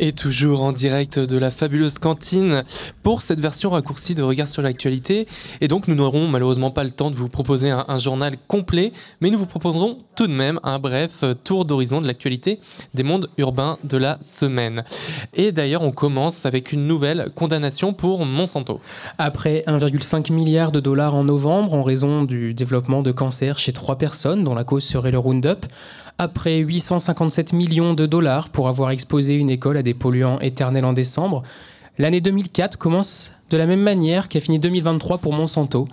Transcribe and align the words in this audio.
Et 0.00 0.12
toujours 0.12 0.62
en 0.62 0.70
direct 0.70 1.18
de 1.18 1.36
la 1.36 1.50
fabuleuse 1.50 1.98
cantine 1.98 2.62
pour 3.02 3.20
cette 3.20 3.40
version 3.40 3.70
raccourcie 3.70 4.14
de 4.14 4.22
Regard 4.22 4.46
sur 4.46 4.62
l'actualité. 4.62 5.26
Et 5.60 5.66
donc 5.66 5.88
nous 5.88 5.96
n'aurons 5.96 6.28
malheureusement 6.28 6.70
pas 6.70 6.84
le 6.84 6.92
temps 6.92 7.10
de 7.10 7.16
vous 7.16 7.28
proposer 7.28 7.70
un, 7.70 7.84
un, 7.88 7.98
journal 7.98 8.36
complet, 8.46 8.92
mais 9.20 9.30
nous 9.30 9.38
vous 9.38 9.46
proposerons 9.46 9.98
tout 10.14 10.28
de 10.28 10.32
même 10.32 10.60
un 10.62 10.78
bref 10.78 11.24
tour 11.42 11.64
d'horizon 11.64 12.00
de 12.00 12.06
l'actualité 12.06 12.60
des 12.94 13.02
mondes 13.02 13.28
urbains 13.38 13.78
de 13.82 13.96
la 13.96 14.18
semaine. 14.20 14.84
Et 15.34 15.50
d'ailleurs 15.50 15.82
on 15.82 15.90
commence 15.90 16.46
avec 16.46 16.70
une 16.70 16.86
nouvelle 16.86 17.30
condamnation 17.34 17.92
pour 17.92 18.24
Monsanto. 18.24 18.80
Après 19.18 19.64
1,5 19.66 20.32
milliard 20.32 20.70
de 20.70 20.78
dollars 20.78 21.16
en 21.16 21.24
novembre 21.24 21.74
en 21.74 21.82
raison 21.82 22.22
du 22.22 22.54
développement 22.54 23.02
de 23.02 23.10
cancer 23.10 23.58
chez 23.58 23.72
trois 23.72 23.98
personnes 23.98 24.44
dont 24.44 24.54
la 24.54 24.64
cause 24.64 24.84
serait 24.84 25.10
le 25.10 25.18
Roundup, 25.18 25.66
après 26.18 26.58
857 26.58 27.52
millions 27.52 27.94
de 27.94 28.04
dollars 28.04 28.48
pour 28.48 28.68
avoir 28.68 28.90
exposé 28.90 29.36
une 29.36 29.50
école 29.50 29.76
à 29.76 29.82
des 29.82 29.94
polluants 29.94 30.40
éternels 30.40 30.84
en 30.84 30.92
décembre, 30.92 31.44
l'année 31.96 32.20
2004 32.20 32.76
commence 32.76 33.32
de 33.50 33.56
la 33.56 33.66
même 33.66 33.80
manière 33.80 34.28
qu'a 34.28 34.40
fini 34.40 34.58
2023 34.58 35.18
pour 35.18 35.32
Monsanto. 35.32 35.88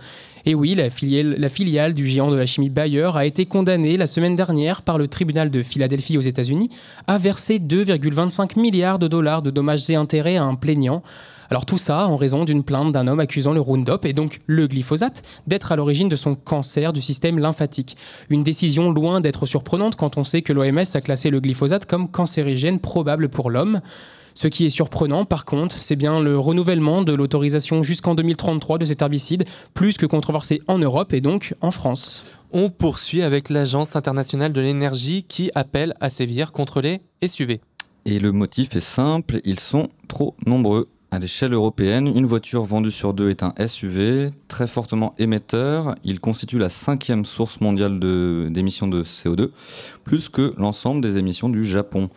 Et 0.47 0.53
oui, 0.53 0.75
la 0.75 0.89
filiale, 0.91 1.93
du 1.93 2.07
géant 2.07 2.29
de 2.29 2.35
la 2.35 2.45
chimie 2.45 2.69
Bayer 2.69 3.09
a 3.15 3.25
été 3.25 3.45
condamnée 3.45 3.97
la 3.97 4.05
semaine 4.05 4.35
dernière 4.35 4.83
par 4.83 4.99
le 4.99 5.07
tribunal 5.07 5.49
de 5.49 5.63
Philadelphie 5.63 6.17
aux 6.17 6.21
États-Unis 6.21 6.69
à 7.07 7.17
verser 7.17 7.57
2,25 7.57 8.59
milliards 8.59 8.99
de 8.99 9.07
dollars 9.07 9.41
de 9.41 9.49
dommages 9.49 9.89
et 9.89 9.95
intérêts 9.95 10.37
à 10.37 10.43
un 10.43 10.53
plaignant. 10.53 11.01
Alors 11.49 11.65
tout 11.65 11.77
ça 11.77 12.07
en 12.07 12.17
raison 12.17 12.45
d'une 12.45 12.63
plainte 12.63 12.91
d'un 12.91 13.07
homme 13.07 13.19
accusant 13.19 13.53
le 13.53 13.61
Roundup 13.61 14.05
et 14.05 14.13
donc 14.13 14.41
le 14.47 14.67
glyphosate 14.67 15.23
d'être 15.47 15.71
à 15.71 15.75
l'origine 15.75 16.09
de 16.09 16.15
son 16.15 16.35
cancer 16.35 16.93
du 16.93 17.01
système 17.01 17.39
lymphatique. 17.39 17.97
Une 18.29 18.43
décision 18.43 18.91
loin 18.91 19.21
d'être 19.21 19.45
surprenante 19.45 19.95
quand 19.95 20.17
on 20.17 20.23
sait 20.23 20.41
que 20.41 20.53
l'OMS 20.53 20.83
a 20.93 21.01
classé 21.01 21.29
le 21.29 21.39
glyphosate 21.39 21.85
comme 21.85 22.09
cancérigène 22.09 22.79
probable 22.79 23.29
pour 23.29 23.49
l'homme. 23.49 23.81
Ce 24.37 24.49
qui 24.49 24.65
est 24.65 24.69
surprenant, 24.69 25.23
par 25.23 25.45
contre, 25.45 25.77
c'est 25.77 25.95
bien 25.95 26.19
le 26.19 26.37
renouvellement 26.37 27.03
de 27.03 27.13
l'autorisation 27.13 27.83
jusqu'en 27.83 28.15
2033 28.15 28.77
de 28.77 28.85
cet 28.85 29.01
herbicide, 29.01 29.45
plus 29.73 29.97
que 29.97 30.05
controversé 30.05 30.61
en 30.67 30.77
Europe 30.77 31.13
et 31.13 31.21
donc 31.21 31.53
en 31.61 31.71
France. 31.71 32.21
On 32.51 32.69
poursuit 32.69 33.21
avec 33.21 33.49
l'Agence 33.49 33.95
internationale 33.95 34.51
de 34.51 34.59
l'énergie 34.59 35.23
qui 35.23 35.51
appelle 35.55 35.93
à 36.01 36.09
sévir 36.09 36.51
contre 36.51 36.81
les 36.81 37.01
SUV. 37.25 37.61
Et 38.03 38.19
le 38.19 38.33
motif 38.33 38.75
est 38.75 38.81
simple, 38.81 39.39
ils 39.45 39.59
sont 39.59 39.87
trop 40.09 40.35
nombreux. 40.45 40.89
À 41.15 41.19
l'échelle 41.19 41.53
européenne, 41.53 42.11
une 42.13 42.25
voiture 42.25 42.65
vendue 42.65 42.91
sur 42.91 43.13
deux 43.13 43.29
est 43.29 43.41
un 43.41 43.53
SUV, 43.65 44.31
très 44.49 44.67
fortement 44.67 45.15
émetteur. 45.17 45.95
Il 46.03 46.19
constitue 46.19 46.57
la 46.57 46.67
cinquième 46.67 47.23
source 47.23 47.61
mondiale 47.61 47.99
d'émissions 48.49 48.89
de, 48.89 48.97
de, 48.97 49.03
CO2, 49.05 49.51
plus 50.03 50.27
que 50.27 50.53
l'ensemble 50.57 50.99
des 50.99 51.17
émissions 51.17 51.47
du 51.47 51.63
Japon. 51.63 52.09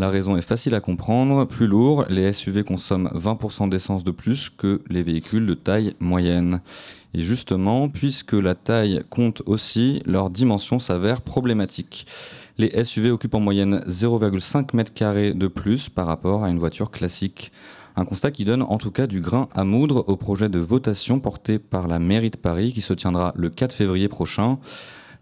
La 0.00 0.08
raison 0.10 0.36
est 0.36 0.42
facile 0.42 0.74
à 0.74 0.80
comprendre. 0.80 1.44
Plus 1.44 1.68
lourd, 1.68 2.06
les 2.08 2.32
SUV 2.32 2.64
consomment 2.64 3.08
20% 3.14 3.68
d'essence 3.68 4.02
de 4.02 4.10
plus 4.10 4.50
que 4.50 4.82
les 4.90 5.04
véhicules 5.04 5.46
de 5.46 5.54
taille 5.54 5.94
moyenne. 6.00 6.60
Et 7.14 7.20
justement, 7.20 7.88
puisque 7.88 8.32
la 8.32 8.56
taille 8.56 9.04
compte 9.10 9.42
aussi, 9.46 10.02
leur 10.06 10.28
dimension 10.28 10.80
s'avère 10.80 11.22
problématique. 11.22 12.08
Les 12.58 12.82
SUV 12.82 13.12
occupent 13.12 13.36
en 13.36 13.40
moyenne 13.40 13.84
0,5 13.86 14.74
m2 14.74 15.38
de 15.38 15.46
plus 15.46 15.88
par 15.88 16.08
rapport 16.08 16.42
à 16.42 16.50
une 16.50 16.58
voiture 16.58 16.90
classique. 16.90 17.52
Un 17.96 18.04
constat 18.04 18.32
qui 18.32 18.44
donne 18.44 18.62
en 18.62 18.78
tout 18.78 18.90
cas 18.90 19.06
du 19.06 19.20
grain 19.20 19.48
à 19.54 19.62
moudre 19.62 20.04
au 20.08 20.16
projet 20.16 20.48
de 20.48 20.58
votation 20.58 21.20
porté 21.20 21.60
par 21.60 21.86
la 21.86 22.00
mairie 22.00 22.30
de 22.30 22.36
Paris 22.36 22.72
qui 22.72 22.80
se 22.80 22.92
tiendra 22.92 23.32
le 23.36 23.50
4 23.50 23.72
février 23.72 24.08
prochain. 24.08 24.58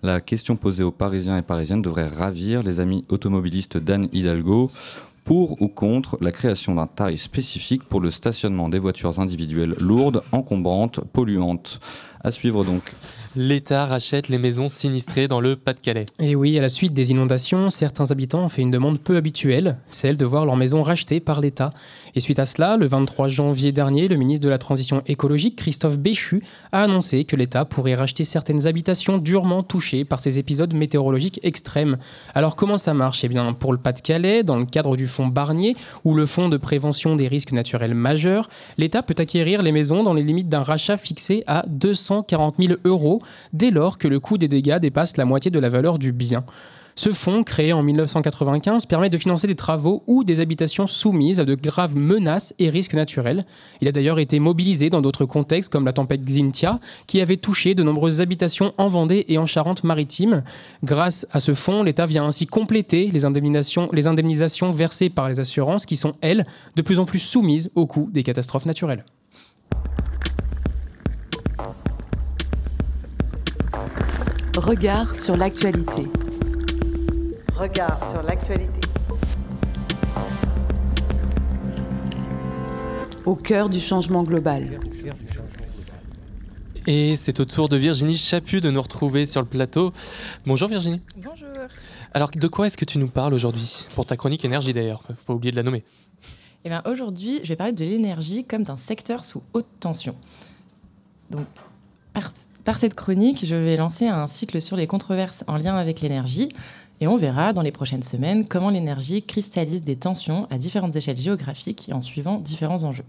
La 0.03 0.21
question 0.21 0.56
posée 0.56 0.82
aux 0.82 0.91
Parisiens 0.91 1.37
et 1.37 1.43
Parisiennes 1.43 1.82
devrait 1.82 2.09
ravir 2.09 2.62
les 2.62 2.81
amis 2.81 3.05
automobilistes 3.11 3.77
d'Anne 3.77 4.09
Hidalgo. 4.12 4.71
Pour 5.25 5.62
ou 5.62 5.69
contre 5.69 6.19
la 6.21 6.32
création 6.32 6.75
d'un 6.75 6.88
tarif 6.88 7.22
spécifique 7.22 7.84
pour 7.84 8.00
le 8.00 8.11
stationnement 8.11 8.69
des 8.69 8.81
voitures 8.81 9.21
individuelles 9.21 9.77
lourdes, 9.78 10.25
encombrantes, 10.32 10.99
polluantes. 11.12 11.78
À 12.25 12.32
suivre 12.32 12.65
donc. 12.65 12.93
L'État 13.37 13.87
rachète 13.87 14.28
les 14.28 14.38
maisons 14.38 14.69
sinistrées 14.69 15.28
dans 15.28 15.41
le 15.41 15.56
Pas-de-Calais. 15.56 16.06
Et 16.19 16.34
oui, 16.34 16.59
à 16.59 16.62
la 16.62 16.69
suite 16.69 16.93
des 16.93 17.12
inondations, 17.12 17.71
certains 17.71 18.11
habitants 18.11 18.44
ont 18.44 18.49
fait 18.49 18.62
une 18.62 18.71
demande 18.71 18.99
peu 18.99 19.16
habituelle, 19.16 19.78
celle 19.88 20.16
de 20.16 20.25
voir 20.25 20.44
leur 20.44 20.56
maison 20.56 20.82
rachetée 20.82 21.21
par 21.21 21.41
l'État. 21.41 21.71
Et 22.15 22.21
suite 22.21 22.39
à 22.39 22.45
cela, 22.45 22.77
le 22.77 22.87
23 22.87 23.28
janvier 23.28 23.73
dernier, 23.73 24.06
le 24.06 24.17
ministre 24.17 24.45
de 24.45 24.50
la 24.50 24.59
Transition 24.59 25.03
écologique, 25.06 25.56
Christophe 25.56 25.99
Béchu, 25.99 26.43
a 26.71 26.83
annoncé 26.83 27.25
que 27.25 27.37
l'État 27.37 27.65
pourrait 27.65 27.95
racheter 27.95 28.25
certaines 28.25 28.67
habitations 28.67 29.17
durement 29.17 29.62
touchées 29.62 30.05
par 30.05 30.21
ces 30.21 30.39
épisodes 30.39 30.75
météorologiques 30.75 31.41
extrêmes. 31.43 31.97
Alors 32.34 32.55
comment 32.55 32.77
ça 32.77 32.93
marche? 32.93 33.25
Eh 33.25 33.28
bien, 33.28 33.53
pour 33.55 33.73
le 33.73 33.78
Pas-de-Calais, 33.78 34.43
dans 34.43 34.56
le 34.56 34.67
cadre 34.67 34.97
du 34.97 35.06
fonds 35.06 35.27
Barnier 35.27 35.77
ou 36.05 36.15
le 36.15 36.27
fonds 36.27 36.50
de 36.50 36.59
prévention 36.59 37.17
des 37.17 37.28
risques 37.28 37.53
naturels 37.53 37.95
majeurs, 37.95 38.50
l'État 38.77 39.03
peut 39.03 39.15
acquérir 39.17 39.62
les 39.62 39.73
maisons 39.73 40.03
dans 40.03 40.15
les 40.15 40.23
limites 40.23 40.50
d'un 40.50 40.62
rachat 40.62 40.99
fixé 40.99 41.44
à 41.47 41.65
240 41.69 42.56
000 42.59 42.75
euros 42.84 43.23
dès 43.53 43.71
lors 43.71 43.97
que 43.97 44.09
le 44.09 44.21
coût 44.21 44.37
des 44.37 44.49
dégâts 44.49 44.79
dépasse 44.79 45.17
la 45.17 45.25
moitié 45.25 45.50
de 45.50 45.59
la 45.59 45.71
valeur 45.71 45.99
du 45.99 46.12
bien. 46.12 46.44
Ce 46.94 47.12
fonds, 47.12 47.42
créé 47.42 47.72
en 47.72 47.82
1995, 47.82 48.86
permet 48.86 49.08
de 49.08 49.16
financer 49.16 49.47
des 49.47 49.54
travaux 49.54 50.03
ou 50.06 50.25
des 50.25 50.41
habitations 50.41 50.86
soumises 50.86 51.41
à 51.41 51.44
de 51.44 51.54
graves 51.54 51.97
menaces 51.97 52.54
et 52.58 52.69
risques 52.69 52.94
naturels. 52.94 53.47
Il 53.80 53.88
a 53.88 53.92
d'ailleurs 53.92 54.19
été 54.19 54.38
mobilisé 54.41 54.91
dans 54.91 55.00
d'autres 55.00 55.25
contextes 55.25 55.72
comme 55.72 55.86
la 55.86 55.92
tempête 55.92 56.25
Xintia, 56.25 56.81
qui 57.06 57.20
avait 57.20 57.36
touché 57.36 57.75
de 57.75 57.82
nombreuses 57.82 58.20
habitations 58.20 58.75
en 58.76 58.88
Vendée 58.88 59.25
et 59.28 59.38
en 59.38 59.47
Charente-Maritime. 59.47 60.42
Grâce 60.84 61.26
à 61.32 61.41
ce 61.41 61.54
fonds, 61.54 61.82
l'État 61.82 62.06
vient 62.06 62.25
ainsi 62.25 62.47
compléter 62.47 63.08
les 63.10 63.25
indemnisations, 63.25 63.88
les 63.92 64.06
indemnisations 64.06 64.70
versées 64.70 65.08
par 65.08 65.28
les 65.28 65.41
assurances 65.41 65.86
qui 65.86 65.97
sont, 65.97 66.14
elles, 66.20 66.44
de 66.76 66.82
plus 66.82 66.98
en 66.98 67.06
plus 67.06 67.20
soumises 67.20 67.70
au 67.75 67.86
coût 67.86 68.10
des 68.12 68.22
catastrophes 68.22 68.66
naturelles. 68.66 69.04
Regard 74.58 75.16
sur 75.16 75.36
l'actualité. 75.36 76.06
Regard 77.62 78.11
sur 78.11 78.25
l'actualité. 78.25 78.81
Au 83.25 83.37
cœur 83.37 83.69
du 83.69 83.78
changement 83.78 84.25
global. 84.25 84.81
Et 86.89 87.15
c'est 87.15 87.39
au 87.39 87.45
tour 87.45 87.69
de 87.69 87.77
Virginie 87.77 88.17
Chaput 88.17 88.61
de 88.61 88.69
nous 88.73 88.83
retrouver 88.83 89.27
sur 89.27 89.41
le 89.41 89.47
plateau. 89.47 89.93
Bonjour 90.45 90.69
Virginie. 90.69 91.00
Bonjour. 91.17 91.47
Alors 92.12 92.33
de 92.34 92.49
quoi 92.49 92.67
est-ce 92.67 92.77
que 92.77 92.84
tu 92.84 92.99
nous 92.99 93.06
parles 93.06 93.33
aujourd'hui? 93.33 93.87
Pour 93.94 94.06
ta 94.06 94.17
chronique 94.17 94.44
énergie 94.44 94.73
d'ailleurs, 94.73 95.05
faut 95.06 95.25
pas 95.25 95.34
oublier 95.34 95.53
de 95.53 95.56
la 95.56 95.62
nommer. 95.62 95.84
Eh 96.65 96.69
bien 96.69 96.83
aujourd'hui, 96.84 97.39
je 97.44 97.49
vais 97.50 97.56
parler 97.56 97.73
de 97.73 97.84
l'énergie 97.84 98.44
comme 98.44 98.65
d'un 98.65 98.77
secteur 98.77 99.23
sous 99.23 99.41
haute 99.53 99.69
tension. 99.79 100.17
Donc 101.31 101.47
par, 102.12 102.33
par 102.65 102.79
cette 102.79 102.94
chronique, 102.94 103.47
je 103.47 103.55
vais 103.55 103.77
lancer 103.77 104.09
un 104.09 104.27
cycle 104.27 104.61
sur 104.61 104.77
les 104.77 104.89
controverses 104.89 105.44
en 105.47 105.56
lien 105.56 105.77
avec 105.77 106.00
l'énergie. 106.00 106.49
Et 107.02 107.08
on 107.08 107.16
verra 107.16 107.52
dans 107.52 107.62
les 107.62 107.72
prochaines 107.72 108.04
semaines 108.04 108.46
comment 108.46 108.70
l'énergie 108.70 109.24
cristallise 109.24 109.82
des 109.82 109.96
tensions 109.96 110.46
à 110.52 110.58
différentes 110.58 110.94
échelles 110.94 111.18
géographiques 111.18 111.88
et 111.88 111.92
en 111.92 112.00
suivant 112.00 112.38
différents 112.38 112.84
enjeux. 112.84 113.02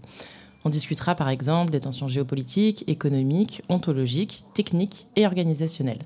On 0.64 0.68
discutera 0.68 1.14
par 1.14 1.28
exemple 1.28 1.70
des 1.70 1.78
tensions 1.78 2.08
géopolitiques, 2.08 2.82
économiques, 2.88 3.62
ontologiques, 3.68 4.46
techniques 4.52 5.06
et 5.14 5.26
organisationnelles. 5.26 6.02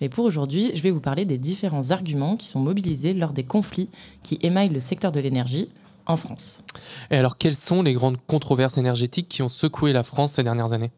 Mais 0.00 0.08
pour 0.08 0.24
aujourd'hui, 0.24 0.72
je 0.74 0.82
vais 0.82 0.90
vous 0.90 0.98
parler 0.98 1.24
des 1.26 1.38
différents 1.38 1.92
arguments 1.92 2.36
qui 2.36 2.48
sont 2.48 2.58
mobilisés 2.58 3.14
lors 3.14 3.32
des 3.32 3.44
conflits 3.44 3.88
qui 4.24 4.40
émaillent 4.42 4.70
le 4.70 4.80
secteur 4.80 5.12
de 5.12 5.20
l'énergie 5.20 5.68
en 6.06 6.16
France. 6.16 6.64
Et 7.12 7.16
alors, 7.18 7.38
quelles 7.38 7.54
sont 7.54 7.82
les 7.84 7.92
grandes 7.92 8.18
controverses 8.26 8.78
énergétiques 8.78 9.28
qui 9.28 9.42
ont 9.42 9.48
secoué 9.48 9.92
la 9.92 10.02
France 10.02 10.32
ces 10.32 10.42
dernières 10.42 10.72
années? 10.72 10.90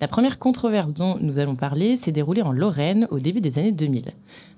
La 0.00 0.08
première 0.08 0.38
controverse 0.38 0.92
dont 0.92 1.16
nous 1.20 1.38
allons 1.38 1.56
parler 1.56 1.96
s'est 1.96 2.12
déroulée 2.12 2.42
en 2.42 2.52
Lorraine 2.52 3.08
au 3.10 3.18
début 3.18 3.40
des 3.40 3.58
années 3.58 3.72
2000. 3.72 4.12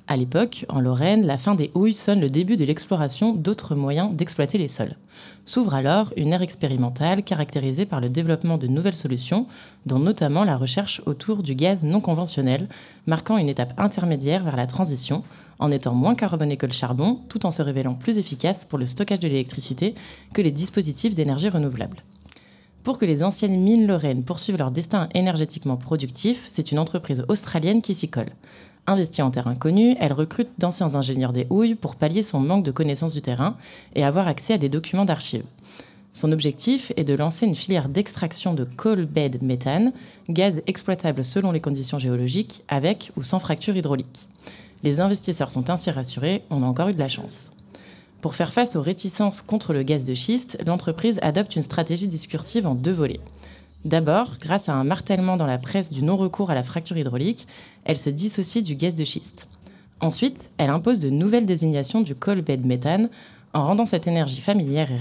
À 0.08 0.16
l'époque, 0.16 0.64
en 0.70 0.80
Lorraine, 0.80 1.26
la 1.26 1.36
fin 1.36 1.54
des 1.54 1.70
houilles 1.74 1.94
sonne 1.94 2.20
le 2.20 2.30
début 2.30 2.56
de 2.56 2.64
l'exploration 2.64 3.34
d'autres 3.34 3.74
moyens 3.74 4.16
d'exploiter 4.16 4.56
les 4.56 4.66
sols. 4.66 4.96
S'ouvre 5.44 5.74
alors 5.74 6.12
une 6.16 6.32
ère 6.32 6.42
expérimentale 6.42 7.22
caractérisée 7.22 7.84
par 7.84 8.00
le 8.00 8.08
développement 8.08 8.58
de 8.58 8.66
nouvelles 8.66 8.96
solutions, 8.96 9.46
dont 9.86 9.98
notamment 9.98 10.44
la 10.44 10.56
recherche 10.56 11.02
autour 11.06 11.42
du 11.42 11.54
gaz 11.54 11.84
non 11.84 12.00
conventionnel, 12.00 12.68
marquant 13.06 13.36
une 13.36 13.50
étape 13.50 13.74
intermédiaire 13.76 14.44
vers 14.44 14.56
la 14.56 14.66
transition, 14.66 15.22
en 15.58 15.70
étant 15.70 15.94
moins 15.94 16.14
carboné 16.14 16.56
que 16.56 16.66
le 16.66 16.72
charbon, 16.72 17.20
tout 17.28 17.44
en 17.44 17.50
se 17.50 17.62
révélant 17.62 17.94
plus 17.94 18.18
efficace 18.18 18.64
pour 18.64 18.78
le 18.78 18.86
stockage 18.86 19.20
de 19.20 19.28
l'électricité 19.28 19.94
que 20.32 20.42
les 20.42 20.50
dispositifs 20.50 21.14
d'énergie 21.14 21.50
renouvelable. 21.50 21.98
Pour 22.84 22.98
que 22.98 23.04
les 23.04 23.22
anciennes 23.22 23.60
mines 23.60 23.86
lorraines 23.86 24.24
poursuivent 24.24 24.56
leur 24.56 24.70
destin 24.70 25.08
énergétiquement 25.14 25.76
productif, 25.76 26.46
c'est 26.48 26.72
une 26.72 26.78
entreprise 26.78 27.24
australienne 27.28 27.82
qui 27.82 27.94
s'y 27.94 28.08
colle. 28.08 28.32
Investie 28.86 29.20
en 29.20 29.30
terrain 29.30 29.54
connu, 29.54 29.96
elle 30.00 30.14
recrute 30.14 30.48
d'anciens 30.56 30.94
ingénieurs 30.94 31.34
des 31.34 31.46
houilles 31.50 31.74
pour 31.74 31.96
pallier 31.96 32.22
son 32.22 32.40
manque 32.40 32.64
de 32.64 32.70
connaissance 32.70 33.12
du 33.12 33.20
terrain 33.20 33.56
et 33.94 34.04
avoir 34.04 34.26
accès 34.28 34.54
à 34.54 34.58
des 34.58 34.70
documents 34.70 35.04
d'archives. 35.04 35.44
Son 36.14 36.32
objectif 36.32 36.90
est 36.96 37.04
de 37.04 37.14
lancer 37.14 37.46
une 37.46 37.54
filière 37.54 37.88
d'extraction 37.88 38.54
de 38.54 38.64
coal 38.64 39.04
bed 39.04 39.42
méthane, 39.42 39.92
gaz 40.30 40.62
exploitable 40.66 41.24
selon 41.24 41.52
les 41.52 41.60
conditions 41.60 41.98
géologiques, 41.98 42.64
avec 42.68 43.12
ou 43.16 43.22
sans 43.22 43.38
fracture 43.38 43.76
hydraulique. 43.76 44.26
Les 44.82 45.00
investisseurs 45.00 45.50
sont 45.50 45.68
ainsi 45.70 45.90
rassurés, 45.90 46.42
on 46.50 46.62
a 46.62 46.66
encore 46.66 46.88
eu 46.88 46.94
de 46.94 46.98
la 46.98 47.08
chance. 47.08 47.52
Pour 48.20 48.34
faire 48.34 48.52
face 48.52 48.74
aux 48.74 48.82
réticences 48.82 49.42
contre 49.42 49.72
le 49.72 49.84
gaz 49.84 50.04
de 50.04 50.14
schiste, 50.14 50.58
l'entreprise 50.66 51.20
adopte 51.22 51.54
une 51.54 51.62
stratégie 51.62 52.08
discursive 52.08 52.66
en 52.66 52.74
deux 52.74 52.92
volets. 52.92 53.20
D'abord, 53.84 54.38
grâce 54.40 54.68
à 54.68 54.74
un 54.74 54.82
martèlement 54.82 55.36
dans 55.36 55.46
la 55.46 55.58
presse 55.58 55.90
du 55.90 56.02
non-recours 56.02 56.50
à 56.50 56.54
la 56.54 56.64
fracture 56.64 56.96
hydraulique, 56.96 57.46
elle 57.84 57.96
se 57.96 58.10
dissocie 58.10 58.64
du 58.64 58.74
gaz 58.74 58.96
de 58.96 59.04
schiste. 59.04 59.48
Ensuite, 60.00 60.50
elle 60.58 60.70
impose 60.70 60.98
de 60.98 61.10
nouvelles 61.10 61.46
désignations 61.46 62.00
du 62.00 62.16
coal 62.16 62.42
bed 62.42 62.66
méthane 62.66 63.08
en 63.52 63.64
rendant 63.64 63.84
cette 63.84 64.08
énergie 64.08 64.40
familière 64.40 64.90
et, 64.90 64.96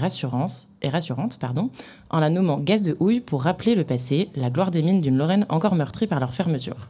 et 0.82 0.88
rassurante 0.88 1.38
pardon, 1.40 1.70
en 2.10 2.20
la 2.20 2.30
nommant 2.30 2.58
gaz 2.58 2.82
de 2.82 2.96
houille 3.00 3.20
pour 3.20 3.42
rappeler 3.42 3.74
le 3.74 3.84
passé, 3.84 4.30
la 4.36 4.50
gloire 4.50 4.70
des 4.70 4.82
mines 4.82 5.00
d'une 5.00 5.18
Lorraine 5.18 5.46
encore 5.48 5.74
meurtrie 5.74 6.06
par 6.06 6.20
leur 6.20 6.34
fermeture. 6.34 6.88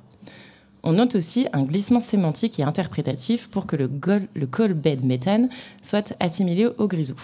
On 0.84 0.92
note 0.92 1.16
aussi 1.16 1.46
un 1.52 1.64
glissement 1.64 2.00
sémantique 2.00 2.58
et 2.60 2.62
interprétatif 2.62 3.48
pour 3.48 3.66
que 3.66 3.76
le, 3.76 3.90
le 4.34 4.46
coal 4.46 4.74
bed 4.74 5.04
méthane 5.04 5.48
soit 5.82 6.14
assimilé 6.20 6.66
au 6.66 6.86
grisou. 6.86 7.20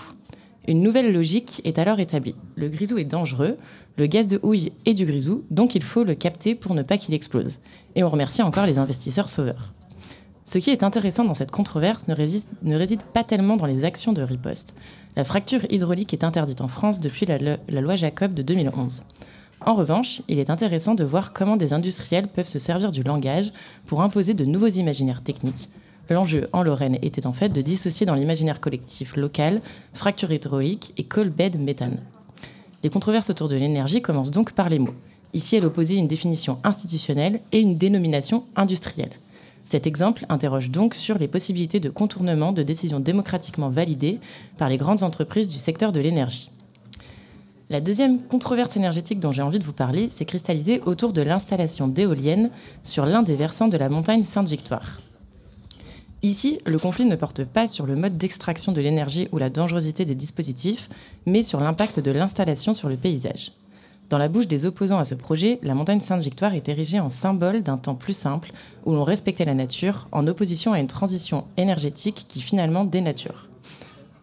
Une 0.67 0.83
nouvelle 0.83 1.13
logique 1.13 1.61
est 1.65 1.79
alors 1.79 2.01
établie. 2.01 2.35
Le 2.57 2.69
grisou 2.69 2.97
est 2.97 3.05
dangereux, 3.05 3.59
le 3.97 4.07
gaz 4.07 4.29
de 4.29 4.41
houille 4.43 4.73
est 4.87 4.95
du 4.95 5.05
grisou, 5.05 5.45
donc 5.51 5.75
il 5.75 5.83
faut 5.83 6.05
le 6.05 6.15
capter 6.15 6.55
pour 6.55 6.75
ne 6.75 6.83
pas 6.83 6.97
qu'il 6.97 7.15
explose. 7.15 7.61
Et 7.97 8.03
on 8.03 8.09
remercie 8.09 8.43
encore 8.43 8.67
les 8.67 8.79
investisseurs 8.79 9.29
sauveurs. 9.29 9.75
Ce 10.47 10.59
qui 10.59 10.71
est 10.71 10.83
intéressant 10.83 11.25
dans 11.25 11.35
cette 11.35 11.51
controverse 11.51 12.09
ne 12.09 12.15
réside, 12.15 12.45
ne 12.63 12.77
réside 12.77 13.03
pas 13.03 13.25
tellement 13.25 13.57
dans 13.57 13.67
les 13.67 13.85
actions 13.85 14.13
de 14.13 14.23
riposte. 14.23 14.75
La 15.17 15.25
fracture 15.25 15.65
hydraulique 15.71 16.13
est 16.13 16.25
interdite 16.25 16.61
en 16.61 16.69
France 16.69 16.99
depuis 16.99 17.27
la, 17.27 17.39
la 17.39 17.81
loi 17.81 17.97
Jacob 17.97 18.35
de 18.35 18.43
2011. 18.43 19.05
En 19.67 19.73
revanche, 19.73 20.21
il 20.29 20.39
est 20.39 20.51
intéressant 20.51 20.95
de 20.95 21.05
voir 21.05 21.33
comment 21.33 21.57
des 21.57 21.73
industriels 21.73 22.29
peuvent 22.29 22.49
se 22.49 22.59
servir 22.59 22.93
du 22.93 23.03
langage 23.03 23.51
pour 23.87 24.03
imposer 24.03 24.35
de 24.35 24.45
nouveaux 24.45 24.69
imaginaires 24.69 25.23
techniques. 25.23 25.71
L'enjeu 26.11 26.49
en 26.53 26.63
Lorraine 26.63 26.99
était 27.01 27.27
en 27.27 27.33
fait 27.33 27.49
de 27.49 27.63
dissocier 27.63 28.05
dans 28.05 28.15
l'imaginaire 28.15 28.61
collectif 28.61 29.17
local 29.17 29.63
fracture 29.95 30.33
hydraulique 30.33 30.93
et 30.99 31.05
coal 31.05 31.31
bed 31.31 31.59
méthane. 31.59 32.03
Les 32.83 32.91
controverses 32.91 33.31
autour 33.31 33.49
de 33.49 33.57
l'énergie 33.57 34.03
commencent 34.03 34.31
donc 34.31 34.53
par 34.53 34.69
les 34.69 34.79
mots. 34.79 34.95
Ici, 35.33 35.57
elle 35.57 35.65
opposait 35.65 35.97
une 35.97 36.09
définition 36.09 36.59
institutionnelle 36.63 37.41
et 37.51 37.61
une 37.61 37.79
dénomination 37.79 38.45
industrielle. 38.57 39.13
Cet 39.65 39.87
exemple 39.87 40.27
interroge 40.29 40.69
donc 40.69 40.95
sur 40.95 41.17
les 41.17 41.27
possibilités 41.27 41.81
de 41.81 41.89
contournement 41.89 42.53
de 42.53 42.63
décisions 42.63 43.01
démocratiquement 43.01 43.71
validées 43.71 44.21
par 44.59 44.69
les 44.69 44.77
grandes 44.77 45.03
entreprises 45.03 45.49
du 45.49 45.57
secteur 45.57 45.91
de 45.91 46.01
l'énergie. 46.01 46.51
La 47.71 47.81
deuxième 47.81 48.21
controverse 48.21 48.77
énergétique 48.77 49.21
dont 49.21 49.33
j'ai 49.33 49.41
envie 49.41 49.59
de 49.59 49.65
vous 49.65 49.73
parler 49.73 50.11
s'est 50.11 50.27
cristallisée 50.27 50.83
autour 50.85 51.15
de 51.15 51.23
l'installation 51.23 51.89
d'éoliennes 51.89 52.51
sur 52.83 53.07
l'un 53.07 53.23
des 53.23 53.37
versants 53.37 53.69
de 53.69 53.79
la 53.79 53.89
montagne 53.89 54.23
Sainte-Victoire. 54.23 55.01
Ici, 56.23 56.59
le 56.67 56.79
conflit 56.79 57.07
ne 57.07 57.17
porte 57.17 57.45
pas 57.45 57.67
sur 57.67 57.87
le 57.87 57.97
mode 57.97 58.19
d'extraction 58.19 58.73
de 58.73 58.83
l'énergie 58.83 59.29
ou 59.33 59.39
la 59.39 59.49
dangerosité 59.49 60.05
des 60.05 60.15
dispositifs, 60.15 60.91
mais 61.25 61.43
sur 61.43 61.61
l'impact 61.61 62.01
de 62.01 62.11
l'installation 62.11 62.75
sur 62.75 62.91
le 62.91 62.97
paysage. 62.97 63.53
Dans 64.11 64.19
la 64.19 64.29
bouche 64.29 64.47
des 64.47 64.67
opposants 64.67 64.99
à 64.99 65.07
ce 65.07 65.15
projet, 65.15 65.59
la 65.63 65.75
montagne 65.75 66.01
Sainte-Victoire 66.01 66.55
est 66.55 66.69
érigée 66.69 67.01
en 67.01 67.09
symbole 67.09 67.63
d'un 67.63 67.79
temps 67.79 67.95
plus 67.95 68.17
simple, 68.17 68.53
où 68.85 68.93
l'on 68.93 69.05
respectait 69.05 69.47
la 69.47 69.55
nature, 69.55 70.09
en 70.13 70.27
opposition 70.27 70.75
à 70.75 70.81
une 70.81 70.87
transition 70.87 71.47
énergétique 71.57 72.27
qui 72.29 72.43
finalement 72.43 72.85
dénature. 72.85 73.49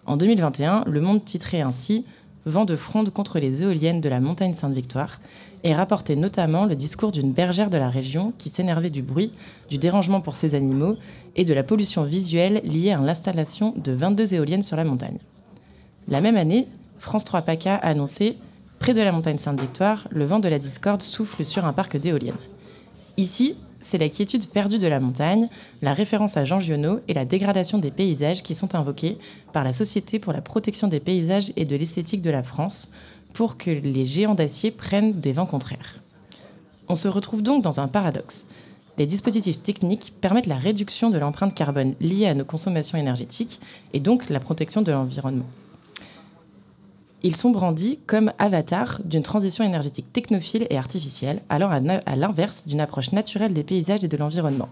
En 0.06 0.18
2021, 0.18 0.84
Le 0.86 1.02
Monde 1.02 1.26
titrait 1.26 1.62
ainsi 1.62 2.06
Vent 2.46 2.66
de 2.66 2.76
fronde 2.76 3.12
contre 3.12 3.40
les 3.40 3.62
éoliennes 3.62 4.02
de 4.02 4.10
la 4.10 4.20
montagne 4.20 4.56
Sainte-Victoire 4.56 5.20
et 5.64 5.76
rapportait 5.76 6.16
notamment 6.16 6.66
le 6.66 6.76
discours 6.76 7.12
d'une 7.12 7.32
bergère 7.32 7.70
de 7.70 7.78
la 7.78 7.90
région 7.90 8.34
qui 8.38 8.50
s'énervait 8.50 8.90
du 8.90 9.04
bruit, 9.04 9.32
du 9.70 9.78
dérangement 9.78 10.22
pour 10.22 10.34
ses 10.34 10.56
animaux 10.56 10.98
et 11.36 11.46
de 11.46 11.54
la 11.54 11.64
pollution 11.64 12.04
visuelle 12.04 12.62
liée 12.64 12.92
à 12.92 12.98
l'installation 12.98 13.76
de 13.78 13.92
22 13.92 14.34
éoliennes 14.34 14.64
sur 14.64 14.76
la 14.76 14.84
montagne. 14.84 15.20
La 16.08 16.20
même 16.20 16.38
année, 16.38 16.68
France 16.98 17.26
3 17.26 17.44
PACA 17.44 17.76
a 17.76 17.90
annoncé 17.90 18.38
Près 18.80 18.96
de 18.96 19.02
la 19.02 19.12
montagne 19.12 19.38
Sainte-Victoire, 19.38 20.08
le 20.10 20.26
vent 20.26 20.40
de 20.40 20.50
la 20.50 20.58
discorde 20.58 21.04
souffle 21.04 21.46
sur 21.46 21.66
un 21.66 21.74
parc 21.74 21.98
d'éoliennes. 21.98 22.34
Ici, 23.18 23.56
c'est 23.82 23.98
la 23.98 24.10
quiétude 24.10 24.48
perdue 24.48 24.78
de 24.78 24.88
la 24.88 25.00
montagne, 25.00 25.48
la 25.82 25.94
référence 25.94 26.38
à 26.38 26.46
Jean 26.46 26.60
Giono 26.60 27.00
et 27.08 27.14
la 27.14 27.26
dégradation 27.26 27.78
des 27.78 27.92
paysages 27.92 28.44
qui 28.44 28.56
sont 28.56 28.76
invoqués 28.76 29.18
par 29.54 29.64
la 29.64 29.74
Société 29.74 30.20
pour 30.20 30.34
la 30.34 30.42
protection 30.42 30.88
des 30.88 31.00
paysages 31.00 31.52
et 31.56 31.66
de 31.66 31.76
l'esthétique 31.76 32.22
de 32.22 32.30
la 32.30 32.44
France 32.44 32.92
pour 33.34 33.58
que 33.58 33.72
les 33.72 34.06
géants 34.06 34.36
d'acier 34.36 34.72
prennent 34.72 35.20
des 35.20 35.34
vents 35.34 35.46
contraires. 35.46 35.96
On 36.88 36.96
se 36.96 37.08
retrouve 37.08 37.42
donc 37.42 37.64
dans 37.64 37.80
un 37.80 37.88
paradoxe. 37.88 38.46
Les 38.98 39.06
dispositifs 39.06 39.64
techniques 39.64 40.14
permettent 40.22 40.48
la 40.48 40.58
réduction 40.58 41.10
de 41.10 41.18
l'empreinte 41.18 41.56
carbone 41.56 41.96
liée 42.02 42.28
à 42.28 42.34
nos 42.34 42.46
consommations 42.46 42.98
énergétiques 42.98 43.60
et 43.94 44.00
donc 44.00 44.30
la 44.30 44.40
protection 44.40 44.82
de 44.82 44.92
l'environnement 44.92 45.48
ils 47.24 47.36
sont 47.36 47.52
brandis 47.52 48.00
comme 48.08 48.32
avatars 48.40 49.00
d'une 49.06 49.22
transition 49.22 49.64
énergétique 49.64 50.12
technophile 50.12 50.66
et 50.70 50.78
artificielle, 50.78 51.42
alors 51.50 51.72
à 51.72 51.80
l'inverse 52.16 52.66
d'une 52.66 52.82
approche 52.82 53.12
naturelle 53.12 53.54
des 53.54 53.64
paysages 53.64 54.04
et 54.04 54.08
de 54.08 54.18
l'environnement. 54.18 54.70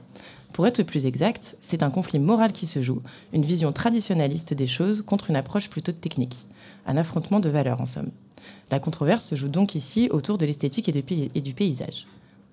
Pour 0.53 0.65
être 0.65 0.83
plus 0.83 1.05
exact, 1.05 1.55
c'est 1.61 1.83
un 1.83 1.91
conflit 1.91 2.17
moral 2.17 2.51
qui 2.51 2.65
se 2.65 2.81
joue, 2.81 3.01
une 3.33 3.43
vision 3.43 3.71
traditionnaliste 3.71 4.53
des 4.53 4.67
choses 4.67 5.03
contre 5.03 5.29
une 5.29 5.35
approche 5.35 5.69
plutôt 5.69 5.91
technique, 5.91 6.47
un 6.87 6.97
affrontement 6.97 7.39
de 7.39 7.49
valeurs 7.49 7.81
en 7.81 7.85
somme. 7.85 8.11
La 8.71 8.79
controverse 8.79 9.25
se 9.25 9.35
joue 9.35 9.47
donc 9.47 9.75
ici 9.75 10.09
autour 10.11 10.37
de 10.37 10.45
l'esthétique 10.45 10.89
et, 10.89 11.41
du 11.41 11.53
paysage. 11.53 12.07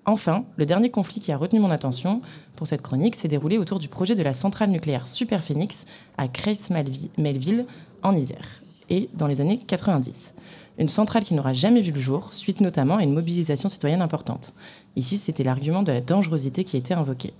Enfin, 0.05 0.45
le 0.57 0.65
dernier 0.65 0.89
conflit 0.89 1.19
qui 1.19 1.31
a 1.31 1.37
retenu 1.37 1.59
mon 1.59 1.71
attention 1.71 2.21
pour 2.55 2.67
cette 2.67 2.81
chronique 2.81 3.15
s'est 3.15 3.27
déroulé 3.27 3.57
autour 3.57 3.79
du 3.79 3.89
projet 3.89 4.15
de 4.15 4.23
la 4.23 4.33
centrale 4.33 4.69
nucléaire 4.69 5.07
Superphénix 5.07 5.85
à 6.17 6.27
Creys-Melville 6.27 7.65
en 8.03 8.15
Isère 8.15 8.61
et 8.89 9.09
dans 9.13 9.27
les 9.27 9.41
années 9.41 9.59
90. 9.59 10.33
Une 10.77 10.89
centrale 10.89 11.23
qui 11.23 11.33
n'aura 11.33 11.53
jamais 11.53 11.81
vu 11.81 11.91
le 11.91 11.99
jour, 11.99 12.33
suite 12.33 12.61
notamment 12.61 12.97
à 12.97 13.03
une 13.03 13.13
mobilisation 13.13 13.67
citoyenne 13.67 14.01
importante. 14.01 14.53
Ici, 14.95 15.17
c'était 15.17 15.43
l'argument 15.43 15.83
de 15.83 15.91
la 15.91 16.01
dangerosité 16.01 16.63
qui 16.63 16.77
était 16.77 16.93
invoqué. 16.93 17.33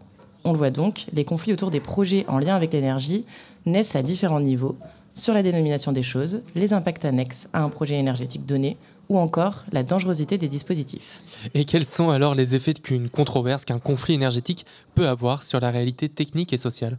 On 0.43 0.53
le 0.53 0.57
voit 0.57 0.71
donc, 0.71 1.05
les 1.13 1.25
conflits 1.25 1.53
autour 1.53 1.71
des 1.71 1.79
projets 1.79 2.25
en 2.27 2.39
lien 2.39 2.55
avec 2.55 2.73
l'énergie 2.73 3.25
naissent 3.65 3.95
à 3.95 4.01
différents 4.01 4.39
niveaux, 4.39 4.75
sur 5.13 5.33
la 5.33 5.43
dénomination 5.43 5.91
des 5.91 6.03
choses, 6.03 6.41
les 6.55 6.73
impacts 6.73 7.05
annexes 7.05 7.47
à 7.53 7.63
un 7.63 7.69
projet 7.69 7.95
énergétique 7.95 8.45
donné, 8.45 8.77
ou 9.09 9.17
encore 9.17 9.65
la 9.71 9.83
dangerosité 9.83 10.37
des 10.37 10.47
dispositifs. 10.47 11.21
Et 11.53 11.65
quels 11.65 11.85
sont 11.85 12.09
alors 12.09 12.35
les 12.35 12.55
effets 12.55 12.73
qu'une 12.73 13.09
controverse, 13.09 13.65
qu'un 13.65 13.79
conflit 13.79 14.15
énergétique 14.15 14.65
peut 14.95 15.07
avoir 15.07 15.43
sur 15.43 15.59
la 15.59 15.71
réalité 15.71 16.09
technique 16.09 16.53
et 16.53 16.57
sociale? 16.57 16.97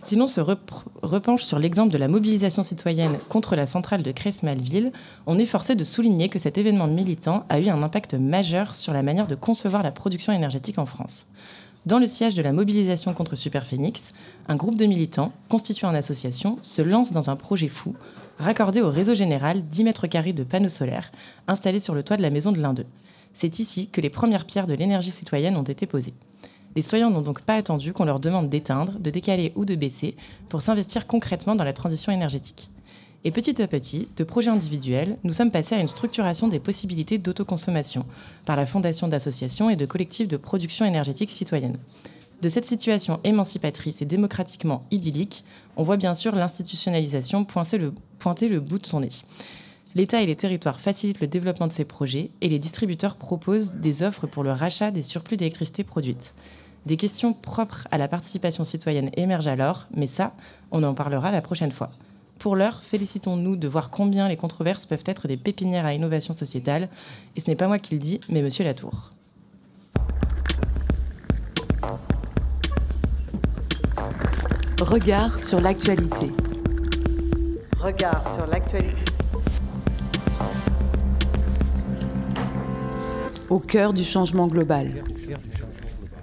Si 0.00 0.14
l'on 0.14 0.26
se 0.26 0.40
repenche 0.40 1.42
sur 1.42 1.58
l'exemple 1.58 1.92
de 1.92 1.98
la 1.98 2.08
mobilisation 2.08 2.62
citoyenne 2.62 3.18
contre 3.28 3.56
la 3.56 3.66
centrale 3.66 4.02
de 4.02 4.12
Cresmalville, 4.12 4.92
on 5.26 5.38
est 5.38 5.46
forcé 5.46 5.74
de 5.74 5.84
souligner 5.84 6.28
que 6.28 6.38
cet 6.38 6.58
événement 6.58 6.86
militant 6.86 7.44
a 7.48 7.58
eu 7.58 7.68
un 7.68 7.82
impact 7.82 8.14
majeur 8.14 8.74
sur 8.74 8.92
la 8.92 9.02
manière 9.02 9.26
de 9.26 9.34
concevoir 9.34 9.82
la 9.82 9.90
production 9.90 10.32
énergétique 10.32 10.78
en 10.78 10.86
France. 10.86 11.28
Dans 11.86 11.98
le 11.98 12.06
siège 12.06 12.34
de 12.34 12.42
la 12.42 12.52
mobilisation 12.52 13.14
contre 13.14 13.36
Superphénix, 13.36 14.12
un 14.48 14.56
groupe 14.56 14.76
de 14.76 14.86
militants, 14.86 15.32
constitué 15.48 15.86
en 15.86 15.94
association, 15.94 16.58
se 16.62 16.82
lance 16.82 17.12
dans 17.12 17.30
un 17.30 17.36
projet 17.36 17.68
fou, 17.68 17.94
raccordé 18.38 18.82
au 18.82 18.90
réseau 18.90 19.14
général 19.14 19.64
10 19.64 19.84
mètres 19.84 20.06
carrés 20.08 20.32
de 20.32 20.44
panneaux 20.44 20.68
solaires 20.68 21.10
installés 21.48 21.80
sur 21.80 21.94
le 21.94 22.02
toit 22.02 22.16
de 22.16 22.22
la 22.22 22.30
maison 22.30 22.52
de 22.52 22.60
l'un 22.60 22.74
d'eux. 22.74 22.86
C'est 23.32 23.58
ici 23.58 23.88
que 23.88 24.00
les 24.00 24.10
premières 24.10 24.46
pierres 24.46 24.66
de 24.66 24.74
l'énergie 24.74 25.10
citoyenne 25.10 25.56
ont 25.56 25.62
été 25.62 25.86
posées. 25.86 26.14
Les 26.76 26.82
citoyens 26.82 27.08
n'ont 27.08 27.22
donc 27.22 27.40
pas 27.40 27.54
attendu 27.54 27.94
qu'on 27.94 28.04
leur 28.04 28.20
demande 28.20 28.50
d'éteindre, 28.50 28.98
de 28.98 29.10
décaler 29.10 29.50
ou 29.56 29.64
de 29.64 29.74
baisser 29.74 30.14
pour 30.50 30.60
s'investir 30.60 31.06
concrètement 31.06 31.54
dans 31.54 31.64
la 31.64 31.72
transition 31.72 32.12
énergétique. 32.12 32.70
Et 33.24 33.30
petit 33.30 33.62
à 33.62 33.66
petit, 33.66 34.08
de 34.14 34.24
projets 34.24 34.50
individuels, 34.50 35.16
nous 35.24 35.32
sommes 35.32 35.50
passés 35.50 35.74
à 35.74 35.80
une 35.80 35.88
structuration 35.88 36.48
des 36.48 36.58
possibilités 36.58 37.16
d'autoconsommation 37.16 38.04
par 38.44 38.56
la 38.56 38.66
fondation 38.66 39.08
d'associations 39.08 39.70
et 39.70 39.76
de 39.76 39.86
collectifs 39.86 40.28
de 40.28 40.36
production 40.36 40.84
énergétique 40.84 41.30
citoyenne. 41.30 41.78
De 42.42 42.48
cette 42.50 42.66
situation 42.66 43.20
émancipatrice 43.24 44.02
et 44.02 44.04
démocratiquement 44.04 44.82
idyllique, 44.90 45.44
on 45.78 45.82
voit 45.82 45.96
bien 45.96 46.14
sûr 46.14 46.36
l'institutionnalisation 46.36 47.46
pointer 47.46 47.78
le, 47.78 48.60
bout 48.60 48.78
de 48.78 48.86
son 48.86 49.00
nez. 49.00 49.08
L'État 49.94 50.20
et 50.20 50.26
les 50.26 50.36
territoires 50.36 50.78
facilitent 50.78 51.22
le 51.22 51.26
développement 51.26 51.68
de 51.68 51.72
ces 51.72 51.86
projets 51.86 52.28
et 52.42 52.50
les 52.50 52.58
distributeurs 52.58 53.16
proposent 53.16 53.76
des 53.76 54.02
offres 54.02 54.26
pour 54.26 54.42
le 54.42 54.52
rachat 54.52 54.90
des 54.90 55.00
surplus 55.00 55.38
d'électricité 55.38 55.84
produite. 55.84 56.34
Des 56.86 56.96
questions 56.96 57.32
propres 57.32 57.88
à 57.90 57.98
la 57.98 58.06
participation 58.06 58.62
citoyenne 58.62 59.10
émergent 59.16 59.48
alors, 59.48 59.88
mais 59.92 60.06
ça, 60.06 60.32
on 60.70 60.84
en 60.84 60.94
parlera 60.94 61.32
la 61.32 61.42
prochaine 61.42 61.72
fois. 61.72 61.90
Pour 62.38 62.54
l'heure, 62.54 62.80
félicitons-nous 62.80 63.56
de 63.56 63.66
voir 63.66 63.90
combien 63.90 64.28
les 64.28 64.36
controverses 64.36 64.86
peuvent 64.86 65.02
être 65.04 65.26
des 65.26 65.36
pépinières 65.36 65.84
à 65.84 65.94
innovation 65.94 66.32
sociétale, 66.32 66.88
et 67.34 67.40
ce 67.40 67.50
n'est 67.50 67.56
pas 67.56 67.66
moi 67.66 67.80
qui 67.80 67.94
le 67.94 68.00
dis, 68.00 68.20
mais 68.28 68.40
Monsieur 68.40 68.62
Latour. 68.62 69.10
Regard 74.80 75.40
sur 75.40 75.60
l'actualité. 75.60 76.30
Regard 77.80 78.22
sur 78.36 78.46
l'actualité. 78.46 79.02
Au 83.50 83.58
cœur 83.58 83.92
du 83.92 84.04
changement 84.04 84.46
global. 84.46 85.02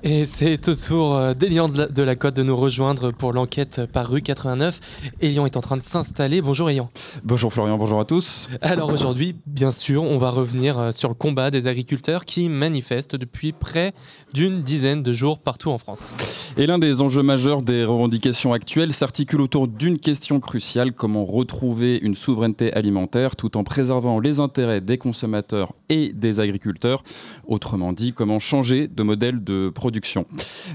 Et 0.06 0.26
c'est 0.26 0.68
au 0.68 0.76
tour 0.76 1.16
euh, 1.16 1.34
d'Elian 1.34 1.70
de, 1.70 1.78
la- 1.78 1.88
de 1.88 2.04
la 2.04 2.18
Côte 2.18 2.36
de 2.36 2.44
nous 2.44 2.58
rejoindre 2.58 3.12
pour 3.12 3.32
l'enquête 3.32 3.86
par 3.94 4.10
rue 4.10 4.22
89. 4.22 4.82
Elian 5.22 5.46
est 5.46 5.56
en 5.56 5.62
train 5.62 5.78
de 5.78 5.82
s'installer. 5.82 6.42
Bonjour 6.42 6.70
Elian. 6.70 6.90
Bonjour 7.24 7.54
Florian, 7.54 7.78
bonjour 7.78 8.02
à 8.02 8.04
tous. 8.06 8.50
Alors 8.60 8.90
aujourd'hui, 8.90 9.34
bien 9.48 9.72
sûr, 9.72 10.04
on 10.04 10.18
va 10.18 10.30
revenir 10.30 10.78
euh, 10.78 10.92
sur 10.92 11.08
le 11.08 11.16
combat 11.16 11.52
des 11.52 11.68
agriculteurs 11.68 12.26
qui 12.26 12.50
manifestent 12.50 13.16
depuis 13.16 13.54
près 13.54 13.94
d'une 14.34 14.62
dizaine 14.62 15.04
de 15.04 15.14
jours 15.14 15.40
partout 15.40 15.70
en 15.70 15.78
France. 15.78 16.10
Et 16.58 16.68
l'un 16.68 16.80
des 16.80 17.02
enjeux 17.02 17.24
majeurs 17.24 17.62
des 17.62 17.86
revendications 17.86 18.52
actuelles 18.52 18.92
s'articule 18.92 19.40
autour 19.40 19.70
d'une 19.70 19.98
question 20.00 20.42
cruciale, 20.42 20.92
comment 20.92 21.24
retrouver 21.24 21.98
une 22.02 22.16
souveraineté 22.16 22.74
alimentaire 22.74 23.38
tout 23.38 23.56
en 23.56 23.64
préservant 23.64 24.20
les 24.20 24.42
intérêts 24.42 24.82
des 24.82 24.98
consommateurs 24.98 25.72
et 25.88 26.12
des 26.12 26.42
agriculteurs? 26.42 27.04
Autrement 27.48 27.94
dit, 27.94 28.12
comment 28.12 28.40
changer 28.40 28.90
de 28.90 29.02
modèle 29.04 29.42
de 29.42 29.70
production. 29.74 29.93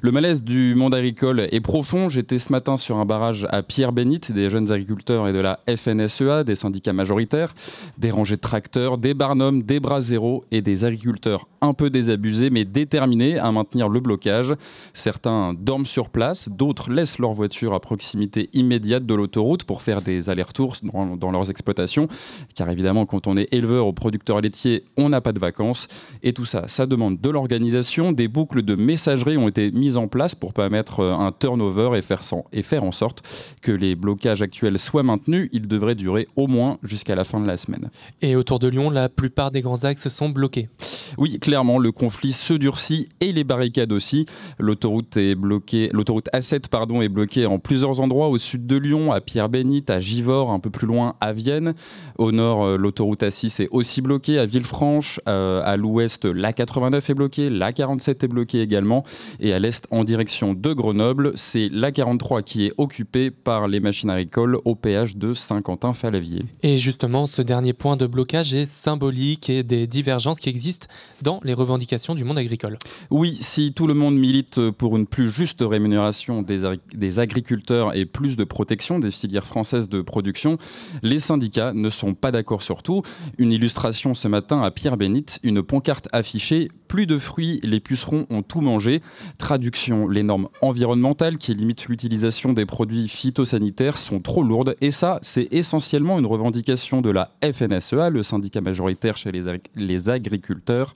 Le 0.03 0.13
malaise 0.13 0.45
du 0.45 0.75
monde 0.75 0.95
agricole 0.95 1.47
est 1.51 1.61
profond. 1.61 2.09
J'étais 2.09 2.39
ce 2.39 2.53
matin 2.53 2.77
sur 2.77 2.97
un 2.97 3.05
barrage 3.05 3.47
à 3.51 3.63
Pierre-Bénite, 3.63 4.33
des 4.33 4.51
jeunes 4.51 4.71
agriculteurs 4.71 5.29
et 5.29 5.33
de 5.33 5.39
la 5.39 5.61
FNSEA, 5.69 6.45
des 6.45 6.57
syndicats 6.57 6.93
majoritaires, 6.93 7.55
des 7.99 8.11
rangées 8.11 8.37
de 8.37 8.41
tracteurs, 8.41 8.99
des 8.99 9.15
barnums, 9.15 9.63
des 9.63 9.81
bras 9.81 10.01
zéro 10.01 10.45
et 10.51 10.63
des 10.63 10.85
agriculteurs 10.85 11.49
un 11.61 11.73
peu 11.75 11.91
désabusés 11.91 12.51
mais 12.51 12.65
déterminés 12.65 13.39
à 13.39 13.51
maintenir 13.53 13.89
le 13.89 14.01
blocage. 14.01 14.55
Certains 14.93 15.55
dorment 15.55 15.87
sur 15.87 16.11
place, 16.11 16.49
d'autres 16.49 16.91
laissent 16.91 17.19
leur 17.19 17.33
voiture 17.33 17.75
à 17.75 17.81
proximité 17.81 18.49
immédiate 18.53 19.07
de 19.07 19.15
l'autoroute 19.15 19.65
pour 19.65 19.83
faire 19.83 20.03
des 20.03 20.31
allers-retours 20.31 20.77
dans, 20.83 21.17
dans 21.17 21.31
leurs 21.31 21.51
exploitations. 21.51 22.09
Car 22.55 22.71
évidemment, 22.71 23.07
quand 23.07 23.27
on 23.27 23.37
est 23.37 23.53
éleveur 23.53 23.87
ou 23.87 23.93
producteur 23.93 24.41
laitier, 24.41 24.85
on 24.97 25.09
n'a 25.09 25.21
pas 25.21 25.33
de 25.33 25.41
vacances. 25.41 25.89
Et 26.23 26.33
tout 26.33 26.45
ça, 26.45 26.65
ça 26.69 26.87
demande 26.87 27.21
de 27.21 27.31
l'organisation. 27.31 28.13
Des 28.13 28.29
boucles 28.29 28.63
de 28.63 28.75
messagerie 29.09 29.37
ont 29.39 29.49
été 29.49 29.71
mises 29.71 29.97
en 29.97 30.07
place 30.07 30.35
pour 30.35 30.53
permettre 30.53 31.01
euh, 31.01 31.13
un 31.15 31.33
turnover 31.33 31.91
et 31.97 32.03
faire, 32.03 32.23
sans- 32.25 32.45
et 32.53 32.63
faire 32.63 32.85
en 32.85 32.93
sorte 32.93 33.23
que 33.63 33.73
les 33.73 33.95
blocages 33.95 34.43
actuels 34.43 34.79
soient 34.79 35.03
maintenus. 35.03 35.49
Ils 35.53 35.67
devraient 35.67 35.95
durer 35.95 36.29
au 36.37 36.47
moins 36.47 36.79
jusqu'à 36.83 37.15
la 37.15 37.25
fin 37.25 37.41
de 37.41 37.47
la 37.47 37.57
semaine. 37.57 37.89
Et 38.21 38.37
autour 38.37 38.59
de 38.59 38.69
Lyon, 38.69 38.91
la 38.91 39.09
plupart 39.09 39.51
des 39.51 39.61
grands 39.63 39.85
axes 39.85 40.09
sont 40.09 40.29
bloqués. 40.29 40.69
Oui, 41.17 41.39
clairement, 41.39 41.79
le 41.79 41.91
conflit 41.91 42.33
se 42.33 42.53
durcit 42.53 43.09
et 43.21 43.33
les 43.33 43.45
barricades 43.45 43.93
aussi. 43.93 44.27
L'autoroute 44.59 45.17
est 45.17 45.35
bloquée, 45.35 45.89
l'autoroute 45.93 46.29
A7 46.35 46.69
pardon 46.69 47.01
est 47.01 47.09
bloquée 47.09 47.47
en 47.47 47.59
plusieurs 47.59 48.01
endroits 48.01 48.29
au 48.29 48.37
sud 48.39 48.67
de 48.67 48.77
Lyon, 48.77 49.11
à 49.13 49.21
Pierre-Bénite, 49.23 49.89
à 49.91 50.01
Givors, 50.01 50.51
un 50.51 50.59
peu 50.61 50.71
plus 50.71 50.87
loin 50.87 51.15
à 51.21 51.33
Vienne. 51.33 51.75
Au 52.19 52.31
nord, 52.33 52.65
euh, 52.65 52.77
l'autoroute 52.77 53.23
A6 53.23 53.63
est 53.63 53.69
aussi 53.71 54.03
bloquée 54.03 54.39
à 54.39 54.45
Villefranche. 54.47 55.21
Euh, 55.29 55.63
à 55.65 55.77
l'ouest, 55.79 56.25
l'A89 56.27 57.11
est 57.11 57.15
bloquée, 57.15 57.49
l'A47 57.51 58.25
est 58.25 58.29
bloquée 58.29 58.61
également. 58.61 58.98
Et 59.41 59.53
à 59.53 59.59
l'est, 59.59 59.87
en 59.91 60.05
direction 60.05 60.55
de 60.55 60.73
Grenoble, 60.73 61.33
c'est 61.37 61.69
l'A43 61.69 62.43
qui 62.43 62.67
est 62.67 62.73
occupée 62.79 63.31
par 63.31 63.69
les 63.69 63.81
machines 63.81 64.11
agricoles 64.11 64.59
au 64.65 64.75
péage 64.75 65.17
de 65.17 65.35
Saint-Quentin-Falavier. 65.35 66.45
Et 66.63 66.79
justement, 66.79 67.27
ce 67.27 67.43
dernier 67.43 67.73
point 67.73 67.97
de 67.97 68.07
blocage 68.07 68.55
est 68.55 68.65
symbolique 68.65 69.51
et 69.51 69.63
des 69.63 69.87
divergences 69.87 70.41
qui 70.41 70.49
existent 70.49 70.87
dans 71.23 71.41
les 71.45 71.55
revendications 71.55 72.15
du 72.15 72.25
monde 72.25 72.39
agricole. 72.39 72.79
Oui, 73.11 73.39
si 73.41 73.73
tout 73.73 73.87
le 73.87 73.95
monde 73.95 74.17
milite 74.17 74.71
pour 74.71 74.97
une 74.97 75.07
plus 75.07 75.31
juste 75.31 75.61
rémunération 75.63 76.43
des, 76.43 76.65
agri- 76.65 76.81
des 76.95 77.19
agriculteurs 77.19 77.97
et 77.97 78.05
plus 78.07 78.37
de 78.37 78.45
protection 78.45 78.99
des 78.99 79.11
filières 79.11 79.47
françaises 79.47 79.89
de 79.89 80.01
production, 80.03 80.59
les 81.03 81.21
syndicats 81.21 81.73
ne 81.73 81.91
sont 81.91 82.15
pas 82.15 82.31
d'accord 82.31 82.63
sur 82.63 82.83
tout. 82.83 83.03
Une 83.39 83.53
illustration 83.53 84.15
ce 84.15 84.29
matin 84.29 84.63
à 84.63 84.71
Pierre-Bénite, 84.71 85.39
une 85.43 85.63
pancarte 85.63 86.09
affichée 86.13 86.69
Plus 86.89 87.07
de 87.07 87.19
fruits, 87.19 87.61
les 87.63 87.81
pucerons 87.81 88.27
ont 88.31 88.43
tout 88.43 88.61
mangé. 88.63 89.01
Traduction 89.39 90.09
les 90.09 90.23
normes 90.23 90.49
environnementales 90.63 91.37
qui 91.37 91.55
limitent 91.55 91.87
l'utilisation 91.87 92.55
des 92.55 92.65
produits 92.65 93.09
phytosanitaires 93.09 93.99
sont 93.99 94.21
trop 94.21 94.43
lourdes. 94.43 94.75
Et 94.81 94.91
ça, 94.91 95.19
c'est 95.21 95.49
essentiellement 95.53 96.19
une 96.19 96.27
revendication 96.27 97.03
de 97.03 97.11
la 97.11 97.31
FNSEA, 97.43 98.09
le 98.11 98.23
syndicat 98.23 98.63
majoritaire 98.63 99.17
chez 99.19 99.31
les, 99.31 99.49
ag- 99.49 99.69
les 99.77 100.09
agriculteurs. 100.09 100.95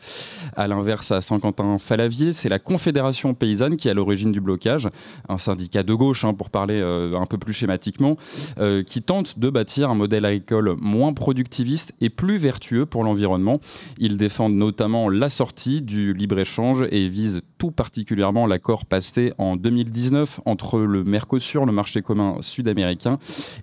À 0.56 0.66
l'inverse, 0.66 1.12
à 1.12 1.20
Saint-Quentin-Falavier, 1.20 2.32
c'est 2.32 2.48
la 2.48 2.58
Confédération 2.58 3.34
paysanne 3.34 3.76
qui 3.76 3.88
est 3.88 3.90
à 3.90 3.94
l'origine 3.94 4.32
du 4.32 4.40
blocage, 4.40 4.88
un 5.28 5.38
syndicat 5.38 5.82
de 5.82 5.92
gauche, 5.92 6.24
hein, 6.24 6.32
pour 6.32 6.48
parler 6.48 6.80
euh, 6.80 7.18
un 7.18 7.26
peu 7.26 7.36
plus 7.36 7.52
schématiquement, 7.52 8.16
euh, 8.58 8.82
qui 8.82 9.02
tente 9.02 9.38
de 9.38 9.50
bâtir 9.50 9.90
un 9.90 9.94
modèle 9.94 10.24
agricole 10.24 10.74
moins 10.80 11.12
productiviste 11.12 11.92
et 12.00 12.08
plus 12.08 12.38
vertueux 12.38 12.86
pour 12.86 13.04
l'environnement. 13.04 13.60
Ils 13.98 14.16
défendent 14.16 14.54
notamment 14.54 15.10
la 15.10 15.28
sortie 15.28 15.81
du 15.82 16.14
libre-échange 16.14 16.84
et 16.90 17.08
visent 17.08 17.42
tout 17.58 17.70
particulièrement 17.70 18.46
l'accord 18.46 18.86
passé 18.86 19.32
en 19.38 19.56
2019 19.56 20.40
entre 20.44 20.80
le 20.80 21.04
Mercosur, 21.04 21.66
le 21.66 21.72
marché 21.72 22.02
commun 22.02 22.36
sud-américain, 22.40 23.18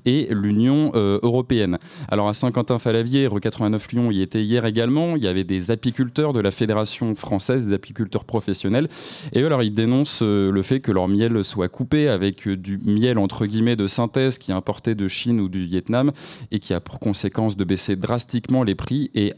et 0.05 0.27
l'Union 0.31 0.91
euh, 0.95 1.19
européenne. 1.23 1.77
Alors 2.07 2.29
à 2.29 2.33
Saint-Quentin-Falavier, 2.33 3.27
rue 3.27 3.39
89 3.39 3.91
Lyon 3.91 4.11
y 4.11 4.21
était 4.21 4.43
hier 4.43 4.65
également. 4.65 5.15
Il 5.15 5.23
y 5.23 5.27
avait 5.27 5.43
des 5.43 5.71
apiculteurs 5.71 6.33
de 6.33 6.39
la 6.39 6.51
Fédération 6.51 7.15
française 7.15 7.65
des 7.65 7.73
apiculteurs 7.73 8.25
professionnels. 8.25 8.87
Et 9.33 9.41
eux, 9.41 9.45
alors 9.47 9.63
ils 9.63 9.73
dénoncent 9.73 10.21
euh, 10.21 10.51
le 10.51 10.61
fait 10.61 10.79
que 10.79 10.91
leur 10.91 11.07
miel 11.07 11.43
soit 11.43 11.69
coupé 11.69 12.07
avec 12.07 12.47
euh, 12.47 12.55
du 12.55 12.77
miel 12.77 13.17
entre 13.17 13.45
guillemets 13.45 13.75
de 13.75 13.87
synthèse 13.87 14.37
qui 14.37 14.51
est 14.51 14.55
importé 14.55 14.95
de 14.95 15.07
Chine 15.07 15.39
ou 15.39 15.49
du 15.49 15.65
Vietnam 15.65 16.11
et 16.51 16.59
qui 16.59 16.73
a 16.73 16.79
pour 16.79 16.99
conséquence 16.99 17.57
de 17.57 17.63
baisser 17.63 17.95
drastiquement 17.95 18.63
les 18.63 18.75
prix 18.75 19.11
et 19.13 19.33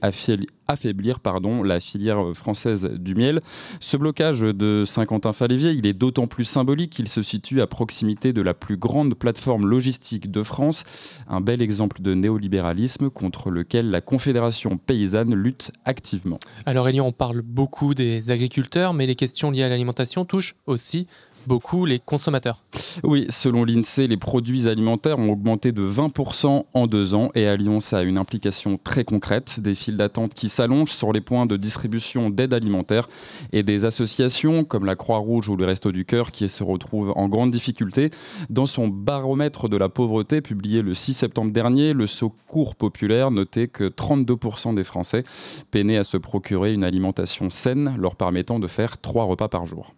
affaiblir 0.68 1.20
pardon, 1.20 1.64
la 1.64 1.80
filière 1.80 2.24
euh, 2.24 2.34
du 2.76 3.16
miel. 3.16 3.40
Ce 3.80 3.98
blocage 3.98 4.42
de 4.42 4.84
Saint-Quentin-Falavier, 4.86 5.72
il 5.72 5.86
est 5.86 5.94
d'autant 5.94 6.28
plus 6.28 6.46
symbolique 6.46 6.92
qu'il 6.92 7.08
se 7.08 7.22
situe 7.22 7.62
à 7.62 7.68
proximité 7.68 8.34
de 8.34 8.42
la 8.42 8.54
plus 8.54 8.78
grande 8.78 9.16
plateforme 9.16 9.68
logistique 9.68 10.32
de 10.32 10.44
France, 10.44 10.84
un 11.28 11.42
bel 11.42 11.62
exemple 11.62 12.02
de 12.02 12.14
néolibéralisme 12.14 13.10
contre 13.10 13.50
lequel 13.50 13.90
la 13.90 14.02
Confédération 14.02 14.78
paysanne 14.78 15.34
lutte 15.34 15.72
activement. 15.86 16.40
Alors 16.66 16.88
Elian, 16.88 17.08
on 17.08 17.12
parle 17.12 17.42
beaucoup 17.42 17.94
des 17.94 18.32
agriculteurs, 18.32 18.94
mais 18.94 19.06
les 19.06 19.16
questions 19.16 19.52
liées 19.52 19.64
à 19.64 19.70
l'alimentation 19.70 20.26
touchent 20.26 20.56
aussi 20.66 21.08
beaucoup 21.48 21.86
les 21.86 22.00
consommateurs. 22.00 22.64
Oui, 23.04 23.26
selon 23.30 23.64
l'INSEE, 23.64 24.08
les 24.08 24.18
produits 24.18 24.68
alimentaires 24.68 25.20
ont 25.20 25.32
augmenté 25.32 25.72
de 25.72 25.82
20% 25.82 26.66
en 26.74 26.88
deux 26.88 27.14
ans 27.14 27.30
et 27.36 27.48
à 27.48 27.56
Lyon, 27.56 27.80
ça 27.80 28.00
a 28.00 28.04
une 28.04 28.18
implication 28.18 28.80
très 28.84 29.04
concrète, 29.04 29.60
des 29.60 29.76
files 29.76 29.98
d'attente 29.98 30.34
qui 30.34 30.50
s'allongent 30.50 30.92
sur 30.92 31.14
les 31.14 31.22
points 31.22 31.46
de 31.46 31.58
distribution 31.58 32.30
d'aide 32.30 32.54
alimentaire 32.54 33.08
et 33.54 33.64
des 33.64 33.86
associations 33.86 34.64
comme 34.64 34.86
la 34.86 34.96
Croix-Rouge 34.96 35.50
ou 35.50 35.56
le 35.56 35.66
Resto 35.66 35.92
du 35.92 36.06
Cœur 36.06 36.32
qui 36.32 36.48
se 36.50 36.64
retrouvent 36.64 37.14
en 37.16 37.30
grande 37.30 37.52
difficulté. 37.52 38.10
Dans 38.50 38.66
son 38.66 38.88
baromètre 38.88 39.70
de 39.70 39.78
la 39.78 39.90
pauvreté 39.90 40.42
publié 40.42 40.82
le 40.82 40.94
6 40.94 41.14
septembre 41.14 41.52
dernier, 41.52 41.94
le 41.94 42.08
Secours 42.08 42.76
populaire 42.76 43.32
notait 43.32 43.68
que 43.68 43.86
32% 43.86 44.76
des 44.76 44.84
Français 44.84 45.24
peinaient 45.72 45.98
à 45.98 46.04
se 46.04 46.18
procurer 46.18 46.74
une 46.74 46.84
alimentation 46.84 47.50
saine 47.50 47.96
leur 47.98 48.16
permettant 48.16 48.60
de 48.60 48.68
faire 48.68 48.98
trois 48.98 49.26
repas 49.26 49.48
par 49.48 49.66
jour. 49.66 49.94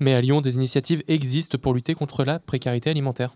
Mais 0.00 0.14
à 0.14 0.20
Lyon, 0.20 0.40
des 0.40 0.54
initiatives 0.54 1.02
existent 1.08 1.58
pour 1.58 1.74
lutter 1.74 1.94
contre 1.94 2.24
la 2.24 2.38
précarité 2.38 2.90
alimentaire. 2.90 3.34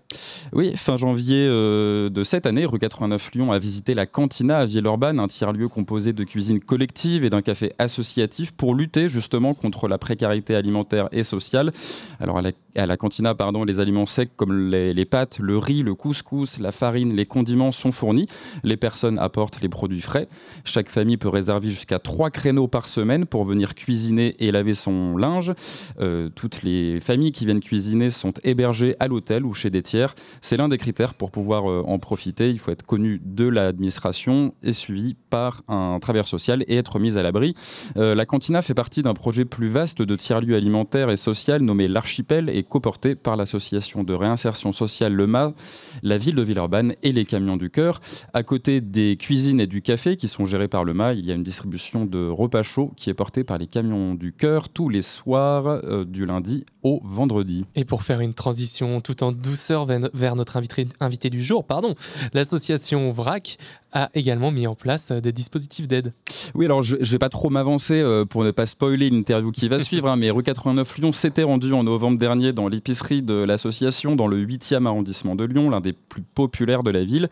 Oui, 0.53 0.73
fin 0.77 0.97
janvier 0.97 1.47
euh, 1.49 2.11
de 2.11 2.25
cette 2.25 2.47
année, 2.47 2.67
rue 2.67 2.79
89 2.79 3.31
Lyon 3.35 3.53
a 3.53 3.59
visité 3.59 3.95
la 3.95 4.07
Cantina 4.07 4.59
à 4.59 4.65
Villeurbanne, 4.67 5.21
un 5.21 5.27
tiers-lieu 5.27 5.69
composé 5.69 6.13
de 6.13 6.25
cuisine 6.25 6.61
collective 6.61 7.25
et 7.25 7.31
d'un 7.31 7.43
café 7.43 7.73
associatif 7.79 8.53
pour 8.53 8.75
lutter 8.75 9.09
justement 9.09 9.55
contre 9.55 9.89
la 9.89 9.99
précarité 9.99 10.55
alimentaire 10.55 11.09
et 11.13 11.25
sociale. 11.25 11.73
Alors 12.21 12.39
à 12.39 12.87
la, 12.87 12.97
Cantina, 12.97 13.35
pardon, 13.35 13.65
les 13.65 13.81
aliments 13.81 14.07
secs 14.07 14.31
comme 14.37 14.71
les, 14.71 14.95
les 14.95 15.05
pâtes, 15.05 15.39
le 15.41 15.59
riz, 15.59 15.83
le 15.83 15.95
couscous, 15.95 16.59
la 16.59 16.73
farine, 16.73 17.15
les 17.15 17.27
condiments 17.27 17.73
sont 17.73 17.93
fournis. 17.93 18.27
Les 18.63 18.77
personnes 18.77 19.19
apportent 19.19 19.61
les 19.61 19.69
produits 19.69 20.01
frais. 20.01 20.29
Chaque 20.65 20.91
famille 20.91 21.17
peut 21.17 21.29
réserver 21.29 21.71
jusqu'à 21.71 21.99
trois 21.99 22.31
créneaux 22.31 22.69
par 22.69 22.89
semaine 22.89 23.27
pour 23.27 23.45
venir 23.45 23.75
cuisiner 23.75 24.37
et 24.39 24.53
laver 24.53 24.75
son 24.75 25.17
linge. 25.17 25.53
Euh, 26.01 26.20
toutes 26.29 26.63
les 26.63 27.01
familles 27.01 27.33
qui 27.33 27.47
viennent 27.47 27.61
cuisiner 27.61 28.11
sont 28.11 28.33
hébergées 28.45 28.97
à 29.01 29.09
l'hôtel 29.09 29.45
ou 29.45 29.55
chez 29.55 29.71
des 29.71 29.83
tiers. 29.83 30.15
C'est 30.41 30.57
l'un 30.57 30.69
des 30.69 30.79
critères 30.79 31.15
pour 31.15 31.31
pouvoir 31.31 31.71
euh, 31.71 31.83
en 31.87 31.99
profiter. 31.99 32.51
Il 32.51 32.59
faut 32.59 32.71
être 32.71 32.85
connu 32.85 33.21
de 33.25 33.47
l'administration 33.47 34.55
et 34.63 34.73
suivi 34.73 35.15
par 35.31 35.63
un 35.69 35.99
travailleur 36.01 36.29
social 36.29 36.65
et 36.67 36.77
être 36.77 36.99
mis 36.99 37.17
à 37.17 37.23
l'abri. 37.23 37.55
Euh, 37.97 38.15
la 38.15 38.27
cantina 38.27 38.63
fait 38.63 38.75
partie 38.75 39.03
d'un 39.03 39.15
projet 39.15 39.45
plus 39.45 39.69
vaste 39.69 40.03
de 40.03 40.17
tiers-lieux 40.17 40.57
alimentaires 40.57 41.11
et 41.11 41.17
social 41.17 41.63
nommé 41.63 41.89
l'Archipel 41.89 42.49
et 42.49 42.63
coporté 42.63 43.15
par 43.15 43.37
l'association 43.37 44.05
de 44.05 44.15
réinsertion 44.15 44.73
sociale 44.73 45.13
Le 45.13 45.27
Mât, 45.27 45.55
la 46.03 46.19
ville 46.19 46.35
de 46.35 46.43
Villeurbanne 46.43 46.95
et 47.03 47.13
les 47.13 47.25
Camions 47.25 47.57
du 47.57 47.71
Cœur. 47.71 48.01
À 48.33 48.43
côté 48.43 48.81
des 48.81 49.17
cuisines 49.17 49.61
et 49.61 49.67
du 49.67 49.83
café 49.83 50.17
qui 50.17 50.29
sont 50.29 50.45
gérés 50.45 50.69
par 50.69 50.85
Le 50.85 50.95
Mât, 50.95 51.15
il 51.15 51.25
y 51.25 51.33
a 51.33 51.35
une 51.35 51.43
distribution 51.43 52.05
de 52.05 52.27
repas 52.27 52.63
chauds 52.63 52.93
qui 52.97 53.11
est 53.11 53.15
portée 53.15 53.45
par 53.45 53.59
les 53.59 53.67
Camions 53.67 54.15
du 54.15 54.33
Cœur 54.33 54.69
tous 54.69 54.89
les 54.89 55.03
soirs 55.03 55.67
euh, 55.67 56.05
du 56.11 56.27
lundi 56.27 56.65
au 56.83 57.01
vendredi. 57.05 57.65
Et 57.75 57.85
pour 57.85 58.03
faire 58.03 58.21
une 58.21 58.35
transition 58.35 59.01
tout 59.01 59.23
en 59.23 59.33
douceur 59.33 59.87
vers 59.87 60.37
notre 60.37 60.57
invité, 60.57 60.89
invité 61.01 61.31
du 61.31 61.43
jour, 61.43 61.65
pardon, 61.65 61.95
l'association 62.33 63.11
VRAC 63.13 63.59
a 63.93 64.11
également 64.15 64.51
mis 64.51 64.67
en 64.67 64.75
place 64.75 65.11
euh, 65.11 65.21
des 65.21 65.33
dispositifs 65.33 65.89
d'aide. 65.89 66.13
Oui, 66.55 66.65
alors 66.65 66.83
je 66.83 66.97
ne 66.97 67.05
vais 67.05 67.19
pas 67.19 67.29
trop 67.29 67.51
m'avancer 67.51 68.01
euh, 68.01 68.25
pour 68.25 68.45
ne 68.45 68.51
pas 68.51 68.67
spoiler 68.67 69.11
l'interview 69.11 69.51
qui 69.51 69.69
va 69.69 69.81
suivre, 69.85 70.09
hein, 70.09 70.17
mais 70.17 70.31
rue 70.31 70.43
89 70.43 70.99
Lyon 70.99 71.13
s'était 71.13 71.43
rendu 71.43 71.73
en 71.73 71.83
novembre 71.83 72.19
dernier 72.19 72.53
dans 72.53 72.69
l'épicerie 72.69 73.23
de 73.23 73.35
l'association 73.35 74.17
dans 74.17 74.27
le 74.27 74.45
8e 74.45 74.87
arrondissement 74.87 75.35
de 75.35 75.45
Lyon, 75.45 75.71
l'un 75.71 75.81
des 75.81 75.93
plus 75.93 76.23
populaires 76.23 76.83
de 76.83 76.91
la 76.91 77.05
ville, 77.05 77.29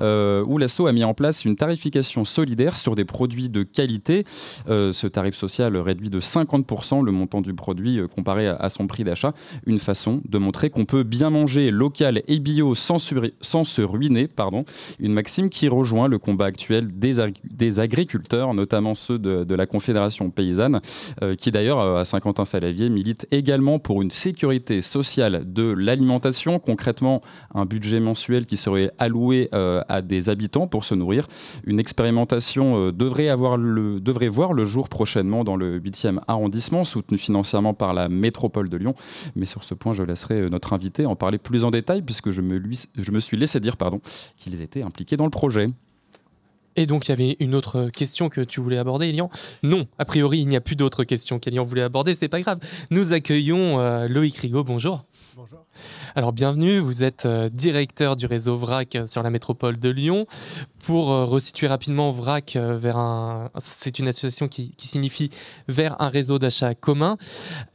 euh, 0.00 0.44
où 0.46 0.58
l'asso 0.58 0.86
a 0.86 0.92
mis 0.92 1.04
en 1.04 1.14
place 1.14 1.44
une 1.44 1.56
tarification 1.56 2.24
solidaire 2.24 2.76
sur 2.76 2.94
des 2.94 3.04
produits 3.04 3.48
de 3.48 3.62
qualité. 3.62 4.24
ce 4.66 5.06
tarif 5.06 5.34
social 5.34 5.76
réduit 5.76 6.10
de 6.10 6.20
50% 6.20 7.02
le 7.02 7.12
montant 7.12 7.40
du 7.40 7.54
produit 7.54 8.00
comparé 8.14 8.46
à, 8.46 8.68
son 8.70 8.86
prix 8.86 9.04
d'achat, 9.04 9.32
une 9.66 9.78
façon 9.78 10.20
de 10.28 10.38
montrer 10.38 10.70
qu'on 10.70 10.84
peut 10.84 11.02
bien 11.02 11.30
manger 11.30 11.70
local 11.70 12.22
et 12.28 12.38
bio 12.38 12.74
sans, 12.74 13.12
sans 13.40 13.64
se 13.64 13.82
ruiner, 13.82 14.28
pardon, 14.28 14.64
une 14.98 15.12
maxime 15.12 15.50
qui 15.50 15.68
rejoint 15.68 16.08
le 16.08 16.18
combat 16.18 16.46
actuel 16.46 16.88
des, 16.98 17.80
agriculteurs, 17.80 18.54
notamment 18.54 18.94
ceux 18.94 19.18
de, 19.18 19.54
la 19.54 19.66
Confédération 19.66 20.30
paysanne, 20.30 20.80
euh, 21.22 21.36
qui 21.36 21.50
d'ailleurs 21.50 21.78
euh, 21.78 22.00
à 22.00 22.04
Saint-Quentin-Falavier 22.04 22.88
milite 22.88 23.26
également 23.30 23.78
pour 23.78 24.02
une 24.02 24.10
sécurité 24.10 24.82
sociale 24.82 25.44
de 25.46 25.62
l'alimentation, 25.62 26.58
concrètement 26.58 27.20
un 27.54 27.66
budget 27.66 28.00
mensuel 28.00 28.46
qui 28.46 28.56
serait 28.56 28.90
alloué 28.98 29.48
euh, 29.54 29.82
à 29.88 30.02
des 30.02 30.28
habitants 30.28 30.66
pour 30.66 30.84
se 30.84 30.94
nourrir. 30.94 31.26
Une 31.64 31.78
expérimentation 31.78 32.90
devrait, 32.90 33.28
avoir 33.28 33.56
le, 33.56 34.00
devrait 34.00 34.28
voir 34.28 34.52
le 34.52 34.66
jour 34.66 34.88
prochainement 34.88 35.44
dans 35.44 35.56
le 35.56 35.78
8e 35.78 36.20
arrondissement, 36.26 36.84
soutenue 36.84 37.18
financièrement 37.18 37.74
par 37.74 37.94
la 37.94 38.03
métropole 38.08 38.68
de 38.68 38.76
Lyon. 38.76 38.94
Mais 39.36 39.46
sur 39.46 39.64
ce 39.64 39.74
point, 39.74 39.94
je 39.94 40.02
laisserai 40.02 40.48
notre 40.50 40.72
invité 40.72 41.06
en 41.06 41.16
parler 41.16 41.38
plus 41.38 41.64
en 41.64 41.70
détail, 41.70 42.02
puisque 42.02 42.30
je 42.30 42.40
me, 42.40 42.56
lui, 42.56 42.80
je 42.96 43.10
me 43.10 43.20
suis 43.20 43.36
laissé 43.36 43.60
dire 43.60 43.76
pardon, 43.76 44.00
qu'ils 44.36 44.60
étaient 44.60 44.82
impliqués 44.82 45.16
dans 45.16 45.24
le 45.24 45.30
projet. 45.30 45.70
Et 46.76 46.86
donc, 46.86 47.06
il 47.06 47.10
y 47.10 47.12
avait 47.12 47.36
une 47.40 47.54
autre 47.54 47.88
question 47.90 48.28
que 48.28 48.40
tu 48.40 48.60
voulais 48.60 48.78
aborder, 48.78 49.08
Elian? 49.08 49.30
Non, 49.62 49.86
a 49.98 50.04
priori, 50.04 50.40
il 50.40 50.48
n'y 50.48 50.56
a 50.56 50.60
plus 50.60 50.76
d'autres 50.76 51.04
questions 51.04 51.38
qu'Elian 51.38 51.62
voulait 51.62 51.82
aborder, 51.82 52.14
c'est 52.14 52.28
pas 52.28 52.40
grave. 52.40 52.58
Nous 52.90 53.12
accueillons 53.12 53.78
euh, 53.78 54.08
Loïc 54.08 54.36
Rigaud, 54.36 54.64
bonjour. 54.64 55.04
Alors 56.14 56.32
bienvenue, 56.32 56.78
vous 56.78 57.02
êtes 57.02 57.26
euh, 57.26 57.48
directeur 57.48 58.14
du 58.14 58.26
réseau 58.26 58.56
VRAC 58.56 58.94
euh, 58.94 59.04
sur 59.04 59.22
la 59.22 59.30
métropole 59.30 59.78
de 59.78 59.88
Lyon. 59.88 60.26
Pour 60.86 61.10
euh, 61.10 61.24
resituer 61.24 61.66
rapidement 61.66 62.12
VRAC. 62.12 62.58
C'est 63.58 63.98
une 63.98 64.06
association 64.06 64.48
qui, 64.48 64.74
signifie 64.78 65.30
vers 65.66 66.00
un 66.00 66.08
réseau 66.08 66.38
d'achat 66.38 66.74
commun 66.74 67.16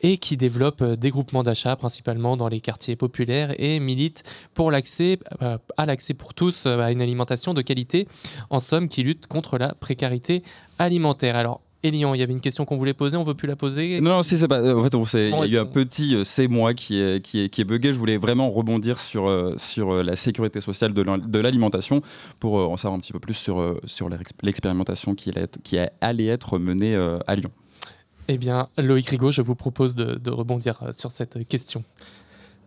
et 0.01 0.17
qui 0.17 0.37
développe 0.37 0.83
des 0.83 1.09
groupements 1.09 1.43
d'achat 1.43 1.75
principalement 1.75 2.37
dans 2.37 2.47
les 2.47 2.61
quartiers 2.61 2.95
populaires 2.95 3.53
et 3.57 3.79
milite 3.79 4.23
pour 4.53 4.69
l'accès 4.69 5.17
à 5.41 5.85
l'accès 5.85 6.13
pour 6.13 6.35
tous 6.35 6.67
à 6.67 6.91
une 6.91 7.01
alimentation 7.01 7.55
de 7.55 7.63
qualité, 7.63 8.07
en 8.51 8.59
somme 8.59 8.89
qui 8.89 9.01
lutte 9.01 9.25
contre 9.25 9.57
la 9.57 9.73
précarité 9.73 10.43
alimentaire. 10.77 11.35
Alors 11.35 11.61
Elian, 11.81 12.13
il 12.13 12.19
y 12.19 12.23
avait 12.23 12.33
une 12.33 12.41
question 12.41 12.65
qu'on 12.65 12.77
voulait 12.77 12.93
poser, 12.93 13.15
on 13.15 13.23
veut 13.23 13.35
plus 13.35 13.47
la 13.47 13.55
poser 13.55 14.01
Non, 14.01 14.21
si 14.21 14.37
c'est 14.37 14.47
pas. 14.47 14.59
En 14.75 14.83
fait, 14.83 14.93
il 15.13 15.51
y 15.51 15.55
a 15.55 15.59
eu 15.59 15.61
un 15.61 15.65
petit 15.65 16.15
euh, 16.15 16.23
c'est 16.25 16.47
moi 16.47 16.73
qui 16.73 16.99
est, 16.99 17.23
qui, 17.23 17.41
est, 17.41 17.49
qui 17.49 17.61
est 17.61 17.63
bugué. 17.63 17.93
Je 17.93 17.99
voulais 17.99 18.17
vraiment 18.17 18.49
rebondir 18.49 18.99
sur, 18.99 19.27
euh, 19.27 19.53
sur 19.57 19.93
euh, 19.93 20.03
la 20.03 20.15
sécurité 20.15 20.59
sociale 20.59 20.93
de 20.93 21.39
l'alimentation 21.39 22.01
pour 22.39 22.55
en 22.55 22.75
savoir 22.75 22.97
un 22.97 22.99
petit 22.99 23.13
peu 23.13 23.19
plus 23.19 23.33
sur, 23.33 23.79
sur 23.85 24.09
l'expérimentation 24.43 25.15
qui, 25.15 25.31
qui 25.63 25.77
allait 26.01 26.25
être 26.25 26.59
menée 26.59 26.95
à 27.25 27.35
Lyon. 27.35 27.51
Eh 28.27 28.37
bien, 28.37 28.69
Loïc 28.77 29.07
Rigaud, 29.09 29.31
je 29.31 29.41
vous 29.41 29.55
propose 29.55 29.95
de, 29.95 30.15
de 30.15 30.31
rebondir 30.31 30.83
sur 30.91 31.11
cette 31.11 31.47
question. 31.47 31.83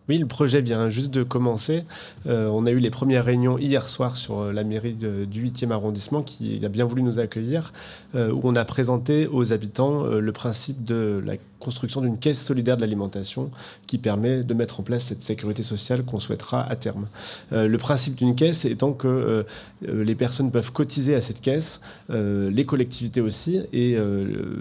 Oui, 0.09 0.19
le 0.19 0.27
projet 0.27 0.61
vient 0.61 0.89
juste 0.89 1.13
de 1.13 1.23
commencer. 1.23 1.85
Euh, 2.27 2.49
on 2.49 2.67
a 2.67 2.73
eu 2.73 2.81
les 2.81 2.91
premières 2.91 3.25
réunions 3.25 3.57
hier 3.57 3.89
soir 3.89 4.17
sur 4.17 4.41
euh, 4.41 4.53
la 4.53 4.65
mairie 4.65 4.97
du 4.97 5.47
8e 5.49 5.71
arrondissement 5.71 6.23
qui 6.23 6.61
a 6.65 6.69
bien 6.69 6.85
voulu 6.85 7.05
nous 7.05 7.21
accueillir, 7.21 7.73
euh, 8.17 8.33
où 8.33 8.41
on 8.43 8.57
a 8.57 8.65
présenté 8.65 9.29
aux 9.29 9.53
habitants 9.53 10.05
le 10.05 10.33
principe 10.33 10.85
de 10.85 11.23
la 11.25 11.35
construction 11.61 12.01
d'une 12.01 12.19
caisse 12.19 12.43
solidaire 12.43 12.75
de 12.77 12.81
l'alimentation 12.81 13.53
qui 13.87 13.97
permet 13.97 14.43
de 14.43 14.55
mettre 14.55 14.81
en 14.81 14.83
place 14.83 15.05
cette 15.05 15.23
sécurité 15.23 15.63
sociale 15.63 16.05
qu'on 16.05 16.19
souhaitera 16.19 16.69
à 16.69 16.75
terme. 16.75 17.07
le 17.53 17.77
principe 17.77 18.17
d'une 18.17 18.35
caisse 18.35 18.65
étant 18.65 18.93
que 18.93 19.47
les 19.83 20.15
personnes 20.17 20.51
peuvent 20.51 20.73
cotiser 20.73 21.15
à 21.15 21.21
cette 21.21 21.41
caisse, 21.41 21.81
les 22.09 22.65
collectivités 22.67 23.21
aussi, 23.21 23.61
et 23.73 23.97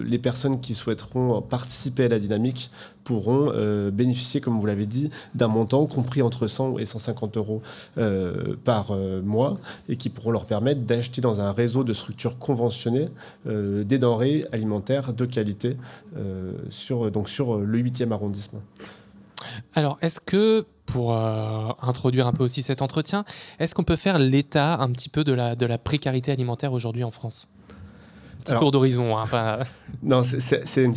les 0.06 0.20
personnes 0.20 0.62
qui 0.62 0.76
souhaiteront 0.76 1.42
participer 1.42 2.06
à 2.06 2.10
la 2.10 2.20
dynamique 2.20 2.70
pourront 3.04 3.52
euh, 3.54 3.92
bénéficier, 3.92 4.42
comme 4.42 4.60
vous 4.60 4.66
l'avez 4.66 4.86
dit, 4.86 5.10
d'un 5.36 5.48
montant 5.48 5.86
compris 5.86 6.22
entre 6.22 6.48
100 6.48 6.78
et 6.80 6.86
150 6.86 7.38
euros 7.38 7.62
euh, 7.98 8.56
par 8.64 8.92
euh, 8.92 9.22
mois 9.22 9.60
et 9.90 9.96
qui 9.96 10.10
pourront 10.10 10.32
leur 10.32 10.46
permettre 10.46 10.82
d'acheter 10.82 11.22
dans 11.22 11.42
un 11.42 11.52
réseau 11.52 11.84
de 11.84 11.94
structures 11.94 12.38
conventionnées 12.38 13.10
des 13.46 13.98
denrées 13.98 14.46
alimentaires 14.52 15.14
de 15.14 15.26
qualité 15.26 15.78
sur, 16.70 17.12
donc 17.12 17.30
sur 17.30 17.58
le 17.58 17.82
8e 17.82 18.12
arrondissement. 18.12 18.62
Alors, 19.74 19.98
est-ce 20.02 20.20
que, 20.20 20.66
pour 20.86 21.16
introduire 21.16 22.28
un 22.28 22.34
peu 22.34 22.44
aussi 22.44 22.62
cet 22.62 22.82
entretien, 22.82 23.26
est-ce 23.60 23.76
qu'on 23.76 23.84
peut 23.84 23.96
faire 23.96 24.20
l'état 24.20 24.76
un 24.80 24.92
petit 24.92 25.10
peu 25.10 25.24
de 25.24 25.34
la, 25.34 25.56
de 25.56 25.66
la 25.66 25.78
précarité 25.78 26.32
alimentaire 26.32 26.74
aujourd'hui 26.74 27.04
en 27.04 27.12
France? 27.12 27.48
Petit 28.44 28.56
cours 28.56 28.72
d'horizon. 28.72 29.18
Hein, 29.18 29.60
non, 30.04 30.22
c'est 30.24 30.92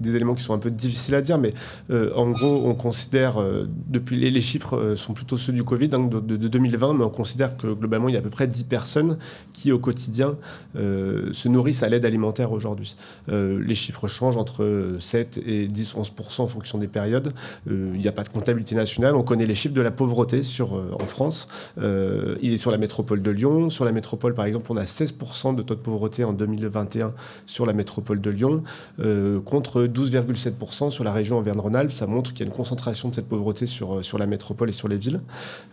des 0.00 0.16
éléments 0.16 0.34
qui 0.34 0.42
sont 0.42 0.54
un 0.54 0.58
peu 0.58 0.70
difficiles 0.70 1.14
à 1.14 1.22
dire, 1.22 1.38
mais 1.38 1.52
euh, 1.90 2.12
en 2.14 2.30
gros, 2.30 2.62
on 2.66 2.74
considère, 2.74 3.40
euh, 3.40 3.68
depuis 3.88 4.16
les, 4.16 4.40
chiffres 4.40 4.76
euh, 4.76 4.96
sont 4.96 5.12
plutôt 5.12 5.36
ceux 5.36 5.52
du 5.52 5.64
Covid, 5.64 5.88
donc 5.88 6.10
de, 6.10 6.36
2020, 6.36 6.94
mais 6.94 7.04
on 7.04 7.10
considère 7.10 7.56
que 7.56 7.66
globalement, 7.68 8.08
il 8.08 8.12
y 8.12 8.16
a 8.16 8.20
à 8.20 8.22
peu 8.22 8.30
près 8.30 8.46
10 8.46 8.64
personnes 8.64 9.18
qui, 9.52 9.72
au 9.72 9.78
quotidien, 9.78 10.36
se 10.74 11.48
nourrissent 11.48 11.82
à 11.82 11.88
l'aide 11.88 12.04
alimentaire 12.04 12.52
aujourd'hui. 12.52 12.96
les 13.28 13.74
chiffres 13.74 14.06
changent 14.08 14.36
entre 14.36 14.96
7 14.98 15.40
et 15.46 15.66
10, 15.66 15.94
11 15.96 16.12
en 16.38 16.46
fonction 16.46 16.78
des 16.78 16.88
périodes. 16.88 17.32
il 17.66 17.98
n'y 17.98 18.08
a 18.08 18.12
pas 18.12 18.24
de 18.24 18.28
comptabilité 18.28 18.74
nationale. 18.74 19.14
On 19.14 19.22
connaît 19.22 19.46
les 19.46 19.54
chiffres 19.54 19.74
de 19.74 19.80
la 19.80 19.90
pauvreté 19.90 20.42
sur, 20.42 20.72
en 20.74 21.06
France. 21.06 21.48
il 21.78 22.52
est 22.52 22.56
sur 22.56 22.70
la 22.70 22.78
métropole 22.78 23.22
de 23.22 23.30
Lyon. 23.30 23.70
Sur 23.70 23.84
la 23.84 23.92
métropole, 23.92 24.34
par 24.34 24.44
exemple, 24.44 24.66
on 24.70 24.76
a 24.76 24.86
16 24.86 25.14
de 25.56 25.62
taux 25.62 25.74
de 25.74 25.80
pauvreté 25.80 26.24
en 26.24 26.32
2021 26.46 27.12
sur 27.46 27.66
la 27.66 27.72
métropole 27.72 28.20
de 28.20 28.30
Lyon, 28.30 28.62
euh, 29.00 29.40
contre 29.40 29.82
12,7% 29.82 30.90
sur 30.90 31.04
la 31.04 31.12
région 31.12 31.38
Auvergne-Rhône-Alpes. 31.38 31.92
Ça 31.92 32.06
montre 32.06 32.32
qu'il 32.32 32.40
y 32.40 32.48
a 32.48 32.50
une 32.50 32.56
concentration 32.56 33.08
de 33.08 33.14
cette 33.14 33.28
pauvreté 33.28 33.66
sur, 33.66 33.96
euh, 33.96 34.02
sur 34.02 34.18
la 34.18 34.26
métropole 34.26 34.70
et 34.70 34.72
sur 34.72 34.88
les 34.88 34.96
villes. 34.96 35.20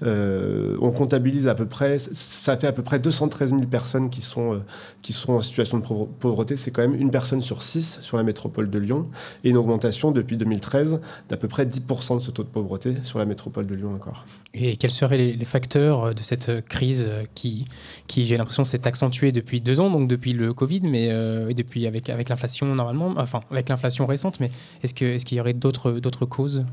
Euh, 0.01 0.77
on 0.81 0.91
comptabilise 0.91 1.47
à 1.47 1.55
peu 1.55 1.65
près, 1.65 1.97
ça 1.99 2.57
fait 2.57 2.67
à 2.67 2.71
peu 2.71 2.83
près 2.83 2.99
213 2.99 3.49
000 3.49 3.61
personnes 3.63 4.09
qui 4.09 4.21
sont, 4.21 4.61
qui 5.01 5.13
sont 5.13 5.33
en 5.33 5.41
situation 5.41 5.79
de 5.79 5.83
pauvreté. 6.19 6.57
C'est 6.57 6.71
quand 6.71 6.81
même 6.81 6.99
une 6.99 7.11
personne 7.11 7.41
sur 7.41 7.63
six 7.63 7.99
sur 8.01 8.17
la 8.17 8.23
métropole 8.23 8.69
de 8.69 8.79
Lyon 8.79 9.09
et 9.43 9.49
une 9.49 9.57
augmentation 9.57 10.11
depuis 10.11 10.37
2013 10.37 10.99
d'à 11.29 11.37
peu 11.37 11.47
près 11.47 11.65
10% 11.65 12.15
de 12.15 12.19
ce 12.19 12.31
taux 12.31 12.43
de 12.43 12.47
pauvreté 12.47 12.95
sur 13.03 13.19
la 13.19 13.25
métropole 13.25 13.67
de 13.67 13.75
Lyon 13.75 13.93
encore. 13.93 14.25
Et 14.53 14.77
quels 14.77 14.91
seraient 14.91 15.17
les, 15.17 15.33
les 15.33 15.45
facteurs 15.45 16.13
de 16.15 16.23
cette 16.23 16.65
crise 16.65 17.07
qui, 17.33 17.65
qui 18.07 18.25
j'ai 18.25 18.37
l'impression, 18.37 18.63
s'est 18.63 18.87
accentuée 18.87 19.31
depuis 19.31 19.61
deux 19.61 19.79
ans, 19.79 19.89
donc 19.89 20.07
depuis 20.07 20.33
le 20.33 20.53
Covid, 20.63 20.81
mais 20.83 21.09
euh, 21.09 21.49
et 21.49 21.53
depuis 21.53 21.87
avec, 21.87 22.09
avec 22.09 22.29
l'inflation 22.29 22.73
normalement, 22.73 23.13
enfin 23.17 23.41
avec 23.51 23.67
l'inflation 23.67 24.05
récente, 24.05 24.39
mais 24.39 24.49
est-ce 24.81 24.93
qu'il 24.93 25.07
est 25.07 25.23
qu'il 25.25 25.37
y 25.37 25.41
aurait 25.41 25.53
d'autres 25.53 26.25
causes? 26.25 26.63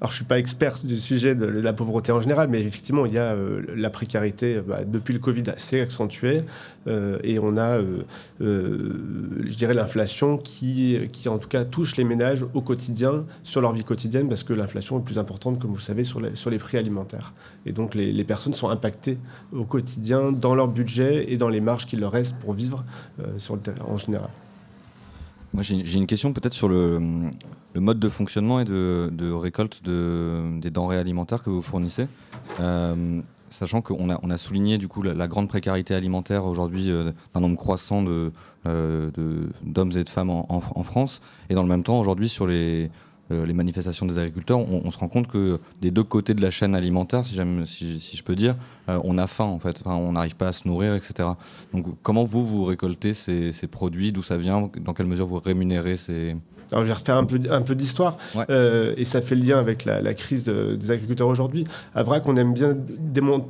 Alors, 0.00 0.12
je 0.12 0.16
suis 0.16 0.24
pas 0.24 0.38
expert 0.38 0.78
du 0.82 0.96
sujet 0.96 1.34
de, 1.34 1.44
la 1.44 1.74
pauvreté 1.74 2.10
en 2.10 2.22
général, 2.22 2.48
mais 2.48 2.62
effectivement, 2.62 3.04
il 3.04 3.12
y 3.12 3.18
a 3.18 3.34
euh, 3.34 3.60
la 3.76 3.90
précarité 3.90 4.58
bah, 4.66 4.82
depuis 4.84 5.12
le 5.12 5.20
Covid 5.20 5.42
assez 5.54 5.78
accentuée, 5.78 6.40
euh, 6.86 7.18
et 7.22 7.38
on 7.38 7.58
a, 7.58 7.80
je 8.40 9.54
dirais, 9.54 9.74
l'inflation 9.74 10.38
qui, 10.38 10.98
en 11.26 11.36
tout 11.36 11.48
cas, 11.48 11.66
touche 11.66 11.98
les 11.98 12.04
ménages 12.04 12.46
au 12.54 12.62
quotidien, 12.62 13.26
sur 13.42 13.60
leur 13.60 13.74
vie 13.74 13.84
quotidienne, 13.84 14.26
parce 14.28 14.42
que 14.42 14.54
l'inflation 14.54 14.98
est 14.98 15.02
plus 15.02 15.18
importante, 15.18 15.60
comme 15.60 15.70
vous 15.70 15.76
le 15.76 15.82
savez, 15.82 16.04
sur, 16.04 16.20
les 16.20 16.58
prix 16.58 16.78
alimentaires. 16.78 17.34
Et 17.66 17.72
donc, 17.72 17.94
les, 17.94 18.24
personnes 18.24 18.54
sont 18.54 18.70
impactées 18.70 19.18
au 19.52 19.64
quotidien 19.64 20.32
dans 20.32 20.54
leur 20.54 20.68
budget 20.68 21.30
et 21.30 21.36
dans 21.36 21.50
les 21.50 21.60
marges 21.60 21.86
qu'il 21.86 22.00
leur 22.00 22.12
reste 22.12 22.36
pour 22.36 22.54
vivre 22.54 22.84
en 23.86 23.96
général. 23.98 24.30
Moi, 25.52 25.62
j'ai 25.62 25.98
une 25.98 26.06
question 26.06 26.32
peut-être 26.32 26.54
sur 26.54 26.68
le, 26.68 27.00
mode 27.74 27.98
de 27.98 28.08
fonctionnement 28.08 28.60
et 28.60 28.64
de, 28.64 29.32
récolte 29.32 29.82
de, 29.82 30.60
des 30.60 30.70
denrées 30.70 30.98
alimentaires 30.98 31.42
que 31.42 31.50
vous 31.50 31.62
fournissez. 31.62 32.06
Euh, 32.60 33.20
sachant 33.50 33.82
qu'on 33.82 34.10
a, 34.10 34.20
on 34.22 34.30
a 34.30 34.38
souligné 34.38 34.78
du 34.78 34.86
coup 34.86 35.02
la, 35.02 35.28
grande 35.28 35.48
précarité 35.48 35.94
alimentaire 35.94 36.46
aujourd'hui 36.46 36.90
euh, 36.90 37.12
d'un 37.34 37.40
nombre 37.40 37.56
croissant 37.56 38.02
de, 38.02 38.32
euh, 38.66 39.10
d'hommes 39.62 39.92
et 39.96 40.04
de 40.04 40.08
femmes 40.08 40.30
en, 40.30 40.82
France. 40.84 41.20
Et 41.48 41.54
dans 41.54 41.62
le 41.62 41.68
même 41.68 41.82
temps, 41.82 41.98
aujourd'hui, 41.98 42.28
sur 42.28 42.46
les, 42.46 42.90
les 43.30 43.52
manifestations 43.52 44.06
des 44.06 44.18
agriculteurs, 44.18 44.58
on, 44.58 44.90
se 44.90 44.98
rend 44.98 45.08
compte 45.08 45.28
que 45.28 45.60
des 45.80 45.90
deux 45.90 46.02
côtés 46.02 46.34
de 46.34 46.42
la 46.42 46.50
chaîne 46.50 46.74
alimentaire, 46.74 47.24
si, 47.24 48.00
si, 48.00 48.16
je 48.16 48.24
peux 48.24 48.34
dire, 48.34 48.56
on 48.88 49.18
a 49.18 49.26
faim 49.26 49.44
en 49.44 49.58
fait, 49.58 49.82
on 49.86 50.12
n'arrive 50.12 50.36
pas 50.36 50.48
à 50.48 50.52
se 50.52 50.66
nourrir, 50.66 50.94
etc. 50.94 51.28
Donc 51.72 51.86
comment 52.02 52.24
vous, 52.24 52.44
vous 52.44 52.64
récoltez 52.64 53.14
ces, 53.14 53.52
ces 53.52 53.66
produits, 53.66 54.12
d'où 54.12 54.22
ça 54.22 54.36
vient, 54.36 54.70
dans 54.80 54.94
quelle 54.94 55.06
mesure 55.06 55.26
vous 55.26 55.38
rémunérez 55.38 55.96
ces... 55.96 56.36
Alors 56.72 56.84
je 56.84 56.88
vais 56.88 56.94
refaire 56.94 57.16
un 57.16 57.24
peu, 57.24 57.40
un 57.50 57.62
peu 57.62 57.74
d'histoire, 57.74 58.16
euh, 58.48 58.94
et 58.96 59.04
ça 59.04 59.20
fait 59.20 59.34
le 59.34 59.42
lien 59.42 59.58
avec 59.58 59.84
la, 59.84 60.14
crise 60.14 60.44
des 60.44 60.90
agriculteurs 60.90 61.28
aujourd'hui. 61.28 61.66
À 61.94 62.02
vrai 62.02 62.20
qu'on 62.20 62.36
aime 62.36 62.52
bien 62.52 62.76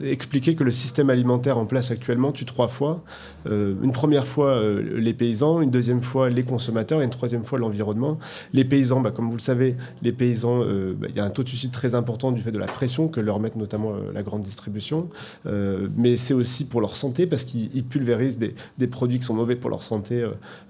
expliquer 0.03 0.55
que 0.55 0.65
le 0.65 0.71
système 0.71 1.11
alimentaire 1.11 1.59
en 1.59 1.67
place 1.67 1.91
actuellement 1.91 2.33
tue 2.33 2.45
trois 2.45 2.69
fois. 2.69 3.03
Euh, 3.47 3.75
une 3.83 3.93
première 3.93 4.27
fois 4.27 4.51
euh, 4.51 4.99
les 4.99 5.15
paysans, 5.15 5.61
une 5.61 5.71
deuxième 5.71 6.03
fois 6.03 6.29
les 6.29 6.43
consommateurs 6.43 7.01
et 7.01 7.05
une 7.05 7.11
troisième 7.11 7.45
fois 7.45 7.59
l'environnement. 7.59 8.19
Les 8.53 8.65
paysans, 8.65 9.01
bah, 9.01 9.11
comme 9.11 9.29
vous 9.29 9.37
le 9.37 9.43
savez, 9.43 9.77
les 10.03 10.13
paysans, 10.13 10.61
bah, 10.61 11.09
il 11.09 11.17
y 11.17 11.21
a 11.21 11.25
un 11.25 11.31
taux 11.31 11.43
de 11.43 11.49
suicide 11.49 11.73
très 11.73 11.95
important 11.95 12.33
du 12.33 12.41
fait 12.41 12.53
de 12.53 12.59
la 12.59 12.67
pression 12.67 13.09
que 13.09 13.21
leur 13.21 13.41
met 13.41 13.51
notamment 13.57 13.93
la 14.15 14.23
grande 14.23 14.43
distribution, 14.43 15.09
mais 15.45 16.17
c'est 16.17 16.35
aussi 16.35 16.65
pour 16.65 16.81
leur 16.81 16.97
santé 16.97 17.27
parce 17.27 17.45
qu'ils 17.45 17.85
pulvérisent 17.85 18.39
des, 18.39 18.55
des, 18.79 18.87
produits 18.87 19.19
qui 19.19 19.25
sont 19.25 19.35
mauvais 19.35 19.57
pour 19.57 19.71
leur 19.71 19.83
santé 19.83 20.25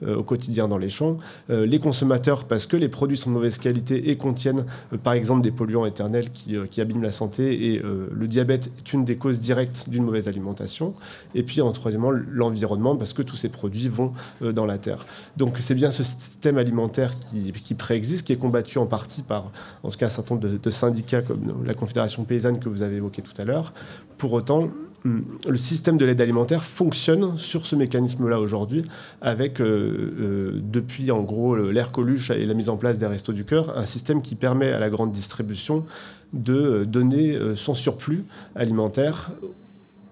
au 0.06 0.22
quotidien 0.22 0.66
dans 0.68 0.78
les 0.78 0.88
champs. 0.88 1.18
les 1.48 1.78
consommateurs 1.78 2.39
parce 2.44 2.66
que 2.66 2.76
les 2.76 2.88
produits 2.88 3.16
sont 3.16 3.30
de 3.30 3.34
mauvaise 3.34 3.58
qualité 3.58 4.10
et 4.10 4.16
contiennent 4.16 4.64
euh, 4.92 4.96
par 4.96 5.12
exemple 5.12 5.42
des 5.42 5.50
polluants 5.50 5.86
éternels 5.86 6.30
qui, 6.32 6.56
euh, 6.56 6.66
abîment 6.78 7.02
la 7.02 7.12
santé 7.12 7.74
et 7.74 7.82
euh, 7.84 8.08
le 8.12 8.26
diabète 8.26 8.70
est 8.78 8.92
une 8.92 9.04
des 9.04 9.16
causes 9.16 9.40
directes 9.40 9.88
d'une 9.88 10.04
mauvaise 10.04 10.28
alimentation. 10.28 10.94
Et 11.34 11.42
puis 11.42 11.60
en 11.60 11.72
troisièmement 11.72 12.10
l'environnement 12.10 12.96
parce 12.96 13.12
que 13.12 13.22
tous 13.22 13.36
ces 13.36 13.48
produits 13.48 13.88
vont 13.88 14.12
dans 14.40 14.66
la 14.66 14.78
terre. 14.78 15.06
Donc 15.36 15.58
c'est 15.60 15.74
bien 15.74 15.90
ce 15.90 16.02
système 16.02 16.58
alimentaire 16.58 17.14
qui, 17.18 17.74
préexiste, 17.74 18.26
qui 18.26 18.32
est 18.32 18.36
combattu 18.36 18.78
en 18.78 18.86
partie 18.86 19.22
par 19.22 19.50
en 19.82 19.90
tout 19.90 19.98
cas 19.98 20.06
un 20.06 20.10
certain 20.10 20.34
nombre 20.34 20.48
de 20.48 20.70
syndicats 20.70 21.22
comme 21.22 21.64
la 21.66 21.74
Confédération 21.74 22.24
paysanne 22.24 22.58
que 22.58 22.68
vous 22.68 22.82
avez 22.82 22.96
évoqué 22.96 23.22
tout 23.22 23.34
à 23.40 23.44
l'heure. 23.44 23.74
Pour 24.18 24.32
autant, 24.32 24.70
le 25.04 25.56
système 25.56 25.96
de 25.96 26.04
l'aide 26.04 26.20
alimentaire 26.20 26.64
fonctionne 26.64 27.36
sur 27.38 27.64
ce 27.64 27.74
mécanisme-là 27.76 28.38
aujourd'hui, 28.38 28.84
avec, 29.20 29.60
euh, 29.60 29.64
euh, 29.66 30.60
depuis 30.62 31.10
en 31.10 31.22
gros 31.22 31.56
l'ère 31.56 31.90
Coluche 31.90 32.30
et 32.30 32.44
la 32.44 32.54
mise 32.54 32.68
en 32.68 32.76
place 32.76 32.98
des 32.98 33.06
Restos 33.06 33.32
du 33.32 33.44
Cœur, 33.44 33.76
un 33.78 33.86
système 33.86 34.20
qui 34.20 34.34
permet 34.34 34.70
à 34.70 34.78
la 34.78 34.90
grande 34.90 35.10
distribution 35.10 35.84
de 36.32 36.54
euh, 36.54 36.84
donner 36.84 37.38
son 37.54 37.74
surplus 37.74 38.24
alimentaire 38.54 39.32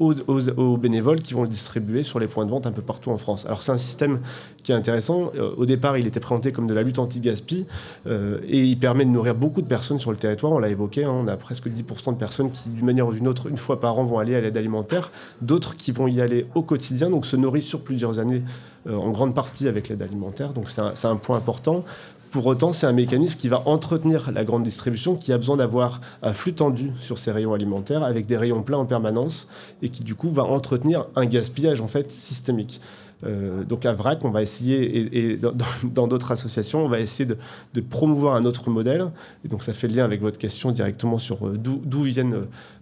aux, 0.00 0.76
bénévoles 0.76 1.22
qui 1.22 1.34
vont 1.34 1.42
le 1.42 1.48
distribuer 1.48 2.02
sur 2.02 2.18
les 2.18 2.26
points 2.26 2.44
de 2.44 2.50
vente 2.50 2.66
un 2.66 2.72
peu 2.72 2.82
partout 2.82 3.11
en 3.11 3.18
France. 3.18 3.46
Alors 3.46 3.62
c'est 3.62 3.72
un 3.72 3.78
système 3.78 4.20
qui 4.62 4.72
est 4.72 4.74
intéressant. 4.74 5.32
Euh, 5.37 5.52
au 5.56 5.66
départ, 5.66 5.98
il 5.98 6.06
était 6.06 6.20
présenté 6.20 6.52
comme 6.52 6.66
de 6.66 6.74
la 6.74 6.82
lutte 6.82 6.98
anti-gaspi 6.98 7.66
euh, 8.06 8.38
et 8.46 8.64
il 8.64 8.78
permet 8.78 9.04
de 9.04 9.11
nourrir 9.11 9.34
beaucoup 9.34 9.62
de 9.62 9.66
personnes 9.66 9.98
sur 9.98 10.11
le 10.11 10.16
territoire. 10.16 10.52
On 10.52 10.58
l'a 10.58 10.68
évoqué, 10.68 11.04
hein, 11.04 11.12
on 11.12 11.26
a 11.28 11.37
presque 11.37 11.68
10% 11.68 12.12
de 12.12 12.18
personnes 12.18 12.50
qui, 12.50 12.68
d'une 12.68 12.87
manière 12.87 13.06
ou 13.06 13.12
d'une 13.12 13.28
autre, 13.28 13.48
une 13.48 13.56
fois 13.56 13.80
par 13.80 13.98
an, 13.98 14.04
vont 14.04 14.18
aller 14.18 14.34
à 14.34 14.40
l'aide 14.40 14.56
alimentaire. 14.56 15.11
D'autres 15.42 15.76
qui 15.76 15.92
vont 15.92 16.06
y 16.06 16.20
aller 16.20 16.46
au 16.54 16.62
quotidien, 16.62 17.11
donc 17.11 17.26
se 17.26 17.37
nourrissent 17.37 17.66
sur 17.66 17.80
plusieurs 17.80 18.18
années, 18.18 18.42
euh, 18.88 18.96
en 18.96 19.11
grande 19.11 19.34
partie 19.34 19.68
avec 19.68 19.88
l'aide 19.88 20.02
alimentaire. 20.02 20.52
Donc 20.52 20.70
c'est 20.70 20.80
un, 20.80 20.92
un 21.04 21.16
point 21.16 21.37
important. 21.37 21.84
Pour 22.30 22.46
autant, 22.46 22.72
c'est 22.72 22.86
un 22.86 22.92
mécanisme 22.92 23.38
qui 23.38 23.48
va 23.48 23.62
entretenir 23.66 24.30
la 24.32 24.44
grande 24.44 24.62
distribution, 24.62 25.16
qui 25.16 25.32
a 25.32 25.38
besoin 25.38 25.56
d'avoir 25.56 26.00
un 26.22 26.32
flux 26.34 26.52
tendu 26.52 26.92
sur 27.00 27.18
ses 27.18 27.32
rayons 27.32 27.54
alimentaires, 27.54 28.02
avec 28.02 28.26
des 28.26 28.36
rayons 28.36 28.62
pleins 28.62 28.78
en 28.78 28.84
permanence, 28.84 29.48
et 29.80 29.88
qui 29.88 30.04
du 30.04 30.14
coup 30.14 30.30
va 30.30 30.44
entretenir 30.44 31.06
un 31.16 31.24
gaspillage 31.24 31.80
en 31.80 31.86
fait 31.86 32.10
systémique. 32.10 32.80
Euh, 33.24 33.64
donc 33.64 33.84
à 33.84 33.92
VRAC, 33.92 34.24
on 34.24 34.30
va 34.30 34.42
essayer, 34.42 35.32
et, 35.32 35.38
dans 35.82 36.06
d'autres 36.06 36.30
associations, 36.32 36.84
on 36.84 36.88
va 36.88 37.00
essayer 37.00 37.26
de, 37.26 37.80
promouvoir 37.80 38.34
un 38.34 38.44
autre 38.44 38.70
modèle. 38.70 39.10
Et 39.44 39.48
donc 39.48 39.62
ça 39.62 39.72
fait 39.72 39.88
le 39.88 39.96
lien 39.96 40.04
avec 40.04 40.20
votre 40.20 40.38
question 40.38 40.70
directement 40.70 41.18
sur 41.18 41.46
euh, 41.46 41.56
d'où 41.58 42.02
viennent, 42.02 42.34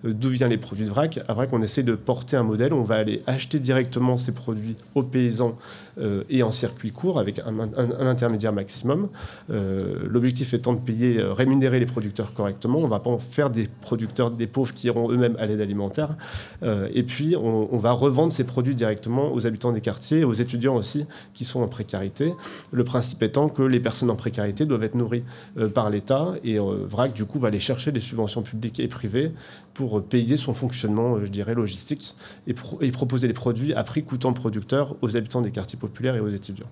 euh, 0.05 0.13
d'où 0.13 0.29
viennent 0.29 0.51
les 0.51 0.59
produits 0.59 0.85
de 0.85 0.91
VRAC. 0.91 1.21
À 1.29 1.35
VRAC, 1.35 1.53
on 1.53 1.63
essaie 1.63 1.83
de 1.83 1.95
porter 1.95 2.37
un 2.37 2.43
modèle. 2.43 2.73
On 2.75 2.83
va 2.83 2.97
aller 2.97 3.23
acheter 3.27 3.59
directement 3.59 4.17
ces 4.17 4.33
produits 4.33 4.77
aux 4.95 5.03
paysans 5.03 5.57
et 6.29 6.43
en 6.43 6.51
circuit 6.51 6.93
court 6.93 7.19
avec 7.19 7.39
un, 7.39 7.59
intermédiaire 8.07 8.53
maximum. 8.53 9.09
L'objectif 9.49 10.55
étant 10.55 10.73
de 10.73 10.79
payer, 10.79 11.23
rémunérer 11.23 11.81
les 11.81 11.87
producteurs 11.87 12.35
correctement. 12.35 12.79
On 12.79 12.85
ne 12.85 12.89
va 12.89 13.01
pas 13.01 13.11
en 13.11 13.19
faire 13.19 13.51
des 13.51 13.69
producteurs, 13.81 14.31
des 14.31 14.47
pauvres 14.47 14.73
qui 14.73 14.89
iront 14.89 15.11
eux-mêmes 15.11 15.37
à 15.39 15.47
l'aide 15.47 15.61
alimentaire. 15.61 16.17
et 16.63 17.03
puis 17.03 17.37
on, 17.37 17.77
va 17.77 17.93
revendre 17.93 18.33
ces 18.33 18.45
produits 18.45 18.75
directement 18.75 19.33
aux 19.33 19.47
habitants 19.47 19.73
des 19.73 19.81
quartiers 19.81 20.25
aux 20.25 20.33
étudiants 20.33 20.77
aussi 20.77 21.07
qui 21.35 21.45
sont 21.45 21.61
en 21.63 21.69
précarité. 21.69 22.35
Le 22.71 22.85
principe 22.85 23.23
étant 23.23 23.49
que 23.49 23.63
les 23.63 23.81
personnes 23.81 24.11
en 24.11 24.17
précarité 24.17 24.67
doivent 24.67 24.85
être 24.85 24.95
nourries 24.95 25.25
euh, 25.59 25.69
par 25.69 25.91
l'État 25.91 26.35
et 26.45 26.59
euh, 26.59 26.85
VRAC, 26.87 27.13
du 27.13 27.25
coup, 27.25 27.39
va 27.39 27.49
aller 27.49 27.61
chercher 27.61 27.93
des 27.93 28.01
subventions 28.01 28.43
publiques 28.43 28.81
et 28.81 28.89
privées 28.89 29.33
pour 29.75 30.03
payer 30.03 30.37
son 30.37 30.55
fonctionnement, 30.55 31.21
je 31.21 31.31
dirais, 31.31 31.55
logistique 31.55 32.15
et, 32.47 32.55
proposer 32.55 33.29
les 33.29 33.35
produits 33.35 33.75
à 33.75 33.85
prix 33.85 34.03
coûtant 34.03 34.33
producteur 34.33 34.97
aux 35.03 35.17
habitants 35.17 35.43
des 35.43 35.51
quartiers 35.51 35.79
et 36.03 36.21
aux 36.21 36.29
étudiants. 36.29 36.69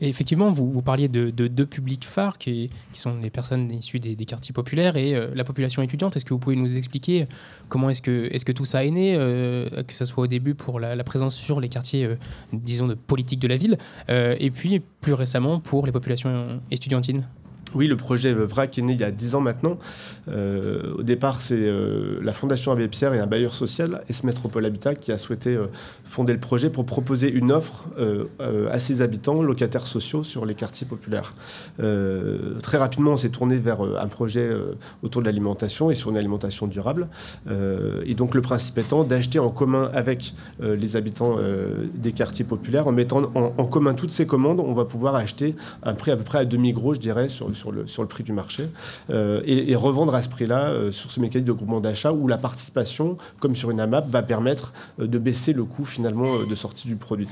Effectivement, 0.00 0.50
vous, 0.50 0.70
vous 0.70 0.82
parliez 0.82 1.08
de, 1.08 1.30
deux 1.30 1.66
publics 1.66 2.04
phares 2.04 2.38
qui, 2.38 2.70
qui, 2.92 3.00
sont 3.00 3.18
les 3.20 3.30
personnes 3.30 3.70
issues 3.72 3.98
des, 3.98 4.16
quartiers 4.24 4.52
populaires 4.52 4.96
et 4.96 5.14
euh, 5.14 5.30
la 5.34 5.44
population 5.44 5.82
étudiante. 5.82 6.16
Est-ce 6.16 6.24
que 6.24 6.34
vous 6.34 6.40
pouvez 6.40 6.56
nous 6.56 6.76
expliquer 6.76 7.26
comment 7.68 7.90
est-ce 7.90 8.02
que, 8.02 8.28
est 8.32 8.44
que 8.44 8.52
tout 8.52 8.64
ça 8.64 8.84
est 8.84 8.90
né, 8.90 9.14
euh, 9.16 9.82
que 9.84 9.94
ce 9.94 10.04
soit 10.04 10.24
au 10.24 10.26
début 10.26 10.54
pour 10.54 10.80
la, 10.80 11.02
présence 11.04 11.34
sur 11.34 11.60
les 11.60 11.68
quartiers, 11.68 12.04
euh, 12.04 12.16
disons, 12.52 12.86
de 12.86 12.94
politique 12.94 13.40
de 13.40 13.48
la 13.48 13.56
ville, 13.56 13.78
et 14.08 14.50
puis 14.50 14.80
plus 15.00 15.14
récemment 15.14 15.60
pour 15.60 15.86
les 15.86 15.92
populations 15.92 16.60
étudiantines? 16.70 17.26
Oui, 17.74 17.86
le 17.86 17.96
projet 17.96 18.32
VRAC 18.32 18.78
est 18.78 18.82
né 18.82 18.92
il 18.92 19.00
y 19.00 19.04
a 19.04 19.10
10 19.10 19.34
ans 19.34 19.40
maintenant. 19.40 19.78
Euh, 20.28 20.94
au 20.98 21.02
départ, 21.02 21.40
c'est 21.40 21.58
euh, 21.58 22.18
la 22.22 22.32
Fondation 22.32 22.72
Abbé 22.72 22.88
Pierre 22.88 23.14
et 23.14 23.20
un 23.20 23.26
bailleur 23.26 23.54
social, 23.54 24.02
S 24.08 24.24
Métropole 24.24 24.64
Habitat, 24.64 24.94
qui 24.94 25.12
a 25.12 25.18
souhaité 25.18 25.54
euh, 25.54 25.66
fonder 26.04 26.32
le 26.32 26.40
projet 26.40 26.70
pour 26.70 26.84
proposer 26.84 27.30
une 27.30 27.52
offre 27.52 27.86
à 28.70 28.78
ses 28.78 29.02
habitants, 29.02 29.42
locataires 29.42 29.86
sociaux, 29.86 30.24
sur 30.24 30.46
les 30.46 30.54
quartiers 30.54 30.86
populaires. 30.86 31.34
très 32.62 32.78
rapidement, 32.78 33.12
on 33.12 33.16
s'est 33.16 33.30
tourné 33.30 33.56
vers 33.56 33.80
un 33.80 34.06
projet 34.08 34.48
autour 35.02 35.22
de 35.22 35.26
l'alimentation 35.26 35.90
et 35.90 35.94
sur 35.94 36.10
une 36.10 36.16
alimentation 36.16 36.66
durable. 36.66 37.08
et 37.48 38.14
donc, 38.14 38.34
le 38.34 38.42
principe 38.42 38.78
étant 38.78 39.04
d'acheter 39.04 39.38
en 39.38 39.50
commun 39.50 39.90
avec 39.92 40.34
les 40.60 40.96
habitants 40.96 41.36
des 41.94 42.12
quartiers 42.12 42.44
populaires, 42.44 42.86
en 42.88 42.92
mettant 42.92 43.22
en, 43.34 43.52
en, 43.56 43.64
commun 43.64 43.94
toutes 43.94 44.12
ces 44.12 44.26
commandes, 44.26 44.60
on 44.60 44.72
va 44.72 44.84
pouvoir 44.84 45.14
acheter 45.14 45.54
un 45.82 45.94
prix 45.94 46.10
à 46.10 46.16
peu 46.16 46.24
près 46.24 46.38
à 46.38 46.44
demi-gros, 46.44 46.94
je 46.94 47.00
dirais, 47.00 47.28
sur 47.28 47.48
sur 47.58 47.72
le, 47.72 48.08
prix 48.08 48.24
du 48.24 48.32
marché 48.32 48.68
euh, 49.10 49.42
et, 49.44 49.74
revendre 49.76 50.14
à 50.14 50.22
ce 50.22 50.28
prix-là 50.28 50.70
euh, 50.70 50.92
sur 50.92 51.10
ce 51.10 51.20
mécanisme 51.20 51.46
de 51.46 51.52
groupement 51.52 51.80
d'achat 51.80 52.12
où 52.12 52.26
la 52.26 52.38
participation, 52.38 53.18
comme 53.40 53.54
sur 53.54 53.70
une 53.70 53.80
AMAP, 53.80 54.08
va 54.08 54.22
permettre 54.22 54.72
euh, 55.00 55.06
de 55.06 55.18
baisser 55.18 55.52
le 55.52 55.64
coût 55.64 55.84
finalement 55.84 56.44
de 56.48 56.54
sortie 56.54 56.88
du 56.88 56.96
produit. 56.96 57.28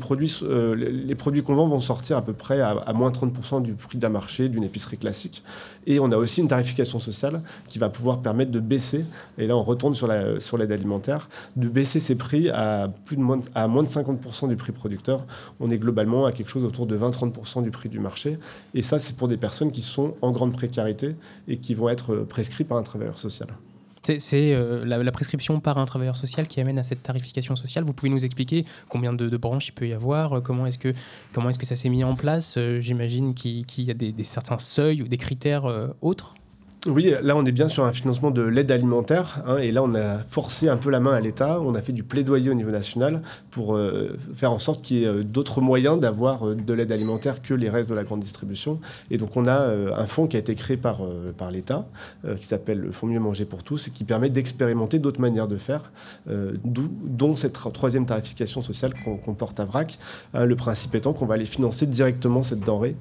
Produits, 0.00 0.40
les 0.76 1.14
produits 1.14 1.42
qu'on 1.42 1.54
vend 1.54 1.66
vont 1.66 1.80
sortir 1.80 2.16
à 2.16 2.22
peu 2.22 2.32
près 2.32 2.60
à, 2.60 2.70
à 2.70 2.92
moins 2.92 3.10
30% 3.10 3.62
du 3.62 3.74
prix 3.74 3.98
d'un 3.98 4.08
marché, 4.08 4.48
d'une 4.48 4.64
épicerie 4.64 4.98
classique. 4.98 5.42
Et 5.88 5.98
on 6.00 6.12
a 6.12 6.18
aussi 6.18 6.42
une 6.42 6.48
tarification 6.48 6.98
sociale 6.98 7.40
qui 7.66 7.78
va 7.78 7.88
pouvoir 7.88 8.20
permettre 8.20 8.52
de 8.52 8.60
baisser, 8.60 9.06
et 9.38 9.46
là 9.46 9.56
on 9.56 9.62
retourne 9.62 9.94
sur 9.94 10.06
l'aide 10.06 10.70
alimentaire, 10.72 11.30
de 11.56 11.66
baisser 11.66 11.98
ces 11.98 12.14
prix 12.14 12.50
à, 12.50 12.92
plus 13.06 13.16
de 13.16 13.22
moins, 13.22 13.40
à 13.54 13.68
moins 13.68 13.82
de 13.82 13.88
50% 13.88 14.48
du 14.48 14.56
prix 14.56 14.72
producteur. 14.72 15.24
On 15.60 15.70
est 15.70 15.78
globalement 15.78 16.26
à 16.26 16.32
quelque 16.32 16.50
chose 16.50 16.64
autour 16.64 16.86
de 16.86 16.96
20-30% 16.96 17.62
du 17.62 17.70
prix 17.70 17.88
du 17.88 18.00
marché. 18.00 18.38
Et 18.74 18.82
ça, 18.82 18.98
c'est 18.98 19.16
pour 19.16 19.28
des 19.28 19.38
personnes 19.38 19.72
qui 19.72 19.82
sont 19.82 20.14
en 20.20 20.30
grande 20.30 20.52
précarité 20.52 21.16
et 21.48 21.56
qui 21.56 21.72
vont 21.72 21.88
être 21.88 22.16
prescrites 22.16 22.68
par 22.68 22.76
un 22.76 22.82
travailleur 22.82 23.18
social. 23.18 23.48
C'est 24.02 24.52
euh, 24.52 24.84
la, 24.84 25.12
prescription 25.12 25.60
par 25.60 25.78
un 25.78 25.84
travailleur 25.84 26.16
social 26.16 26.46
qui 26.46 26.60
amène 26.60 26.78
à 26.78 26.82
cette 26.82 27.02
tarification 27.02 27.56
sociale. 27.56 27.84
Vous 27.84 27.92
pouvez 27.92 28.10
nous 28.10 28.24
expliquer 28.24 28.64
combien 28.88 29.12
de, 29.12 29.36
branches 29.36 29.68
il 29.68 29.72
peut 29.72 29.88
y 29.88 29.92
avoir 29.92 30.34
euh, 30.34 30.40
Comment 30.40 30.66
est-ce 30.66 30.78
que, 30.78 30.88
est-ce 30.88 31.58
que 31.58 31.66
ça 31.66 31.76
s'est 31.76 31.88
mis 31.88 32.04
en 32.04 32.14
place 32.14 32.56
euh, 32.56 32.80
J'imagine 32.80 33.34
qu'il 33.34 33.64
y 33.78 33.90
a 33.90 33.94
des, 33.94 34.14
certains 34.24 34.58
seuils 34.58 35.02
ou 35.02 35.08
des 35.08 35.18
critères 35.18 35.64
autres? 36.00 36.34
Oui, 36.86 37.12
là 37.22 37.36
on 37.36 37.44
est 37.44 37.52
bien 37.52 37.66
sur 37.66 37.84
un 37.84 37.92
financement 37.92 38.30
de 38.30 38.42
l'aide 38.42 38.70
alimentaire, 38.70 39.42
hein, 39.46 39.58
et 39.58 39.72
là 39.72 39.82
on 39.82 39.96
a 39.96 40.18
forcé 40.18 40.68
un 40.68 40.76
peu 40.76 40.90
la 40.90 41.00
main 41.00 41.12
à 41.12 41.20
l'État, 41.20 41.60
on 41.60 41.74
a 41.74 41.82
fait 41.82 41.92
du 41.92 42.04
plaidoyer 42.04 42.50
au 42.50 42.54
niveau 42.54 42.70
national 42.70 43.22
pour 43.50 43.74
euh, 43.74 44.16
faire 44.32 44.52
en 44.52 44.60
sorte 44.60 44.82
qu'il 44.82 44.98
y 44.98 45.04
ait 45.04 45.08
euh, 45.08 45.24
d'autres 45.24 45.60
moyens 45.60 45.98
d'avoir 45.98 46.46
euh, 46.46 46.54
de 46.54 46.72
l'aide 46.72 46.92
alimentaire 46.92 47.42
que 47.42 47.52
les 47.52 47.68
restes 47.68 47.90
de 47.90 47.96
la 47.96 48.04
grande 48.04 48.20
distribution. 48.20 48.78
Et 49.10 49.18
donc 49.18 49.36
on 49.36 49.46
a 49.46 49.58
un 49.96 50.06
fonds 50.06 50.28
qui 50.28 50.36
a 50.36 50.38
été 50.38 50.54
créé 50.54 50.76
par, 50.76 51.00
par 51.36 51.50
l'État, 51.50 51.86
qui 52.36 52.46
s'appelle 52.46 52.80
le 52.80 52.92
Fonds 52.92 53.06
Mieux 53.06 53.20
Manger 53.20 53.44
pour 53.44 53.62
tous, 53.62 53.88
et 53.88 53.90
qui 53.90 54.04
permet 54.04 54.30
d'expérimenter 54.30 54.98
d'autres 54.98 55.20
manières 55.20 55.48
de 55.48 55.56
faire, 55.56 55.90
dont 56.26 57.36
cette 57.36 57.54
troisième 57.72 58.06
tarification 58.06 58.62
sociale 58.62 58.92
qu'on 59.04 59.34
porte 59.34 59.60
à 59.60 59.64
VRAC. 59.64 59.98
Hein, 60.34 60.44
le 60.44 60.56
principe 60.56 60.94
étant 60.94 61.12
qu'on 61.12 61.26
va 61.26 61.34
aller 61.34 61.44
financer 61.44 61.86
directement 61.86 62.42
cette 62.42 62.60
denrée 62.60 62.96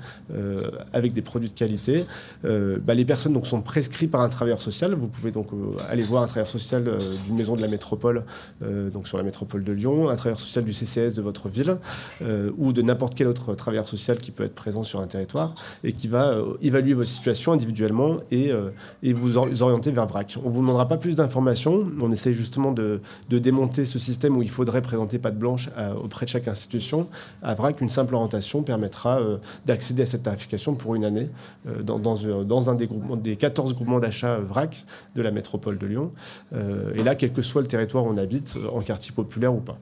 avec 0.94 1.14
des 1.14 1.22
produits 1.22 1.50
de 1.50 1.56
qualité. 1.56 2.06
Bah, 2.44 2.94
les 2.94 3.06
personnes 3.06 3.34
donc 3.34 3.48
sont 3.48 3.62
prescrits 3.68 4.08
par 4.08 4.22
un 4.22 4.30
travailleur 4.30 4.62
social. 4.62 4.96
Vous 4.96 5.08
pouvez 5.08 5.32
donc 5.32 5.50
aller 5.90 6.02
voir 6.02 6.24
un 6.24 6.28
travailleur 6.28 6.50
social 6.50 6.90
d'une 7.26 7.36
maison 7.36 7.56
de 7.56 7.62
la 7.62 7.68
métropole, 7.68 8.24
donc 8.62 9.08
sur 9.08 9.18
la 9.18 9.24
métropole 9.24 9.64
de 9.64 9.72
Lyon, 9.72 10.10
un 10.10 10.16
travailleur 10.16 10.40
social 10.40 10.64
du 10.64 10.74
CCS 10.74 11.14
de 11.14 11.22
votre 11.22 11.50
ville, 11.50 11.78
ou 12.58 12.74
de 12.74 12.82
n'importe 12.82 13.16
quel 13.16 13.28
autre 13.28 13.54
travailleur 13.56 13.88
social 13.88 14.18
qui 14.18 14.32
peut 14.32 14.44
être 14.44 14.56
présent 14.56 14.84
sur 14.84 15.00
un 15.02 15.08
territoire 15.08 15.54
et 15.84 15.94
qui 15.94 16.08
va 16.08 16.42
évaluer 16.62 16.94
votre 16.94 17.10
situation 17.10 17.52
individuellement 17.52 18.18
et, 18.32 18.52
et 19.04 19.14
vous 19.14 19.38
orienter 19.38 19.92
vers 19.92 20.08
VRAC. 20.08 20.38
On 20.44 20.50
ne 20.50 20.54
vous 20.54 20.62
demandera 20.62 20.88
pas 20.88 20.98
plus 20.98 21.16
d'informations. 21.16 21.84
On 22.02 22.12
essaie 22.12 22.34
justement 22.34 22.72
de, 22.72 23.02
de, 23.30 23.38
démonter 23.38 23.86
ce 23.86 24.00
système 24.00 24.38
où 24.38 24.42
il 24.42 24.50
faudrait 24.50 24.82
présenter 24.82 25.20
patte 25.20 25.38
blanche 25.38 25.70
auprès 26.02 26.26
de 26.26 26.30
chaque 26.30 26.48
institution. 26.48 27.08
À 27.44 27.54
VRAC, 27.54 27.82
une 27.82 27.90
simple 27.90 28.16
orientation 28.16 28.64
permettra 28.64 29.20
d'accéder 29.66 30.04
à 30.04 30.06
cette 30.06 30.24
tarification 30.24 30.76
pour 30.76 30.96
une 30.96 31.06
année 31.06 31.30
euh, 31.68 31.82
dans, 31.84 32.00
dans, 32.00 32.70
un 32.70 32.76
des, 32.76 32.88
groupements, 32.88 33.16
des 33.16 33.36
14 33.36 33.57
groupements 33.64 34.00
d'achat 34.00 34.40
VRAC 34.40 34.86
de 35.16 35.22
la 35.22 35.32
métropole 35.32 35.78
de 35.78 35.88
Lyon. 35.88 36.12
Euh, 36.54 36.94
et 36.96 37.04
là, 37.04 37.16
quel 37.16 37.34
que 37.34 37.42
soit 37.42 37.62
le 37.62 37.68
territoire 37.68 38.06
où 38.06 38.10
on 38.10 38.18
habite, 38.18 38.58
en 38.72 38.82
quartier 38.82 39.14
populaire 39.14 39.54
ou 39.54 39.60
pas. 39.60 39.78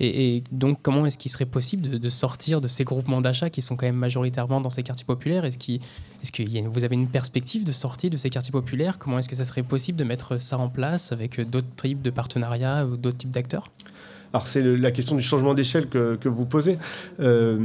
Et, 0.00 0.42
donc, 0.50 0.78
comment 0.82 1.06
est-ce 1.06 1.16
qu'il 1.16 1.30
serait 1.30 1.46
possible 1.46 2.00
de, 2.00 2.08
sortir 2.08 2.60
de 2.60 2.66
ces 2.66 2.82
groupements 2.82 3.20
d'achat 3.20 3.48
qui 3.48 3.62
sont 3.62 3.76
quand 3.76 3.86
même 3.86 3.94
majoritairement 3.94 4.60
dans 4.60 4.70
ces 4.70 4.82
quartiers 4.82 5.06
populaires? 5.06 5.44
Est-ce 5.44 5.58
qu'il 5.58 5.76
est 5.76 6.30
que 6.32 6.68
vous 6.68 6.84
avez 6.84 6.94
une 6.94 7.08
perspective 7.08 7.64
de 7.64 7.70
sortie 7.70 8.10
de 8.10 8.16
ces 8.16 8.28
quartiers 8.28 8.50
populaires? 8.50 8.98
Comment 8.98 9.18
est-ce 9.18 9.28
que 9.28 9.36
ça 9.36 9.44
serait 9.44 9.62
possible 9.62 9.96
de 9.96 10.04
mettre 10.04 10.38
ça 10.38 10.58
en 10.58 10.68
place 10.68 11.12
avec 11.12 11.40
d'autres 11.48 11.72
types 11.76 12.02
de 12.02 12.10
partenariats 12.10 12.86
ou 12.86 12.96
d'autres 12.96 13.18
types 13.18 13.30
d'acteurs? 13.30 13.70
Alors, 14.32 14.48
c'est 14.48 14.62
la 14.62 14.90
question 14.90 15.14
du 15.14 15.22
changement 15.22 15.54
d'échelle 15.54 15.88
que, 15.88 16.16
que, 16.16 16.28
vous 16.28 16.44
posez. 16.44 16.76
Euh, 17.20 17.56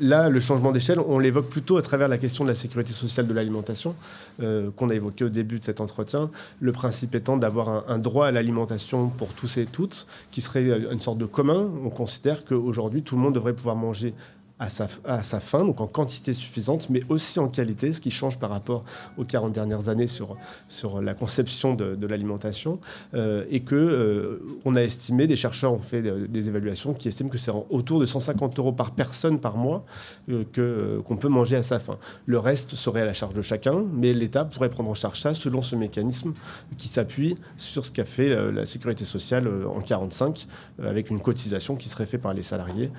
Là, 0.00 0.30
le 0.30 0.40
changement 0.40 0.72
d'échelle, 0.72 0.98
on 1.00 1.18
l'évoque 1.18 1.48
plutôt 1.48 1.76
à 1.76 1.82
travers 1.82 2.08
la 2.08 2.18
question 2.18 2.44
de 2.44 2.48
la 2.48 2.54
sécurité 2.54 2.92
sociale 2.92 3.26
de 3.26 3.34
l'alimentation, 3.34 3.94
euh, 4.40 4.70
qu'on 4.74 4.88
a 4.88 4.94
évoqué 4.94 5.24
au 5.24 5.28
début 5.28 5.58
de 5.58 5.64
cet 5.64 5.80
entretien. 5.80 6.30
Le 6.60 6.72
principe 6.72 7.14
étant 7.14 7.36
d'avoir 7.36 7.90
un, 7.90 7.98
droit 7.98 8.26
à 8.26 8.32
l'alimentation 8.32 9.08
pour 9.08 9.28
tous 9.28 9.58
et 9.58 9.66
toutes, 9.66 10.06
qui 10.30 10.40
serait 10.40 10.66
une 10.90 11.00
sorte 11.00 11.18
de 11.18 11.26
commun. 11.26 11.68
On 11.84 11.90
considère 11.90 12.44
qu'aujourd'hui, 12.44 13.02
tout 13.02 13.16
le 13.16 13.22
monde 13.22 13.34
devrait 13.34 13.52
pouvoir 13.52 13.76
manger 13.76 14.14
à 14.62 15.22
sa, 15.22 15.40
fin, 15.40 15.64
donc 15.64 15.80
en 15.80 15.88
quantité 15.88 16.34
suffisante, 16.34 16.88
mais 16.88 17.02
aussi 17.08 17.40
en 17.40 17.48
qualité, 17.48 17.92
ce 17.92 18.00
qui 18.00 18.12
change 18.12 18.38
par 18.38 18.50
rapport 18.50 18.84
aux 19.18 19.24
40 19.24 19.52
dernières 19.52 19.88
années 19.88 20.06
sur, 20.06 20.36
sur 20.68 21.00
la 21.02 21.14
conception 21.14 21.74
de, 21.74 22.06
l'alimentation, 22.06 22.78
euh, 23.14 23.44
et 23.50 23.60
que 23.60 23.74
euh, 23.74 24.38
on 24.64 24.74
a 24.76 24.82
estimé, 24.82 25.26
des 25.26 25.36
chercheurs 25.36 25.72
ont 25.72 25.80
fait 25.80 26.02
des 26.02 26.48
évaluations 26.48 26.94
qui 26.94 27.08
estiment 27.08 27.28
que 27.28 27.38
c'est 27.38 27.50
autour 27.70 27.98
de 27.98 28.06
150 28.06 28.58
euros 28.58 28.72
par 28.72 28.92
personne 28.92 29.40
par 29.40 29.56
mois 29.56 29.84
euh, 30.28 30.44
que, 30.52 31.00
qu'on 31.04 31.16
peut 31.16 31.28
manger 31.28 31.56
à 31.56 31.62
sa 31.62 31.80
fin. 31.80 31.98
Le 32.26 32.38
reste 32.38 32.76
serait 32.76 33.02
à 33.02 33.06
la 33.06 33.14
charge 33.14 33.34
de 33.34 33.42
chacun, 33.42 33.84
mais 33.92 34.12
l'État 34.12 34.44
pourrait 34.44 34.70
prendre 34.70 34.90
en 34.90 34.94
charge 34.94 35.20
ça 35.20 35.34
selon 35.34 35.62
ce 35.62 35.74
mécanisme 35.74 36.34
qui 36.78 36.86
s'appuie 36.86 37.36
sur 37.56 37.84
ce 37.84 37.90
qu'a 37.90 38.04
fait 38.04 38.28
la, 38.52 38.64
sécurité 38.64 39.04
sociale 39.04 39.48
en 39.66 39.80
45, 39.80 40.46
avec 40.82 41.10
une 41.10 41.20
cotisation 41.20 41.74
qui 41.74 41.88
serait 41.88 42.06
faite 42.06 42.22
par 42.22 42.32
les 42.32 42.42
salariés 42.42 42.90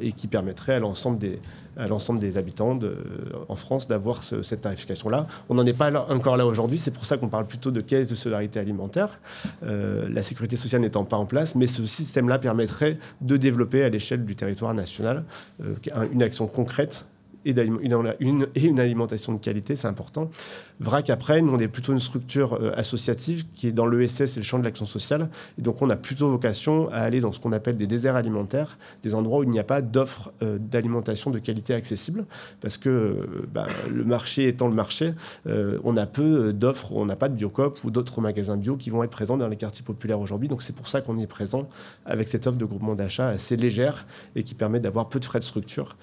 et 0.00 0.12
qui 0.12 0.28
permettrait 0.28 0.73
à 0.74 0.78
l'ensemble 0.78 1.18
des, 1.18 2.38
habitants 2.38 2.78
en 3.48 3.54
France 3.54 3.86
d'avoir 3.86 4.22
cette 4.22 4.62
tarification-là. 4.62 5.26
On 5.48 5.54
n'en 5.54 5.66
est 5.66 5.72
pas 5.72 5.90
encore 6.10 6.36
là 6.36 6.46
aujourd'hui, 6.46 6.78
c'est 6.78 6.90
pour 6.90 7.04
ça 7.04 7.16
qu'on 7.16 7.28
parle 7.28 7.46
plutôt 7.46 7.70
de 7.70 7.80
caisse 7.80 8.08
de 8.08 8.14
solidarité 8.14 8.60
alimentaire, 8.60 9.18
euh, 9.64 10.08
la 10.10 10.22
sécurité 10.22 10.56
sociale 10.56 10.82
n'étant 10.82 11.04
pas 11.04 11.16
en 11.16 11.26
place, 11.26 11.54
mais 11.54 11.66
ce 11.66 11.84
système-là 11.86 12.38
permettrait 12.38 12.98
de 13.20 13.36
développer 13.36 13.82
à 13.82 13.88
l'échelle 13.88 14.24
du 14.24 14.34
territoire 14.36 14.74
national 14.74 15.24
euh, 15.62 15.74
une 16.12 16.22
action 16.22 16.46
concrète 16.46 17.06
et, 17.44 17.54
une, 18.20 18.80
alimentation 18.80 19.32
de 19.32 19.38
qualité, 19.38 19.76
c'est 19.76 19.88
important. 19.88 20.30
VRAC, 20.80 21.10
après, 21.10 21.42
nous, 21.42 21.52
on 21.52 21.58
est 21.58 21.68
plutôt 21.68 21.92
une 21.92 22.00
structure 22.00 22.54
euh, 22.54 22.72
associative 22.74 23.44
qui 23.54 23.68
est 23.68 23.72
dans 23.72 23.86
l'ESS 23.86 24.36
et 24.36 24.40
le 24.40 24.42
champ 24.42 24.58
de 24.58 24.64
l'action 24.64 24.86
sociale. 24.86 25.28
Et 25.58 25.62
donc, 25.62 25.82
on 25.82 25.90
a 25.90 25.96
plutôt 25.96 26.28
vocation 26.28 26.88
à 26.90 26.98
aller 26.98 27.20
dans 27.20 27.32
ce 27.32 27.40
qu'on 27.40 27.52
appelle 27.52 27.76
des 27.76 27.86
déserts 27.86 28.16
alimentaires, 28.16 28.78
des 29.02 29.14
endroits 29.14 29.40
où 29.40 29.42
il 29.44 29.50
n'y 29.50 29.58
a 29.58 29.64
pas 29.64 29.82
d'offres 29.82 30.32
euh, 30.42 30.58
d'alimentation 30.58 31.30
de 31.30 31.38
qualité 31.38 31.74
accessible. 31.74 32.24
Parce 32.60 32.78
que 32.78 32.88
euh, 32.88 33.46
bah, 33.52 33.66
le 33.92 34.04
marché 34.04 34.48
étant 34.48 34.68
le 34.68 34.74
marché, 34.74 35.14
on 35.46 35.96
a 35.96 36.06
peu 36.06 36.52
d'offres, 36.52 36.92
on 36.92 37.06
n'a 37.06 37.16
pas 37.16 37.28
de 37.28 37.34
Biocop 37.34 37.82
ou 37.84 37.90
d'autres 37.90 38.20
magasins 38.20 38.56
bio 38.56 38.76
qui 38.76 38.90
vont 38.90 39.02
être 39.02 39.10
présents 39.10 39.36
dans 39.36 39.48
les 39.48 39.56
quartiers 39.56 39.84
populaires 39.84 40.20
aujourd'hui. 40.20 40.48
Donc, 40.48 40.62
c'est 40.62 40.74
pour 40.74 40.88
ça 40.88 41.00
qu'on 41.00 41.18
est 41.18 41.26
présent 41.26 41.68
avec 42.06 42.28
cette 42.28 42.46
offre 42.46 42.58
de 42.58 42.64
groupement 42.64 42.94
d'achat 42.94 43.28
assez 43.28 43.56
légère 43.56 44.06
et 44.34 44.42
qui 44.42 44.54
permet 44.54 44.80
d'avoir 44.80 45.08
peu 45.08 45.20
de 45.20 45.24
frais 45.24 45.38
de 45.38 45.44
structure 45.44 45.96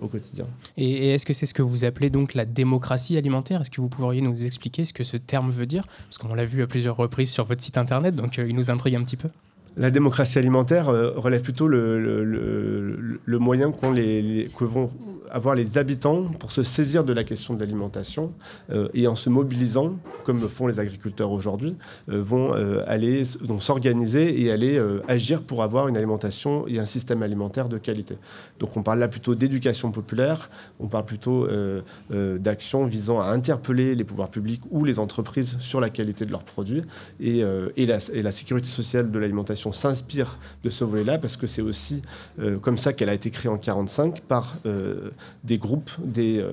au 0.00 0.06
quotidien. 0.06 0.46
Est-ce 0.90 1.26
que 1.26 1.32
c'est 1.32 1.46
ce 1.46 1.54
que 1.54 1.62
vous 1.62 1.84
appelez 1.84 2.10
donc 2.10 2.34
la 2.34 2.44
démocratie 2.44 3.16
alimentaire? 3.16 3.60
Est-ce 3.60 3.70
que 3.70 3.80
vous 3.80 3.88
pourriez 3.88 4.20
nous 4.20 4.44
expliquer 4.44 4.84
ce 4.84 4.92
que 4.92 5.04
ce 5.04 5.16
terme 5.16 5.50
veut 5.50 5.66
dire? 5.66 5.86
Parce 6.08 6.18
qu'on 6.18 6.34
l'a 6.34 6.44
vu 6.44 6.62
à 6.62 6.66
plusieurs 6.66 6.96
reprises 6.96 7.30
sur 7.30 7.44
votre 7.44 7.62
site 7.62 7.78
internet, 7.78 8.16
donc 8.16 8.38
euh, 8.38 8.48
il 8.48 8.54
nous 8.54 8.70
intrigue 8.70 8.96
un 8.96 9.04
petit 9.04 9.16
peu. 9.16 9.28
La 9.76 9.90
démocratie 9.90 10.38
alimentaire 10.38 10.90
euh, 10.90 11.12
relève 11.16 11.40
plutôt 11.40 11.66
le, 11.66 13.16
moyen 13.26 13.72
que 13.72 14.64
vont 14.64 14.90
avoir 15.30 15.54
les 15.54 15.78
habitants 15.78 16.24
pour 16.24 16.52
se 16.52 16.62
saisir 16.62 17.04
de 17.04 17.12
la 17.14 17.24
question 17.24 17.54
de 17.54 17.60
l'alimentation 17.60 18.34
euh, 18.70 18.88
et 18.92 19.06
en 19.06 19.14
se 19.14 19.30
mobilisant, 19.30 19.94
comme 20.24 20.40
font 20.40 20.66
les 20.66 20.78
agriculteurs 20.78 21.30
aujourd'hui, 21.30 21.74
euh, 22.10 22.20
vont 22.20 23.60
s'organiser 23.60 24.42
et 24.42 24.52
aller 24.52 24.80
agir 25.08 25.42
pour 25.42 25.62
avoir 25.62 25.88
une 25.88 25.96
alimentation 25.96 26.66
et 26.68 26.78
un 26.78 26.84
système 26.84 27.22
alimentaire 27.22 27.68
de 27.68 27.78
qualité. 27.78 28.16
Donc 28.58 28.76
on 28.76 28.82
parle 28.82 28.98
là 28.98 29.08
plutôt 29.08 29.34
d'éducation 29.34 29.90
populaire, 29.90 30.50
on 30.80 30.88
parle 30.88 31.06
plutôt 31.06 31.48
d'actions 32.10 32.84
visant 32.84 33.20
à 33.20 33.26
interpeller 33.26 33.94
les 33.94 34.04
pouvoirs 34.04 34.30
publics 34.30 34.60
ou 34.70 34.84
les 34.84 34.98
entreprises 34.98 35.56
sur 35.60 35.80
la 35.80 35.90
qualité 35.90 36.24
de 36.24 36.30
leurs 36.30 36.44
produits 36.44 36.82
et 37.20 37.42
la 37.86 38.32
sécurité 38.32 38.68
sociale 38.68 39.10
de 39.10 39.18
l'alimentation 39.18 39.61
s'inspire 39.70 40.38
de 40.64 40.70
ce 40.70 40.82
volet-là 40.82 41.18
parce 41.18 41.36
que 41.36 41.46
c'est 41.46 41.62
aussi 41.62 42.02
euh, 42.40 42.58
comme 42.58 42.78
ça 42.78 42.92
qu'elle 42.92 43.08
a 43.08 43.14
été 43.14 43.30
créée 43.30 43.50
en 43.50 43.58
45 43.58 44.22
par 44.22 44.56
euh, 44.66 45.10
des 45.44 45.58
groupes 45.58 45.90
euh, 46.18 46.52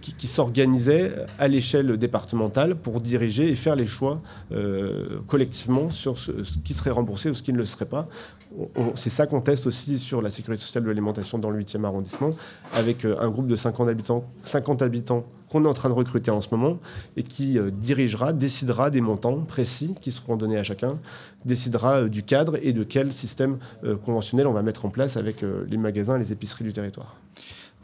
qui, 0.00 0.26
s'organisaient 0.26 1.12
à 1.38 1.48
l'échelle 1.48 1.96
départementale 1.96 2.74
pour 2.74 3.00
diriger 3.00 3.48
et 3.48 3.54
faire 3.54 3.76
les 3.76 3.86
choix 3.86 4.20
collectivement 5.26 5.90
sur 5.90 6.18
ce, 6.18 6.32
qui 6.64 6.74
serait 6.74 6.90
remboursé 6.90 7.30
ou 7.30 7.34
ce 7.34 7.42
qui 7.42 7.52
ne 7.52 7.58
le 7.58 7.66
serait 7.66 7.86
pas. 7.86 8.06
C'est 8.94 9.10
ça 9.10 9.26
qu'on 9.26 9.40
teste 9.40 9.66
aussi 9.66 9.98
sur 9.98 10.22
la 10.22 10.30
sécurité 10.30 10.62
sociale 10.62 10.84
de 10.84 10.88
l'alimentation 10.88 11.38
dans 11.38 11.50
le 11.50 11.62
8e 11.62 11.84
arrondissement 11.84 12.30
avec 12.74 13.04
un 13.04 13.28
groupe 13.28 13.46
de 13.46 13.56
50 13.56 13.88
habitants, 13.88 14.24
50 14.44 14.82
habitants 14.82 15.24
qu'on 15.54 15.64
est 15.64 15.68
en 15.68 15.74
train 15.74 15.88
de 15.88 15.94
recruter 15.94 16.32
en 16.32 16.40
ce 16.40 16.48
moment 16.50 16.80
et 17.16 17.22
qui 17.22 17.60
euh, 17.60 17.70
dirigera, 17.70 18.32
décidera 18.32 18.90
des 18.90 19.00
montants 19.00 19.38
précis 19.38 19.94
qui 20.00 20.10
seront 20.10 20.34
donnés 20.34 20.58
à 20.58 20.64
chacun, 20.64 20.98
décidera 21.44 22.00
euh, 22.00 22.08
du 22.08 22.24
cadre 22.24 22.58
et 22.60 22.72
de 22.72 22.82
quel 22.82 23.12
système 23.12 23.58
euh, 23.84 23.96
conventionnel 23.96 24.48
on 24.48 24.52
va 24.52 24.62
mettre 24.62 24.84
en 24.84 24.90
place 24.90 25.16
avec 25.16 25.42
les 25.42 25.76
magasins, 25.76 26.18
les 26.18 26.32
épiceries 26.32 26.64
du 26.64 26.72
territoire. 26.72 27.14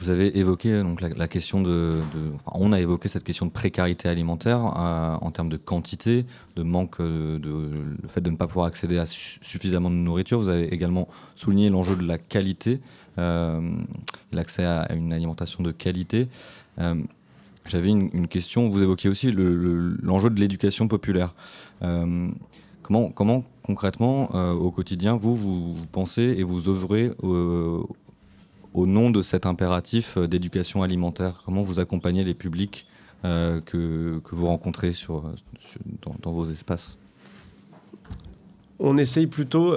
Vous 0.01 0.11
avez 0.11 0.37
évoqué 0.37 0.83
donc 0.83 1.01
la, 1.01 1.29
question 1.29 1.63
de, 1.63 1.99
on 2.47 2.73
a 2.73 2.81
évoqué 2.81 3.09
cette 3.09 3.23
question 3.23 3.47
de 3.47 3.53
précarité 3.53 4.09
alimentaire 4.09 4.61
en 4.61 5.31
termes 5.31 5.51
de 5.51 5.59
quantité, 5.59 6.25
de 6.57 6.63
manque, 6.63 7.03
de, 7.03 7.39
le 7.39 8.09
fait 8.09 8.23
de 8.23 8.31
ne 8.31 8.37
pas 8.37 8.47
pouvoir 8.47 8.67
accéder 8.67 8.99
à 8.99 9.05
suffisamment 9.05 9.91
de 9.91 9.97
nourriture. 9.97 10.41
Vous 10.41 10.49
avez 10.49 10.73
également 10.73 11.07
souligné 11.35 11.69
l'enjeu 11.69 11.97
de 11.97 12.07
la 12.07 12.17
qualité, 12.17 12.81
l'accès 13.19 14.65
à, 14.65 14.91
une 14.95 15.13
alimentation 15.13 15.63
de 15.63 15.71
qualité. 15.71 16.29
J'avais 17.67 17.91
une, 17.91 18.27
question, 18.27 18.69
vous 18.69 18.83
évoquiez 18.83 19.11
aussi 19.11 19.31
l'enjeu 19.33 20.31
de 20.31 20.41
l'éducation 20.41 20.89
populaire. 20.89 21.35
Euh, 21.83 22.31
comment, 22.83 23.11
comment 23.11 23.45
concrètement, 23.63 24.35
euh, 24.35 24.53
au 24.53 24.71
quotidien, 24.71 25.17
vous, 25.17 25.37
vous, 25.37 25.77
pensez 25.93 26.23
et 26.23 26.43
vous 26.43 26.69
œuvrez 26.69 27.13
au, 27.23 27.87
nom 28.75 29.11
de 29.11 29.23
cet 29.23 29.47
impératif 29.47 30.19
d'éducation 30.19 30.83
alimentaire? 30.83 31.43
Comment 31.45 31.63
vous 31.63 31.79
accompagnez 31.79 32.25
les 32.25 32.35
publics 32.35 32.87
euh, 33.25 33.61
que, 33.61 34.21
vous 34.33 34.47
rencontrez 34.47 34.93
dans, 36.23 36.31
vos 36.33 36.51
espaces? 36.51 36.99
On 38.81 38.97
essaye 38.97 39.27
plutôt, 39.27 39.75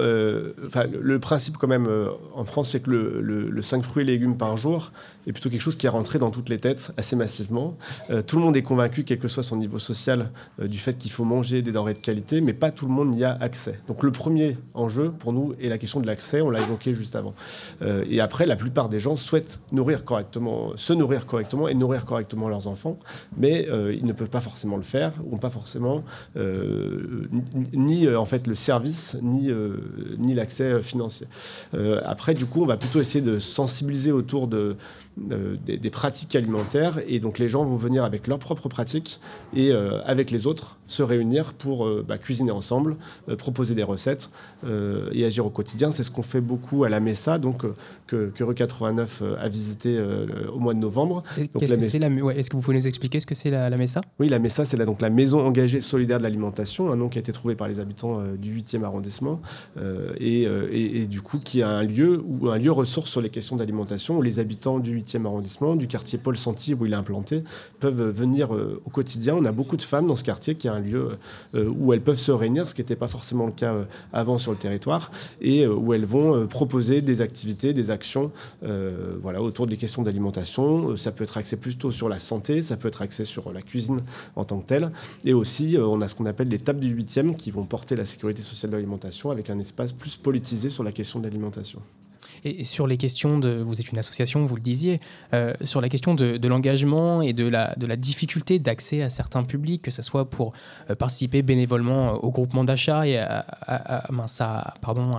enfin, 0.66 0.84
le, 0.90 1.18
principe 1.18 1.56
quand 1.58 1.68
même 1.68 1.88
en 2.34 2.44
France, 2.44 2.70
c'est 2.70 2.80
que 2.80 2.90
le, 2.90 3.20
le, 3.50 3.62
5 3.62 3.82
fruits 3.82 4.02
et 4.02 4.06
légumes 4.06 4.36
par 4.36 4.56
jour, 4.56 4.92
est 5.26 5.32
plutôt 5.32 5.50
quelque 5.50 5.60
chose 5.60 5.76
qui 5.76 5.86
est 5.86 5.90
rentré 5.90 6.18
dans 6.18 6.30
toutes 6.30 6.48
les 6.48 6.58
têtes 6.58 6.92
assez 6.96 7.16
massivement. 7.16 7.76
Euh, 8.10 8.22
tout 8.22 8.36
le 8.36 8.42
monde 8.42 8.56
est 8.56 8.62
convaincu, 8.62 9.04
quel 9.04 9.18
que 9.18 9.28
soit 9.28 9.42
son 9.42 9.56
niveau 9.56 9.78
social, 9.78 10.30
euh, 10.60 10.68
du 10.68 10.78
fait 10.78 10.96
qu'il 10.98 11.10
faut 11.10 11.24
manger 11.24 11.62
des 11.62 11.72
denrées 11.72 11.94
de 11.94 11.98
qualité, 11.98 12.40
mais 12.40 12.52
pas 12.52 12.70
tout 12.70 12.86
le 12.86 12.92
monde 12.92 13.14
y 13.14 13.24
a 13.24 13.32
accès. 13.32 13.80
Donc 13.88 14.02
le 14.02 14.10
premier 14.10 14.58
enjeu 14.74 15.10
pour 15.10 15.32
nous 15.32 15.54
est 15.60 15.68
la 15.68 15.78
question 15.78 16.00
de 16.00 16.06
l'accès, 16.06 16.40
on 16.40 16.50
l'a 16.50 16.60
évoqué 16.60 16.94
juste 16.94 17.16
avant. 17.16 17.34
Euh, 17.82 18.04
et 18.08 18.20
après, 18.20 18.46
la 18.46 18.56
plupart 18.56 18.88
des 18.88 19.00
gens 19.00 19.16
souhaitent 19.16 19.60
se 19.70 19.74
nourrir 19.74 20.04
correctement 21.26 21.68
et 21.68 21.74
nourrir 21.74 22.04
correctement 22.04 22.48
leurs 22.48 22.66
enfants, 22.66 22.98
mais 23.36 23.66
ils 23.92 24.04
ne 24.04 24.12
peuvent 24.12 24.30
pas 24.30 24.40
forcément 24.40 24.76
le 24.76 24.82
faire, 24.82 25.12
ou 25.30 25.36
pas 25.36 25.50
forcément 25.50 26.04
ni 27.72 28.08
en 28.08 28.24
fait 28.24 28.46
le 28.46 28.54
service, 28.54 28.93
ni, 29.22 29.50
ni 30.18 30.34
l'accès 30.34 30.82
financier. 30.82 31.26
après, 32.04 32.34
du 32.34 32.46
coup, 32.46 32.62
on 32.62 32.66
va 32.66 32.76
plutôt 32.76 33.00
essayer 33.00 33.24
de 33.24 33.38
sensibiliser 33.38 34.12
autour 34.12 34.48
de 34.48 34.76
euh, 35.30 35.56
des, 35.64 35.76
des 35.78 35.90
pratiques 35.90 36.34
alimentaires. 36.36 37.00
Et 37.06 37.20
donc 37.20 37.38
les 37.38 37.48
gens 37.48 37.64
vont 37.64 37.76
venir 37.76 38.04
avec 38.04 38.26
leurs 38.26 38.38
propres 38.38 38.68
pratiques 38.68 39.20
et 39.54 39.70
euh, 39.72 40.00
avec 40.04 40.30
les 40.30 40.46
autres 40.46 40.78
se 40.86 41.02
réunir 41.02 41.54
pour 41.54 41.86
euh, 41.86 42.04
bah, 42.06 42.18
cuisiner 42.18 42.50
ensemble, 42.50 42.96
proposer 43.38 43.74
des 43.74 43.82
recettes 43.82 44.30
et 45.12 45.24
agir 45.24 45.46
au 45.46 45.50
quotidien. 45.50 45.90
C'est 45.90 46.02
ce 46.02 46.10
qu'on 46.10 46.22
fait 46.22 46.40
beaucoup 46.40 46.84
à 46.84 46.88
la 46.88 47.00
Messa, 47.00 47.38
donc 47.38 47.64
que, 48.06 48.30
que 48.34 48.44
Rue 48.44 48.54
89 48.54 49.20
euh, 49.22 49.36
a 49.38 49.48
visité 49.48 49.98
au 50.52 50.58
mois 50.58 50.74
de 50.74 50.78
novembre. 50.78 51.22
Qu'est-ce 51.36 51.74
la 51.74 51.76
que 51.76 51.80
Messa- 51.82 52.22
ouais, 52.22 52.38
Est-ce 52.38 52.50
que 52.50 52.56
vous 52.56 52.62
pouvez 52.62 52.76
nous 52.76 52.86
expliquer 52.86 53.20
ce 53.20 53.26
que 53.26 53.34
c'est 53.34 53.50
la, 53.50 53.70
la 53.70 53.76
Messa? 53.76 54.00
Oui, 54.18 54.28
la 54.28 54.38
MESA, 54.38 54.64
c'est 54.64 54.76
la, 54.76 54.84
donc 54.84 55.00
la 55.00 55.10
Maison 55.10 55.40
engagée 55.46 55.80
solidaire 55.80 56.18
de 56.18 56.22
l'alimentation, 56.24 56.90
un 56.90 56.96
nom 56.96 57.08
qui 57.08 57.18
a 57.18 57.20
été 57.20 57.32
trouvé 57.32 57.54
par 57.54 57.68
les 57.68 57.78
habitants 57.80 58.22
du 58.36 58.54
8e 58.60 58.82
arrondissement, 58.84 59.40
et, 60.20 60.42
et- 60.42 61.02
et 61.02 61.06
du 61.06 61.20
coup 61.22 61.38
qui 61.42 61.62
a 61.62 61.68
un 61.70 61.82
lieu, 61.82 62.22
ou 62.26 62.48
un 62.50 62.58
lieu 62.58 62.70
ressource 62.72 63.10
sur 63.10 63.20
les 63.20 63.30
questions 63.30 63.56
d'alimentation, 63.56 64.18
où 64.18 64.22
les 64.22 64.38
habitants 64.38 64.78
du 64.78 64.96
8e 65.04 65.26
arrondissement, 65.26 65.76
du 65.76 65.86
quartier 65.86 66.18
Paul 66.18 66.36
Santy, 66.36 66.74
où 66.74 66.86
il 66.86 66.92
est 66.92 66.96
implanté, 66.96 67.42
peuvent 67.80 68.00
euh, 68.00 68.10
venir 68.10 68.54
euh, 68.54 68.80
au 68.86 68.90
quotidien. 68.90 69.34
On 69.36 69.44
a 69.44 69.52
beaucoup 69.52 69.76
de 69.76 69.82
femmes 69.82 70.06
dans 70.06 70.16
ce 70.16 70.24
quartier 70.24 70.54
qui 70.54 70.68
a 70.68 70.72
un 70.72 70.80
lieu 70.80 71.10
euh, 71.54 71.68
où 71.78 71.92
elles 71.92 72.00
peuvent 72.00 72.18
se 72.18 72.32
réunir, 72.32 72.68
ce 72.68 72.74
qui 72.74 72.80
n'était 72.80 72.96
pas 72.96 73.08
forcément 73.08 73.46
le 73.46 73.52
cas 73.52 73.72
euh, 73.74 73.84
avant 74.12 74.38
sur 74.38 74.52
le 74.52 74.58
territoire, 74.58 75.10
et 75.40 75.64
euh, 75.64 75.74
où 75.74 75.92
elles 75.94 76.04
vont 76.06 76.34
euh, 76.34 76.46
proposer 76.46 77.00
des 77.00 77.20
activités, 77.20 77.72
des 77.72 77.90
actions 77.90 78.30
euh, 78.64 79.16
voilà, 79.20 79.42
autour 79.42 79.66
des 79.66 79.76
questions 79.76 80.02
d'alimentation. 80.02 80.90
Euh, 80.90 80.96
Ça 80.96 81.12
peut 81.12 81.24
être 81.24 81.36
axé 81.36 81.56
plutôt 81.56 81.90
sur 81.90 82.08
la 82.08 82.18
santé, 82.18 82.62
ça 82.62 82.76
peut 82.76 82.88
être 82.88 83.02
axé 83.02 83.24
sur 83.24 83.52
la 83.52 83.62
cuisine 83.62 84.00
en 84.36 84.44
tant 84.44 84.58
que 84.60 84.66
telle. 84.66 84.90
Et 85.24 85.34
aussi, 85.34 85.76
euh, 85.76 85.86
on 85.86 86.00
a 86.00 86.08
ce 86.08 86.14
qu'on 86.14 86.26
appelle 86.26 86.48
les 86.48 86.58
tables 86.58 86.80
du 86.80 86.94
8e 86.94 87.36
qui 87.36 87.50
vont 87.50 87.64
porter 87.64 87.96
la 87.96 88.04
sécurité 88.04 88.42
sociale 88.42 88.70
de 88.70 88.76
l'alimentation 88.76 89.30
avec 89.30 89.50
un 89.50 89.58
espace 89.58 89.92
plus 89.92 90.16
politisé 90.16 90.70
sur 90.70 90.84
la 90.84 90.92
question 90.92 91.18
de 91.20 91.24
l'alimentation. 91.24 91.80
Et 92.44 92.64
sur 92.64 92.86
les 92.86 92.98
questions 92.98 93.38
de, 93.38 93.62
vous 93.64 93.80
êtes 93.80 93.90
une 93.90 93.98
association, 93.98 94.44
vous 94.44 94.56
le 94.56 94.60
disiez, 94.62 95.00
euh, 95.32 95.54
sur 95.62 95.80
la 95.80 95.88
question 95.88 96.14
de, 96.14 96.46
l'engagement 96.46 97.22
et 97.22 97.32
de 97.32 97.48
la, 97.48 97.74
difficulté 97.96 98.58
d'accès 98.58 99.02
à 99.02 99.08
certains 99.08 99.44
publics, 99.44 99.80
que 99.80 99.90
ce 99.90 100.02
soit 100.02 100.28
pour 100.28 100.52
euh, 100.90 100.94
participer 100.94 101.42
bénévolement 101.42 102.10
euh, 102.10 102.16
au 102.16 102.30
groupement 102.30 102.64
d'achat 102.64 103.06
et 103.06 103.18
à, 103.18 103.46
à- 103.66 104.74
pardon, 104.82 105.16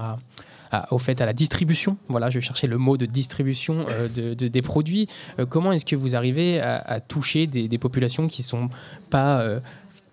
au 0.91 0.97
fait 0.97 1.21
à 1.21 1.25
la 1.25 1.33
distribution. 1.33 1.97
Voilà, 2.09 2.29
je 2.29 2.39
cherchais 2.39 2.67
le 2.67 2.77
mot 2.77 2.97
de 2.97 3.05
distribution 3.05 3.85
de, 4.13 4.33
de- 4.33 4.47
des 4.47 4.61
produits. 4.61 5.07
Comment 5.49 5.71
est-ce 5.71 5.85
que 5.85 5.95
vous 5.95 6.15
arrivez 6.15 6.59
à, 6.59 6.99
toucher 6.99 7.47
des, 7.47 7.77
populations 7.77 8.27
qui 8.27 8.43
sont 8.43 8.69
pas 9.09 9.43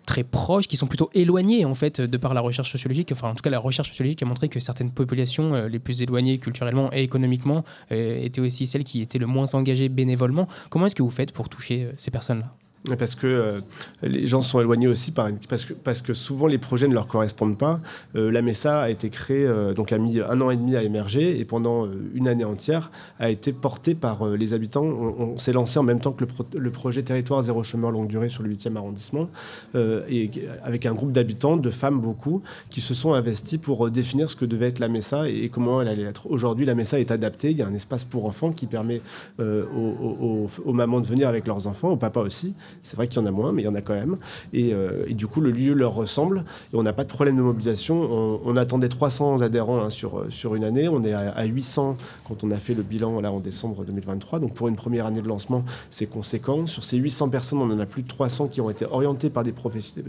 très 0.07 0.25
proches, 0.25 0.67
qui 0.67 0.77
sont 0.77 0.87
plutôt 0.87 1.11
éloignées 1.15 1.65
en 1.65 1.75
fait 1.75 2.01
de 2.01 2.17
par 2.17 2.35
la 2.35 2.41
recherche 2.41 2.71
sociologique. 2.71 3.11
Enfin, 3.13 3.31
en 3.31 3.35
tout 3.35 3.43
cas, 3.43 3.51
la 3.51 3.59
recherche 3.59 3.91
sociologique 3.91 4.23
a 4.23 4.27
montré 4.27 4.49
que 4.49 4.61
certaines 4.61 4.91
populations 4.91 5.55
euh, 5.55 5.69
les 5.69 5.79
plus 5.79 6.03
éloignées 6.03 6.39
culturellement 6.39 6.93
et 6.93 7.03
économiquement 7.03 7.65
euh, 7.91 8.23
étaient 8.23 8.41
aussi 8.41 8.67
celles 8.67 8.85
qui 8.85 9.01
étaient 9.01 9.19
le 9.19 9.27
moins 9.27 9.55
engagées 9.55 9.89
bénévolement. 9.89 10.49
Comment 10.71 10.87
est-ce 10.87 10.97
que 10.97 11.03
vous 11.03 11.11
faites 11.11 11.33
pour 11.33 11.49
toucher 11.49 11.85
euh, 11.85 11.93
ces 11.97 12.11
personnes-là? 12.11 12.53
Parce 12.99 13.15
que 13.15 13.29
euh, 13.29 13.61
les 14.03 14.27
gens 14.27 14.43
sont 14.43 14.59
éloignés 14.61 14.89
aussi 14.89 15.13
parce, 15.13 16.03
que, 16.03 16.15
souvent 16.15 16.49
les 16.49 16.59
projets 16.59 16.89
ne 16.89 16.95
leur 16.95 17.07
correspondent 17.07 17.57
pas. 17.57 17.79
Euh, 18.17 18.33
la 18.33 18.43
MESA 18.43 18.81
a 18.81 18.91
été 18.91 19.09
créée, 19.09 19.47
euh, 19.47 19.73
donc 19.73 19.93
a 19.93 19.99
mis 19.99 20.19
un 20.21 20.41
an 20.41 20.51
et 20.51 20.57
demi 20.57 20.75
à 20.75 20.83
émerger 20.83 21.39
et 21.39 21.45
pendant 21.45 21.87
une 22.13 22.27
année 22.27 22.45
entière 22.45 22.91
a 23.21 23.31
été 23.31 23.53
portée 23.53 23.95
par 23.95 24.27
les 24.31 24.53
habitants. 24.53 24.83
On, 24.85 25.39
s'est 25.39 25.53
lancé 25.53 25.79
en 25.79 25.85
même 25.85 26.01
temps 26.01 26.11
que 26.11 26.23
le, 26.25 26.27
pro- 26.27 26.45
le 26.53 26.71
projet 26.71 27.05
Territoire 27.05 27.41
zéro 27.45 27.63
chômeur 27.63 27.93
longue 27.93 28.09
durée 28.09 28.29
sur 28.29 28.43
le 28.43 28.51
8e 28.53 28.75
arrondissement 28.77 29.29
et 29.77 30.31
avec 30.65 30.85
un 30.85 30.93
groupe 30.93 31.13
d'habitants, 31.13 31.57
de 31.57 31.71
femmes 31.71 32.01
beaucoup, 32.01 32.43
qui 32.69 32.81
se 32.81 32.95
sont 32.95 33.13
investis 33.15 33.59
pour 33.59 33.91
définir 33.91 34.29
ce 34.29 34.35
que 34.35 34.45
devait 34.45 34.67
être 34.67 34.81
la 34.81 34.89
MESA 34.89 35.29
et, 35.29 35.49
comment 35.51 35.81
elle 35.81 35.89
allait 35.89 36.03
être. 36.03 36.29
Aujourd'hui, 36.31 36.67
la 36.67 36.75
MESA 36.75 36.99
est 36.99 37.13
adaptée. 37.13 37.53
Il 37.53 37.59
y 37.59 37.63
a 37.63 37.67
un 37.67 37.75
espace 37.75 38.05
pour 38.05 38.27
enfants 38.27 38.51
qui 38.51 38.67
permet 38.67 39.01
aux- 39.39 40.49
aux 40.65 40.73
mamans 40.73 41.01
de 41.01 41.07
venir 41.07 41.29
avec 41.29 41.47
leurs 41.47 41.67
enfants, 41.69 41.91
aux 41.91 41.97
papas 41.97 42.23
aussi. 42.23 42.55
C'est 42.83 42.97
vrai 42.97 43.09
qu'il 43.09 43.21
y 43.21 43.25
en 43.25 43.27
a 43.27 43.31
moins, 43.31 43.53
mais 43.53 43.63
il 43.63 43.65
y 43.65 43.69
en 43.69 43.75
a 43.75 43.81
quand 43.81 43.95
même. 43.95 44.17
Et, 44.53 44.73
euh, 44.73 45.05
et 45.07 45.15
du 45.15 45.27
coup, 45.27 45.41
le 45.41 45.51
lieu 45.51 45.73
leur 45.73 45.95
ressemble. 45.95 46.45
Et 46.73 46.77
on 46.77 46.83
n'a 46.83 46.93
pas 46.93 47.05
de 47.05 47.09
problème 47.09 47.37
de 47.37 47.43
mobilisation. 47.43 48.41
On, 48.45 48.57
attendait 48.57 48.89
300 48.89 49.41
adhérents 49.41 49.81
hein, 49.81 49.91
sur, 49.91 50.19
euh, 50.19 50.27
sur 50.31 50.55
une 50.55 50.65
année. 50.65 50.89
On 50.89 51.03
est 51.05 51.13
à, 51.13 51.31
à 51.31 51.45
800 51.45 51.97
quand 52.29 52.45
on 52.45 52.51
a 52.51 52.59
fait 52.59 52.75
le 52.75 52.83
bilan 52.83 53.21
là, 53.21 53.33
en 53.33 53.41
décembre 53.41 53.85
2023. 53.85 54.39
Donc 54.39 54.55
pour 54.55 54.69
une 54.69 54.77
première 54.77 55.07
année 55.07 55.23
de 55.23 55.29
lancement, 55.29 55.65
c'est 55.91 56.07
conséquent. 56.07 56.67
Sur 56.67 56.85
ces 56.85 56.97
800 56.97 57.31
personnes, 57.31 57.59
on 57.61 57.71
en 57.71 57.79
a 57.79 57.87
plus 57.87 58.03
de 58.03 58.09
300 58.09 58.49
qui 58.49 58.61
ont 58.61 58.71
été 58.71 58.85
orientées 58.85 59.31
par 59.31 59.43
des, 59.43 59.55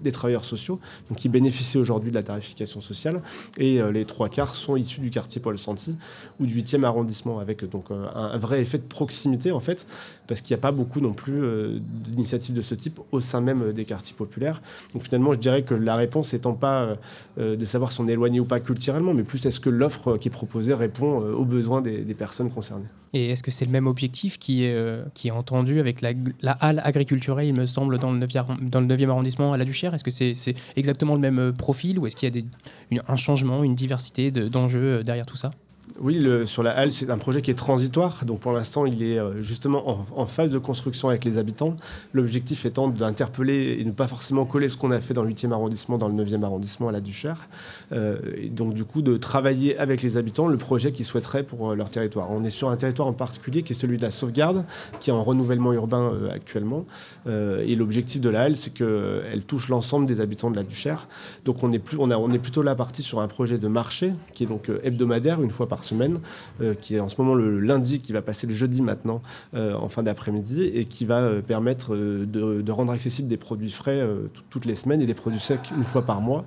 des 0.01 0.11
travailleurs 0.11 0.45
sociaux, 0.45 0.79
donc 1.09 1.19
qui 1.19 1.29
bénéficient 1.29 1.77
aujourd'hui 1.77 2.11
de 2.11 2.15
la 2.15 2.23
tarification 2.23 2.81
sociale. 2.81 3.21
Et 3.57 3.81
euh, 3.81 3.91
les 3.91 4.05
trois 4.05 4.29
quarts 4.29 4.55
sont 4.55 4.75
issus 4.75 5.01
du 5.01 5.09
quartier 5.09 5.41
Paul 5.41 5.57
Santy 5.57 5.95
ou 6.39 6.45
du 6.45 6.61
8e 6.61 6.83
arrondissement, 6.83 7.39
avec 7.39 7.67
donc 7.69 7.85
un 7.91 8.37
vrai 8.37 8.61
effet 8.61 8.77
de 8.77 8.83
proximité 8.83 9.51
en 9.51 9.59
fait, 9.59 9.85
parce 10.27 10.41
qu'il 10.41 10.53
n'y 10.55 10.59
a 10.59 10.61
pas 10.61 10.71
beaucoup 10.71 11.01
non 11.01 11.13
plus 11.13 11.43
euh, 11.43 11.79
d'initiatives 12.07 12.55
de 12.55 12.61
ce 12.61 12.75
type 12.75 12.99
au 13.11 13.19
sein 13.19 13.41
même 13.41 13.61
euh, 13.61 13.73
des 13.73 13.85
quartiers 13.85 14.15
populaires. 14.15 14.61
Donc 14.93 15.03
finalement, 15.03 15.33
je 15.33 15.39
dirais 15.39 15.63
que 15.63 15.73
la 15.73 15.95
réponse 15.95 16.33
étant 16.33 16.53
pas 16.53 16.97
euh, 17.37 17.55
de 17.55 17.65
savoir 17.65 17.91
si 17.91 18.01
on 18.01 18.07
est 18.07 18.13
éloigné 18.13 18.39
ou 18.39 18.45
pas 18.45 18.59
culturellement, 18.59 19.13
mais 19.13 19.23
plus 19.23 19.45
est-ce 19.45 19.59
que 19.59 19.69
l'offre 19.69 20.17
qui 20.17 20.29
est 20.29 20.31
proposée 20.31 20.73
répond 20.73 21.17
aux 21.17 21.45
besoins 21.45 21.81
des, 21.81 22.13
personnes 22.13 22.51
concernées. 22.51 22.85
Et 23.13 23.31
est-ce 23.31 23.41
que 23.41 23.49
c'est 23.49 23.65
le 23.65 23.71
même 23.71 23.87
objectif 23.87 24.37
qui 24.37 24.63
est, 24.63 25.31
entendu 25.31 25.79
avec 25.79 26.01
la, 26.01 26.11
halle 26.51 26.79
agriculturelle, 26.83 27.47
il 27.47 27.53
me 27.53 27.65
semble, 27.65 27.97
dans 27.97 28.11
le 28.11 28.19
9e, 28.19 28.69
dans 28.69 28.79
le 28.79 28.87
9e 28.87 29.09
arrondissement 29.09 29.51
à 29.51 29.57
la 29.57 29.65
Duchère? 29.65 29.95
Est-ce 29.95 30.03
que 30.03 30.11
c'est 30.11 30.55
exactement 30.75 31.15
le 31.15 31.21
même 31.21 31.53
profil 31.53 31.97
ou 31.97 32.05
est-ce 32.05 32.15
qu'il 32.15 32.27
y 32.27 32.37
a 32.37 32.41
des- 32.41 33.01
un 33.07 33.15
changement, 33.15 33.63
une 33.63 33.75
diversité 33.75 34.29
de- 34.29 34.47
d'enjeux 34.47 35.03
derrière 35.03 35.25
tout 35.25 35.37
ça? 35.37 35.51
Oui, 35.99 36.25
sur 36.45 36.63
la 36.63 36.71
halle, 36.71 36.91
c'est 36.91 37.11
un 37.11 37.19
projet 37.19 37.41
qui 37.43 37.51
est 37.51 37.55
transitoire. 37.55 38.25
Donc 38.25 38.39
pour 38.39 38.51
l'instant, 38.51 38.87
il 38.87 39.03
est 39.03 39.19
euh, 39.19 39.41
justement 39.41 40.03
en, 40.15 40.25
phase 40.25 40.49
de 40.49 40.57
construction 40.57 41.09
avec 41.09 41.23
les 41.23 41.37
habitants. 41.37 41.75
L'objectif 42.13 42.65
étant 42.65 42.87
d'interpeller 42.87 43.77
et 43.79 43.85
ne 43.85 43.91
pas 43.91 44.07
forcément 44.07 44.45
coller 44.45 44.69
ce 44.69 44.77
qu'on 44.77 44.89
a 44.89 44.99
fait 44.99 45.13
dans 45.13 45.23
le 45.23 45.31
8e 45.31 45.51
arrondissement, 45.51 45.99
dans 45.99 46.07
le 46.07 46.23
9e 46.23 46.43
arrondissement 46.43 46.87
à 46.87 46.91
la 46.91 46.99
Duchère. 46.99 47.47
Euh, 47.91 48.17
et 48.37 48.49
donc 48.49 48.73
du 48.73 48.85
coup, 48.85 49.03
de 49.03 49.17
travailler 49.17 49.77
avec 49.77 50.01
les 50.01 50.17
habitants 50.17 50.47
le 50.47 50.57
projet 50.57 50.91
qu'ils 50.91 51.05
souhaiteraient 51.05 51.43
pour 51.43 51.71
euh, 51.71 51.75
leur 51.75 51.91
territoire. 51.91 52.31
On 52.31 52.43
est 52.43 52.49
sur 52.49 52.69
un 52.69 52.77
territoire 52.77 53.07
en 53.07 53.13
particulier 53.13 53.61
qui 53.61 53.73
est 53.73 53.79
celui 53.79 53.97
de 53.97 54.01
la 54.01 54.11
sauvegarde, 54.11 54.65
qui 54.99 55.11
est 55.11 55.13
en 55.13 55.21
renouvellement 55.21 55.73
urbain 55.73 56.11
actuellement. 56.31 56.85
Et 57.27 57.75
l'objectif 57.75 58.21
de 58.21 58.29
la 58.29 58.43
halle, 58.43 58.55
c'est 58.55 58.73
qu'elle 58.73 59.43
touche 59.45 59.69
l'ensemble 59.69 60.05
des 60.05 60.19
habitants 60.19 60.49
de 60.49 60.55
la 60.55 60.63
Duchère. 60.63 61.07
Donc 61.45 61.63
on 61.63 61.71
est, 61.71 61.81
on, 61.97 62.31
est 62.31 62.39
plutôt 62.39 62.63
là 62.63 62.75
parti 62.75 63.01
sur 63.01 63.19
un 63.19 63.27
projet 63.27 63.57
de 63.57 63.67
marché 63.67 64.13
qui 64.33 64.43
est 64.43 64.47
donc 64.47 64.71
hebdomadaire, 64.83 65.41
une 65.41 65.51
fois 65.51 65.67
par 65.67 65.82
semaine, 65.83 66.19
euh, 66.61 66.73
qui 66.73 66.95
est 66.95 66.99
en 66.99 67.09
ce 67.09 67.15
moment 67.19 67.35
le 67.35 67.59
lundi, 67.59 67.99
qui 67.99 68.13
va 68.13 68.21
passer 68.21 68.47
le 68.47 68.53
jeudi 68.53 68.81
maintenant, 68.81 69.21
euh, 69.53 69.73
en 69.73 69.89
fin 69.89 70.03
d'après-midi, 70.03 70.63
et 70.63 70.85
qui 70.85 71.05
va 71.05 71.19
euh, 71.19 71.41
permettre 71.41 71.95
de, 71.95 72.71
rendre 72.71 72.91
accessibles 72.91 73.27
des 73.27 73.37
produits 73.37 73.69
frais 73.69 74.01
tout- 74.33 74.41
toutes 74.49 74.65
les 74.65 74.75
semaines 74.75 75.01
et 75.01 75.05
des 75.05 75.13
produits 75.13 75.39
secs 75.39 75.71
une 75.75 75.83
fois 75.83 76.01
par 76.03 76.21
mois 76.21 76.45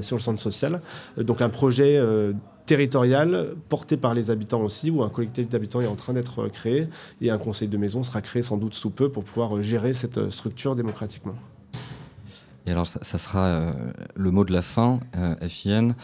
sur 0.00 0.16
le 0.16 0.20
centre 0.20 0.40
social. 0.40 0.80
Donc 1.16 1.42
un 1.42 1.48
projet 1.48 2.00
territorial 2.66 3.54
porté 3.68 3.96
par 3.96 4.14
les 4.14 4.30
habitants 4.30 4.62
aussi, 4.62 4.90
où 4.90 5.02
un 5.04 5.08
collectif 5.08 5.48
d'habitants 5.48 5.80
est 5.80 5.86
en 5.86 5.94
train 5.94 6.12
d'être 6.12 6.48
créé, 6.48 6.88
et 7.20 7.30
un 7.30 7.38
conseil 7.38 7.68
de 7.68 7.76
maison 7.76 8.02
sera 8.02 8.20
créé 8.20 8.42
sans 8.42 8.56
doute 8.56 8.74
sous 8.74 8.90
peu 8.90 9.10
pour 9.10 9.22
pouvoir 9.22 9.62
gérer 9.62 9.94
cette 9.94 10.30
structure 10.30 10.74
démocratiquement. 10.74 11.34
Et 12.66 12.72
alors, 12.72 12.86
ça, 12.86 13.18
sera 13.18 13.72
le 14.16 14.30
mot 14.30 14.44
de 14.44 14.52
la 14.52 14.62
fin, 14.62 14.98
FIN. 15.46 15.94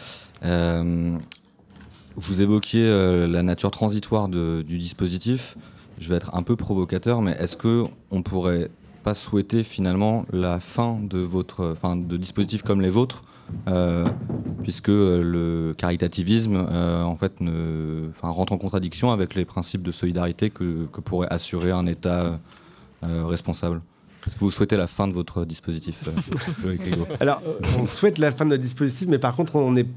Vous 2.17 2.41
évoquiez 2.41 2.83
euh, 2.83 3.27
la 3.27 3.43
nature 3.43 3.71
transitoire 3.71 4.27
du 4.27 4.77
dispositif. 4.77 5.55
Je 5.99 6.09
vais 6.09 6.15
être 6.15 6.35
un 6.35 6.43
peu 6.43 6.55
provocateur, 6.55 7.21
mais 7.21 7.31
est-ce 7.39 7.55
que 7.55 7.85
on 8.11 8.23
pourrait 8.23 8.69
pas 9.03 9.13
souhaiter 9.13 9.63
finalement 9.63 10.25
la 10.33 10.59
fin 10.59 10.99
de 11.01 11.19
votre, 11.19 11.71
enfin, 11.71 11.95
de 11.95 12.17
dispositifs 12.17 12.63
comme 12.63 12.81
les 12.81 12.89
vôtres, 12.89 13.23
euh, 13.67 14.07
puisque 14.63 14.89
euh, 14.89 15.21
le 15.21 15.73
caritativisme, 15.75 16.57
en 16.57 17.15
fait, 17.15 17.33
rentre 18.21 18.51
en 18.51 18.57
contradiction 18.57 19.11
avec 19.11 19.35
les 19.35 19.45
principes 19.45 19.83
de 19.83 19.91
solidarité 19.91 20.49
que, 20.49 20.87
pourrait 21.05 21.29
assurer 21.29 21.71
un 21.71 21.85
État 21.85 22.39
responsable? 23.03 23.81
Est-ce 24.25 24.35
que 24.35 24.39
vous 24.41 24.51
souhaitez 24.51 24.75
la 24.75 24.87
fin 24.87 25.07
de 25.07 25.13
votre 25.13 25.45
dispositif 25.45 26.03
Alors, 27.21 27.41
on 27.79 27.85
souhaite 27.85 28.17
la 28.17 28.31
fin 28.31 28.43
de 28.43 28.49
notre 28.49 28.63
dispositif, 28.63 29.07
mais 29.07 29.19
par 29.19 29.35
contre, 29.35 29.55
on 29.55 29.75
est 29.75 29.87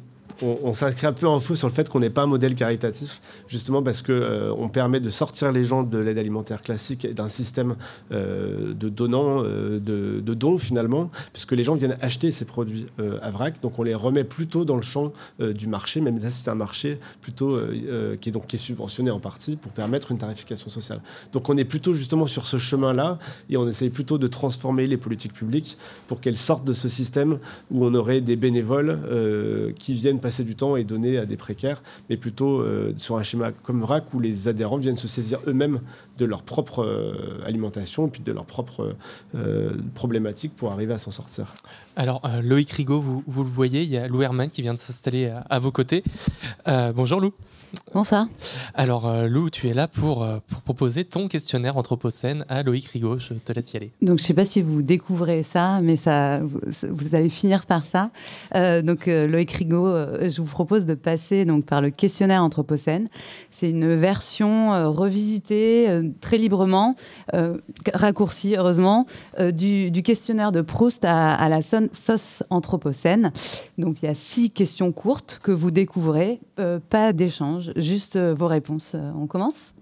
on, 0.42 0.72
s'inscrit 0.72 1.07
un 1.07 1.12
peu 1.12 1.26
en 1.26 1.40
faux 1.40 1.57
sur 1.57 1.68
le 1.68 1.72
fait 1.72 1.88
qu'on 1.88 2.00
n'est 2.00 2.11
pas 2.11 2.22
un 2.22 2.26
modèle 2.26 2.55
caritatif, 2.55 3.20
justement 3.48 3.83
parce 3.83 4.03
que 4.03 4.12
euh, 4.12 4.53
on 4.57 4.68
permet 4.68 5.00
de 5.00 5.11
sortir 5.11 5.53
les 5.53 5.64
gens 5.64 5.83
de 5.83 5.98
l'aide 5.98 6.18
alimentaire 6.18 6.62
classique 6.62 7.05
et 7.05 7.14
d'un 7.14 7.29
système 7.29 7.76
euh, 8.12 8.74
de 8.74 8.88
donnants, 8.88 9.42
euh, 9.44 9.79
de, 9.81 10.35
dons 10.35 10.57
finalement, 10.57 11.11
puisque 11.33 11.53
les 11.53 11.64
gens 11.64 11.74
viennent 11.74 11.96
acheter 12.00 12.33
ces 12.33 12.44
produits 12.44 12.87
euh, 12.98 13.18
à 13.22 13.31
vrac, 13.31 13.61
donc 13.61 13.79
on 13.79 13.83
les 13.83 13.94
remet 13.94 14.24
plutôt 14.24 14.64
dans 14.64 14.76
le 14.76 14.83
champ 14.83 15.12
du 15.40 15.66
marché, 15.66 16.00
même 16.00 16.18
là 16.18 16.31
c'est 16.31 16.48
un 16.48 16.55
marché 16.55 16.98
plutôt 17.20 17.59
qui 18.20 18.29
est 18.29 18.33
donc 18.33 18.46
qui 18.46 18.57
est 18.57 18.59
subventionné 18.59 19.11
en 19.11 19.20
partie 19.20 19.57
pour 19.57 19.72
permettre 19.72 20.12
une 20.12 20.18
tarification 20.18 20.70
sociale. 20.70 21.00
Donc 21.33 21.48
on 21.48 21.57
est 21.57 21.64
plutôt 21.64 21.94
justement 21.94 22.26
sur 22.26 22.46
ce 22.46 22.59
chemin-là 22.59 23.18
et 23.48 23.57
on 23.57 23.66
essaye 23.66 23.90
plutôt 23.90 24.18
de 24.18 24.26
transformer 24.26 24.86
les 24.86 24.97
politiques 24.97 25.32
publiques 25.32 25.76
pour 26.07 26.20
qu'elles 26.20 26.36
sortent 26.36 26.64
de 26.64 26.72
ce 26.72 26.88
système 26.88 27.38
où 27.70 27.84
on 27.84 27.95
aurait 27.95 28.20
des 28.20 28.36
bénévoles 28.36 28.99
qui 29.78 29.95
viennent 29.95 30.20
passer 30.20 30.30
passer 30.31 30.45
du 30.45 30.55
temps 30.55 30.76
et 30.76 30.85
donner 30.85 31.18
à 31.18 31.26
des 31.26 31.37
précaires, 31.37 31.83
mais 32.09 32.16
plutôt 32.16 32.61
euh, 32.61 32.95
sur 32.97 33.16
un 33.16 33.24
schéma 33.24 33.51
comme 33.51 33.81
VRAC 33.81 34.14
où 34.14 34.20
les 34.20 34.47
adhérents 34.47 34.76
viennent 34.76 34.97
se 34.97 35.09
saisir 35.09 35.41
eux-mêmes 35.49 35.81
de 36.18 36.24
leur 36.24 36.45
propre 36.45 36.85
euh, 36.85 37.45
alimentation 37.45 38.07
et 38.07 38.11
puis 38.11 38.22
de 38.22 38.31
leurs 38.31 38.45
propres 38.45 38.95
euh, 39.35 39.72
problématiques 39.97 40.55
pour 40.55 40.70
arriver 40.70 40.95
à 40.95 40.99
s'en 40.99 41.11
sortir. 41.11 41.53
Alors, 41.97 42.22
euh, 42.24 42.43
Loïc 42.43 42.70
Rigaud, 42.70 43.01
vous, 43.01 43.43
le 43.43 43.51
voyez, 43.51 43.83
il 43.83 43.89
y 43.89 43.97
a 43.97 44.07
Lou 44.07 44.22
Herman 44.22 44.49
qui 44.49 44.62
vient 44.62 44.74
de 44.74 44.78
s'installer 44.78 45.35
à, 45.51 45.59
vos 45.59 45.72
côtés. 45.72 46.05
Bonjour 46.95 47.20
Lou. 47.20 47.33
Bonsoir. 47.95 48.29
Alors, 48.75 49.07
euh, 49.07 49.27
Lou, 49.27 49.51
tu 49.51 49.68
es 49.68 49.75
là 49.75 49.89
pour, 49.89 50.23
euh, 50.23 50.39
pour 50.49 50.62
proposer 50.62 51.05
ton 51.05 51.29
questionnaire 51.29 51.77
Anthropocène 51.77 52.45
à 52.49 52.62
Loïc 52.62 52.87
Rigaud. 52.87 53.18
Je 53.18 53.35
te 53.35 53.53
laisse 53.53 53.73
y 53.73 53.77
aller. 53.77 53.93
Donc, 54.01 54.18
je 54.18 54.25
ne 54.25 54.27
sais 54.27 54.35
pas 54.35 54.45
si 54.45 54.62
vous 54.62 54.83
découvrez 54.83 55.43
ça, 55.43 55.81
mais 55.83 55.97
ça, 55.97 56.41
vous, 56.41 56.61
vous 56.91 57.14
allez 57.14 57.29
finir 57.29 57.66
par 57.66 57.87
ça. 57.87 58.11
Euh, 58.55 58.83
donc, 58.83 59.07
Loïc 59.07 59.51
Rigaud, 59.53 59.87
je 60.23 60.41
vous 60.41 60.51
propose 60.51 60.87
de 60.87 60.95
passer 60.95 61.45
donc, 61.45 61.64
par 61.64 61.81
le 61.81 61.91
questionnaire 61.91 62.43
Anthropocène. 62.43 63.09
C'est 63.51 63.71
une 63.71 63.95
version 63.95 64.73
euh, 64.73 64.89
revisitée 64.89 65.91
euh, 65.91 66.09
très 66.21 66.39
librement, 66.39 66.97
raccourcie 67.93 68.57
heureusement, 68.57 69.07
du, 69.53 69.91
du 69.91 70.03
questionnaire 70.03 70.51
de 70.53 70.62
Proust 70.62 71.05
à, 71.05 71.35
à 71.35 71.49
la 71.49 71.61
sauce 71.62 72.43
Anthropocène. 72.51 73.33
Donc, 73.79 74.03
il 74.03 74.07
y 74.07 74.09
a 74.09 74.14
six 74.14 74.51
questions 74.51 74.93
courtes 74.93 75.41
que 75.43 75.53
vous 75.53 75.71
découvrez, 75.71 76.41
pas 76.89 77.12
d'échange, 77.12 77.60
juste 77.77 78.17
euh, 78.17 78.35
vos 78.35 78.47
réponses. 78.47 78.93
Euh, 78.95 79.11
on 79.17 79.27
commence? 79.27 79.73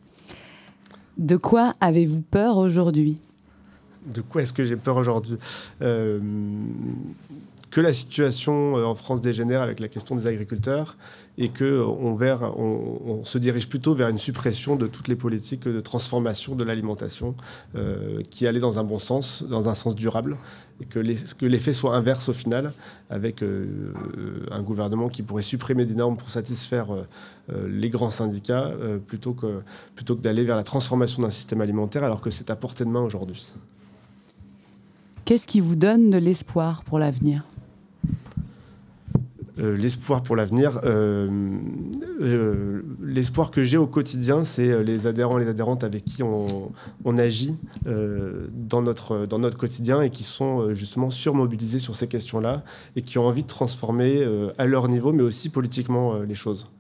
De 1.16 1.36
quoi 1.36 1.72
avez-vous 1.80 2.22
peur 2.22 2.56
aujourd'hui? 2.56 3.18
De 4.06 4.20
quoi 4.20 4.42
est-ce 4.42 4.52
que 4.52 4.64
j'ai 4.64 4.76
peur 4.76 4.96
aujourd'hui? 4.96 5.36
Euh, 5.82 6.20
Que 7.70 7.80
la 7.80 7.92
situation 7.92 8.74
en 8.74 8.94
France 8.94 9.20
dégénère 9.20 9.60
avec 9.60 9.80
la 9.80 9.88
question 9.88 10.16
des 10.16 10.26
agriculteurs 10.26 10.96
et 11.38 11.48
que 11.50 11.64
euh, 11.64 11.86
on, 11.86 13.24
se 13.24 13.38
dirige 13.38 13.68
plutôt 13.68 13.94
vers 13.94 14.08
une 14.08 14.18
suppression 14.18 14.76
de 14.76 14.86
toutes 14.86 15.08
les 15.08 15.14
politiques 15.14 15.64
de 15.64 15.80
transformation 15.80 16.56
de 16.56 16.64
l'alimentation 16.64 17.34
euh, 17.76 18.20
qui 18.28 18.46
allaient 18.46 18.60
dans 18.60 18.78
un 18.78 18.84
bon 18.84 18.98
sens, 18.98 19.44
dans 19.48 19.68
un 19.68 19.74
sens 19.74 19.94
durable, 19.94 20.36
et 20.80 20.84
que 20.84 21.46
l'effet 21.46 21.72
soit 21.72 21.96
inverse 21.96 22.28
au 22.28 22.32
final, 22.32 22.72
avec 23.08 23.42
euh, 23.42 23.92
un 24.50 24.62
gouvernement 24.62 25.08
qui 25.08 25.22
pourrait 25.22 25.42
supprimer 25.42 25.86
des 25.86 25.94
normes 25.94 26.16
pour 26.16 26.30
satisfaire 26.30 26.88
les 27.50 27.88
grands 27.88 28.10
syndicats 28.10 28.70
plutôt 29.06 29.32
que, 29.32 29.62
plutôt 29.94 30.16
que 30.16 30.20
d'aller 30.20 30.44
vers 30.44 30.56
la 30.56 30.62
transformation 30.62 31.22
d'un 31.22 31.30
système 31.30 31.60
alimentaire 31.60 32.04
alors 32.04 32.20
que 32.20 32.30
c'est 32.30 32.50
à 32.50 32.56
portée 32.56 32.84
de 32.84 32.90
main 32.90 33.00
aujourd'hui. 33.00 33.52
Qu'est-ce 35.24 35.46
qui 35.46 35.60
vous 35.60 35.76
donne 35.76 36.10
de 36.10 36.18
l'espoir 36.18 36.84
pour 36.84 36.98
l'avenir? 36.98 37.44
Euh, 39.58 39.76
l'espoir 39.76 40.22
pour 40.22 40.36
l'avenir. 40.36 40.80
euh, 40.84 41.28
euh, 42.20 42.82
l'espoir 43.02 43.50
que 43.50 43.62
j'ai 43.64 43.76
au 43.76 43.86
quotidien, 43.86 44.44
c'est 44.44 44.82
les 44.84 45.06
adhérents 45.06 45.38
et 45.38 45.44
les 45.44 45.50
adhérentes 45.50 45.82
avec 45.84 46.04
qui 46.04 46.22
on, 46.22 46.70
on 47.04 47.18
agit 47.18 47.54
dans, 47.84 48.82
notre, 48.82 49.26
dans 49.26 49.38
notre 49.38 49.56
quotidien 49.56 50.00
et 50.02 50.10
qui 50.10 50.24
sont 50.24 50.74
justement 50.74 51.10
surmobilisés 51.10 51.78
sur 51.78 51.96
ces 51.96 52.06
questions-là 52.06 52.62
et 52.96 53.02
qui 53.02 53.18
ont 53.18 53.26
envie 53.26 53.42
de 53.42 53.48
transformer 53.48 54.24
à 54.58 54.66
leur 54.66 54.88
niveau, 54.88 55.12
mais 55.12 55.22
aussi 55.22 55.48
politiquement, 55.48 56.20
les 56.20 56.34
choses. 56.34 56.70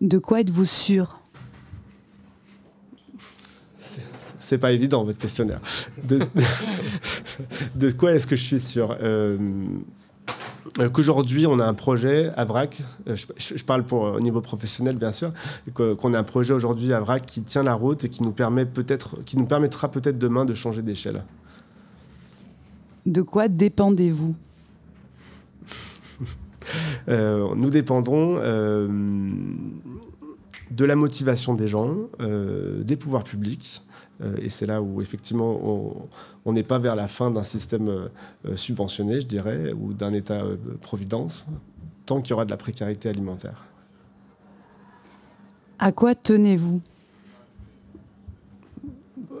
De 0.00 0.18
quoi 0.18 0.40
êtes-vous 0.40 0.66
sûr? 0.66 1.18
C'est- 4.38 4.58
pas 4.58 4.72
évident, 4.72 5.04
votre 5.04 5.18
questionnaire. 5.18 5.60
De, 6.04 6.18
de 7.74 7.90
quoi 7.90 8.12
est-ce 8.12 8.26
que 8.26 8.36
je 8.36 8.42
suis 8.42 8.60
sûr? 8.60 8.96
Euh, 9.00 9.38
Qu'aujourd'hui, 10.92 11.46
on 11.46 11.58
a 11.58 11.64
un 11.64 11.74
projet 11.74 12.30
à 12.36 12.44
VRAC, 12.44 12.82
euh, 13.08 13.16
je, 13.36 13.64
parle 13.64 13.84
pour, 13.84 14.06
euh, 14.06 14.16
au 14.16 14.20
niveau 14.20 14.40
professionnel 14.40 14.96
bien 14.96 15.12
sûr, 15.12 15.32
qu'on 15.74 16.14
a 16.14 16.18
un 16.18 16.24
projet 16.24 16.52
aujourd'hui 16.52 16.92
à 16.92 17.00
VRAC 17.00 17.24
qui 17.26 17.42
tient 17.42 17.62
la 17.62 17.74
route 17.74 18.04
et 18.04 18.08
qui 18.08 18.22
nous, 18.22 18.32
permet 18.32 18.66
peut-être, 18.66 19.22
qui 19.24 19.36
nous 19.36 19.46
permettra 19.46 19.90
peut-être 19.90 20.18
demain 20.18 20.44
de 20.44 20.54
changer 20.54 20.82
d'échelle. 20.82 21.22
De 23.06 23.22
quoi 23.22 23.48
dépendez-vous? 23.48 24.34
Euh, 27.08 27.54
nous 27.54 27.70
dépendrons 27.70 28.38
euh, 28.40 28.88
de 30.72 30.84
la 30.84 30.96
motivation 30.96 31.54
des 31.54 31.68
gens, 31.68 31.94
euh, 32.20 32.82
des 32.82 32.96
pouvoirs 32.96 33.22
publics. 33.22 33.82
Euh, 34.22 34.36
et 34.40 34.48
c'est 34.48 34.66
là 34.66 34.80
où 34.82 35.00
effectivement 35.02 36.08
on- 36.44 36.52
n'est 36.52 36.62
pas 36.62 36.78
vers 36.78 36.94
la 36.96 37.08
fin 37.08 37.30
d'un 37.30 37.42
système 37.42 37.88
euh, 37.88 38.08
euh, 38.46 38.56
subventionné, 38.56 39.20
je 39.20 39.26
dirais, 39.26 39.72
ou 39.72 39.92
d'un 39.92 40.12
État-providence, 40.12 41.44
tant 42.06 42.20
qu'il 42.20 42.30
y 42.30 42.34
aura 42.34 42.44
de 42.44 42.50
la 42.50 42.56
précarité 42.56 43.08
alimentaire. 43.08 43.64
À 45.78 45.92
quoi 45.92 46.14
tenez-vous? 46.14 46.80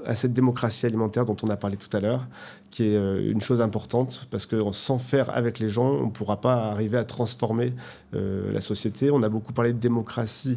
À 0.04 0.14
cette 0.14 0.32
démocratie 0.34 0.86
alimentaire 0.86 1.24
dont 1.26 1.36
on 1.42 1.48
a 1.48 1.56
parlé 1.56 1.76
tout 1.76 1.94
à 1.96 2.00
l'heure, 2.00 2.26
qui 2.70 2.84
est 2.84 2.96
une 3.30 3.40
chose 3.40 3.60
importante, 3.60 4.28
parce 4.30 4.46
que 4.46 4.60
sans 4.72 4.98
faire 4.98 5.30
avec 5.34 5.58
les 5.58 5.68
gens, 5.68 5.88
on 5.90 6.06
ne 6.06 6.10
pourra 6.10 6.40
pas 6.40 6.70
arriver 6.70 6.98
à 6.98 7.04
transformer 7.04 7.72
euh, 8.14 8.52
la 8.52 8.60
société. 8.60 9.10
On 9.10 9.22
a 9.22 9.28
beaucoup 9.28 9.52
parlé 9.52 9.72
de 9.72 9.78
démocratie 9.78 10.56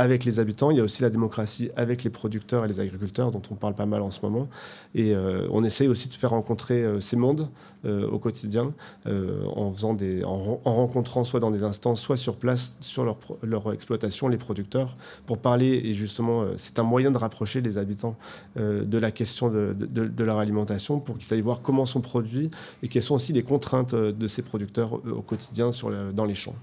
avec 0.00 0.24
les 0.24 0.40
habitants, 0.40 0.70
il 0.70 0.78
y 0.78 0.80
a 0.80 0.82
aussi 0.82 1.02
la 1.02 1.10
démocratie 1.10 1.70
avec 1.76 2.04
les 2.04 2.08
producteurs 2.08 2.64
et 2.64 2.68
les 2.68 2.80
agriculteurs, 2.80 3.30
dont 3.30 3.42
on 3.50 3.54
parle 3.54 3.74
pas 3.74 3.84
mal 3.84 4.00
en 4.00 4.10
ce 4.10 4.20
moment. 4.22 4.48
Et 4.94 5.14
euh, 5.14 5.46
on 5.50 5.62
essaye 5.62 5.88
aussi 5.88 6.08
de 6.08 6.14
faire 6.14 6.30
rencontrer 6.30 6.82
euh, 6.82 7.00
ces 7.00 7.16
mondes 7.16 7.50
euh, 7.84 8.08
au 8.08 8.18
quotidien, 8.18 8.72
en, 9.04 9.70
faisant 9.70 9.94
en, 10.24 10.36
ren- 10.38 10.60
en 10.64 10.74
rencontrant 10.74 11.22
soit 11.22 11.38
dans 11.38 11.50
des 11.50 11.62
instances, 11.62 12.00
soit 12.00 12.16
sur 12.16 12.36
place, 12.36 12.74
sur 12.80 13.04
leur, 13.42 13.72
exploitation, 13.74 14.28
les 14.28 14.38
producteurs, 14.38 14.96
pour 15.26 15.36
parler, 15.36 15.82
et 15.84 15.92
justement, 15.92 16.46
c'est 16.56 16.78
un 16.78 16.82
moyen 16.82 17.10
de 17.10 17.18
rapprocher 17.18 17.60
les 17.60 17.76
habitants 17.76 18.16
de 18.56 18.98
la 18.98 19.10
question 19.10 19.50
de, 19.50 20.24
leur 20.24 20.38
alimentation 20.38 20.98
pour 20.98 21.18
qu'ils 21.18 21.34
aillent 21.34 21.42
voir 21.42 21.60
comment 21.60 21.84
sont 21.84 22.00
produits 22.00 22.50
et 22.82 22.88
quelles 22.88 23.02
sont 23.02 23.16
aussi 23.16 23.34
les 23.34 23.42
contraintes 23.42 23.94
de 23.94 24.26
ces 24.26 24.40
producteurs 24.40 24.94
au 24.94 25.20
quotidien 25.20 25.70
dans 26.14 26.24
les 26.24 26.34
champs. 26.34 26.56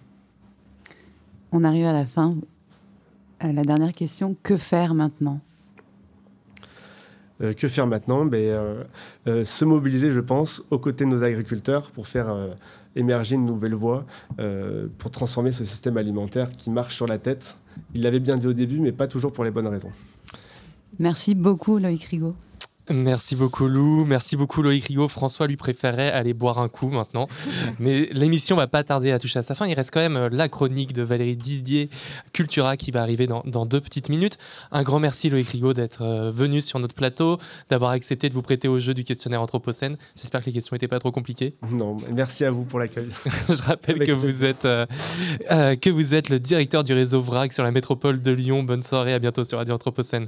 On 1.52 1.64
arrive 1.64 1.86
à 1.86 1.94
la 1.94 2.06
fin. 2.06 2.36
Euh, 3.44 3.52
la 3.52 3.64
dernière 3.64 3.92
question, 3.92 4.36
que 4.44 4.58
faire 4.58 4.94
maintenant? 4.94 5.40
Euh, 7.42 7.54
que 7.54 7.68
faire 7.68 7.88
maintenant? 7.88 8.26
Ben, 8.26 8.44
euh, 8.44 8.84
euh, 9.28 9.46
Se 9.46 9.66
mobiliser, 9.66 10.12
je 10.12 10.20
pense, 10.20 10.64
aux 10.72 10.80
côtés 10.80 11.06
de 11.06 11.10
nos 11.10 11.24
agriculteurs 11.24 11.92
pour 11.92 12.08
faire 12.08 12.36
émerger 12.96 13.36
une 13.36 13.46
nouvelle 13.46 13.76
voie, 13.76 14.06
pour 14.98 15.12
transformer 15.12 15.52
ce 15.52 15.64
système 15.66 15.98
alimentaire 15.98 16.50
qui 16.52 16.72
marche 16.72 16.96
sur 16.96 17.08
la 17.08 17.20
tête. 17.20 17.58
Il 17.94 18.02
l'avait 18.02 18.20
bien 18.20 18.38
dit 18.38 18.48
au 18.48 18.54
début, 18.54 18.80
mais 18.80 18.92
pas 18.92 19.08
toujours 19.08 19.32
pour 19.32 19.44
les 19.44 19.52
bonnes 19.52 19.68
raisons. 19.68 19.92
Merci 21.00 21.36
beaucoup, 21.36 21.78
Loïc 21.78 22.04
Rigaud. 22.06 22.36
Merci 22.90 23.36
beaucoup 23.36 23.68
Lou, 23.68 24.06
merci 24.06 24.36
beaucoup 24.36 24.62
Loïc 24.62 24.86
Rigaud. 24.86 25.08
François 25.08 25.48
lui 25.48 25.58
préférait 25.58 26.12
aller 26.12 26.34
boire 26.34 26.60
un 26.60 26.70
coup 26.70 26.90
maintenant. 26.90 27.28
Mais 27.80 28.10
l'émission 28.12 28.56
va 28.56 28.68
pas 28.68 28.84
tarder 28.84 29.12
à 29.12 29.20
toucher 29.20 29.40
à 29.40 29.42
sa 29.42 29.56
fin. 29.56 29.68
Il 29.68 29.74
reste 29.74 29.92
quand 29.94 30.00
même 30.00 30.16
euh, 30.16 30.30
la 30.32 30.50
chronique 30.50 30.94
de 30.94 31.04
Valérie 31.04 31.38
Didier, 31.38 31.90
Cultura, 32.34 32.78
qui 32.78 32.92
va 32.92 33.02
arriver 33.02 33.28
dans, 33.28 33.44
dans 33.46 33.66
deux 33.66 33.82
petites 33.82 34.10
minutes. 34.10 34.38
Un 34.72 34.84
grand 34.84 35.00
merci 35.00 35.30
Loïc 35.30 35.50
Rigaud 35.50 35.74
d'être 35.74 36.02
euh, 36.02 36.32
venu 36.32 36.62
sur 36.62 36.80
notre 36.80 36.96
plateau, 36.96 37.38
d'avoir 37.70 37.92
accepté 37.92 38.30
de 38.30 38.34
vous 38.34 38.42
prêter 38.42 38.68
au 38.68 38.80
jeu 38.80 38.94
du 38.94 39.04
questionnaire 39.04 39.42
Anthropocène. 39.42 39.98
J'espère 40.16 40.42
que 40.42 40.48
les 40.48 40.54
questions 40.54 40.76
n'étaient 40.76 40.88
pas 40.88 41.00
trop 41.00 41.12
compliquées. 41.12 41.54
Non, 41.72 41.98
merci 42.14 42.46
à 42.46 42.52
vous 42.52 42.64
pour 42.64 42.80
l'accueil. 42.80 43.10
Je 43.48 43.62
rappelle 43.64 43.96
Avec 43.96 44.08
que 44.08 44.14
vous, 44.14 44.44
êtes, 44.44 44.66
euh, 44.66 44.86
euh, 45.52 45.76
que 45.76 45.90
vous 45.90 46.16
êtes 46.16 46.30
le 46.30 46.40
directeur 46.40 46.84
du 46.84 46.94
réseau 46.94 47.22
VRAC 47.22 47.54
sur 47.54 47.64
la 47.64 47.72
métropole 47.72 48.22
de 48.22 48.32
Lyon. 48.32 48.64
Bonne 48.64 48.84
soirée, 48.84 49.14
à 49.14 49.20
bientôt 49.20 49.44
sur 49.44 49.58
Radio 49.58 49.76
Anthropocène. 49.76 50.28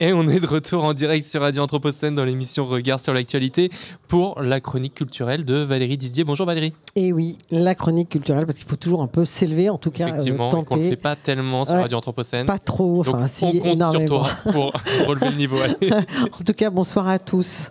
Et 0.00 0.12
on 0.12 0.26
est 0.28 0.40
de 0.40 0.46
retour 0.46 0.84
en 0.84 0.92
direct 0.92 1.24
sur 1.24 1.40
Radio 1.40 1.62
Anthropocène 1.62 2.14
dans 2.14 2.24
l'émission 2.24 2.66
Regard 2.66 3.00
sur 3.00 3.12
l'actualité 3.12 3.70
pour 4.08 4.40
la 4.40 4.60
chronique 4.60 4.94
culturelle 4.94 5.44
de 5.44 5.56
Valérie 5.56 5.96
Didier. 5.96 6.24
Bonjour 6.24 6.46
Valérie. 6.46 6.72
Et 6.96 7.12
oui, 7.12 7.38
la 7.50 7.74
chronique 7.74 8.08
culturelle, 8.08 8.46
parce 8.46 8.58
qu'il 8.58 8.66
faut 8.66 8.76
toujours 8.76 9.02
un 9.02 9.06
peu 9.06 9.24
s'élever, 9.24 9.70
en 9.70 9.78
tout 9.78 9.90
cas, 9.90 10.06
euh, 10.06 10.08
Effectivement, 10.08 10.48
et 10.50 10.64
qu'on 10.64 10.76
ne 10.76 10.82
le 10.82 10.90
fait 10.90 10.96
pas 10.96 11.16
tellement 11.16 11.64
sur 11.64 11.74
Radio 11.74 11.98
Anthropocène. 11.98 12.46
Pas 12.46 12.58
trop, 12.58 13.04
Donc, 13.04 13.14
enfin, 13.14 13.26
si, 13.28 13.44
on 13.44 13.52
compte 13.52 13.74
énormément. 13.74 14.24
sur 14.24 14.42
toi 14.42 14.52
pour 14.52 14.72
relever 15.06 15.30
le 15.30 15.36
niveau. 15.36 15.56
Allez. 15.58 15.90
En 16.40 16.44
tout 16.44 16.52
cas, 16.52 16.70
bonsoir 16.70 17.08
à 17.08 17.18
tous. 17.18 17.68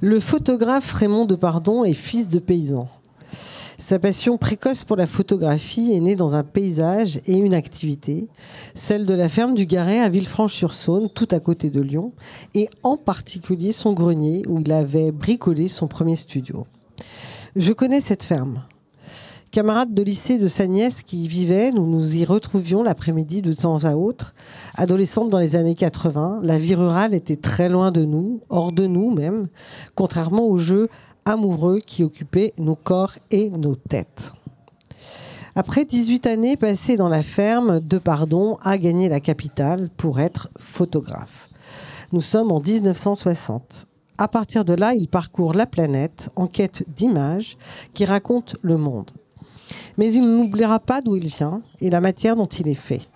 Le 0.00 0.20
photographe 0.20 0.92
Raymond 0.92 1.26
Depardon 1.26 1.84
est 1.84 1.92
fils 1.94 2.28
de 2.28 2.38
paysan. 2.38 2.88
Sa 3.78 3.98
passion 3.98 4.38
précoce 4.38 4.84
pour 4.84 4.96
la 4.96 5.06
photographie 5.06 5.92
est 5.92 6.00
née 6.00 6.14
dans 6.14 6.34
un 6.34 6.44
paysage 6.44 7.20
et 7.26 7.36
une 7.36 7.54
activité, 7.54 8.28
celle 8.74 9.04
de 9.04 9.14
la 9.14 9.28
ferme 9.28 9.54
du 9.54 9.66
Garret 9.66 9.98
à 10.00 10.08
Villefranche-sur-Saône, 10.08 11.10
tout 11.12 11.28
à 11.32 11.40
côté 11.40 11.70
de 11.70 11.80
Lyon, 11.80 12.12
et 12.54 12.68
en 12.84 12.96
particulier 12.96 13.72
son 13.72 13.92
grenier 13.92 14.42
où 14.48 14.60
il 14.60 14.70
avait 14.70 15.10
bricolé 15.10 15.66
son 15.66 15.88
premier 15.88 16.14
studio. 16.14 16.66
Je 17.56 17.72
connais 17.72 18.00
cette 18.00 18.22
ferme. 18.22 18.62
Camarades 19.50 19.94
de 19.94 20.02
lycée 20.02 20.38
de 20.38 20.48
sa 20.48 20.66
nièce 20.66 21.02
qui 21.02 21.24
y 21.24 21.28
vivait, 21.28 21.70
nous 21.70 21.86
nous 21.86 22.16
y 22.16 22.24
retrouvions 22.24 22.82
l'après-midi 22.82 23.40
de 23.40 23.52
temps 23.52 23.84
à 23.84 23.94
autre. 23.94 24.34
Adolescente 24.74 25.30
dans 25.30 25.38
les 25.38 25.54
années 25.54 25.76
80, 25.76 26.40
la 26.42 26.58
vie 26.58 26.74
rurale 26.74 27.14
était 27.14 27.36
très 27.36 27.68
loin 27.68 27.92
de 27.92 28.04
nous, 28.04 28.40
hors 28.48 28.72
de 28.72 28.86
nous 28.86 29.12
même, 29.12 29.46
contrairement 29.94 30.46
aux 30.46 30.58
jeux 30.58 30.88
amoureux 31.24 31.80
qui 31.84 32.04
occupaient 32.04 32.52
nos 32.58 32.74
corps 32.74 33.14
et 33.30 33.50
nos 33.50 33.74
têtes. 33.74 34.32
Après 35.56 35.84
18 35.84 36.26
années 36.26 36.56
passées 36.56 36.96
dans 36.96 37.08
la 37.08 37.22
ferme, 37.22 37.78
De 37.78 37.98
Pardon 37.98 38.58
a 38.62 38.76
gagné 38.76 39.08
la 39.08 39.20
capitale 39.20 39.88
pour 39.96 40.18
être 40.18 40.48
photographe. 40.58 41.48
Nous 42.12 42.20
sommes 42.20 42.50
en 42.50 42.60
1960. 42.60 43.86
À 44.18 44.28
partir 44.28 44.64
de 44.64 44.74
là, 44.74 44.94
il 44.94 45.08
parcourt 45.08 45.54
la 45.54 45.66
planète 45.66 46.30
en 46.36 46.46
quête 46.46 46.84
d'images 46.96 47.56
qui 47.94 48.04
racontent 48.04 48.54
le 48.62 48.76
monde. 48.76 49.10
Mais 49.96 50.12
il 50.12 50.22
n'oubliera 50.22 50.80
pas 50.80 51.00
d'où 51.00 51.16
il 51.16 51.26
vient 51.26 51.62
et 51.80 51.90
la 51.90 52.00
matière 52.00 52.36
dont 52.36 52.46
il 52.46 52.68
est 52.68 52.74
fait. 52.74 53.08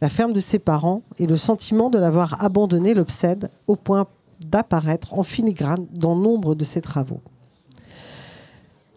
La 0.00 0.08
ferme 0.08 0.32
de 0.32 0.40
ses 0.40 0.58
parents 0.58 1.02
et 1.18 1.26
le 1.26 1.36
sentiment 1.36 1.90
de 1.90 1.98
l'avoir 1.98 2.42
abandonné 2.44 2.94
l'obsède 2.94 3.50
au 3.66 3.76
point 3.76 4.06
d'apparaître 4.44 5.14
en 5.14 5.22
filigrane 5.22 5.86
dans 5.94 6.16
nombre 6.16 6.54
de 6.54 6.64
ses 6.64 6.80
travaux. 6.80 7.20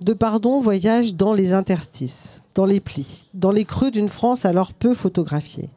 De 0.02 0.14
Pardon 0.14 0.62
voyage 0.62 1.16
dans 1.16 1.34
les 1.34 1.52
interstices, 1.52 2.44
dans 2.56 2.66
les 2.66 2.80
plis, 2.80 3.28
dans 3.34 3.52
les 3.52 3.66
creux 3.66 3.92
d'une 3.92 4.10
France 4.10 4.46
alors 4.46 4.74
peu 4.74 4.94
photographiée. 4.94 5.70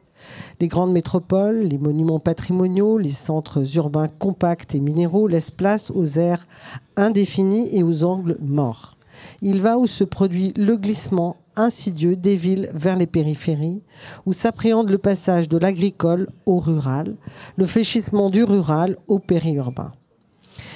Les 0.61 0.69
grandes 0.69 0.93
métropoles, 0.93 1.59
les 1.59 1.77
monuments 1.77 2.19
patrimoniaux, 2.19 2.97
les 2.97 3.11
centres 3.11 3.75
urbains 3.75 4.07
compacts 4.07 4.75
et 4.75 4.79
minéraux 4.79 5.27
laissent 5.27 5.51
place 5.51 5.91
aux 5.91 6.17
aires 6.17 6.47
indéfinis 6.95 7.67
et 7.75 7.83
aux 7.83 8.03
angles 8.03 8.37
morts. 8.39 8.95
Il 9.41 9.61
va 9.61 9.77
où 9.77 9.87
se 9.87 10.05
produit 10.05 10.53
le 10.55 10.77
glissement 10.77 11.35
insidieux 11.55 12.15
des 12.15 12.35
villes 12.35 12.69
vers 12.73 12.95
les 12.95 13.07
périphéries, 13.07 13.81
où 14.25 14.33
s'appréhende 14.33 14.89
le 14.89 14.97
passage 14.97 15.49
de 15.49 15.57
l'agricole 15.57 16.29
au 16.45 16.59
rural, 16.59 17.15
le 17.57 17.65
fléchissement 17.65 18.29
du 18.29 18.43
rural 18.43 18.97
au 19.07 19.19
périurbain. 19.19 19.91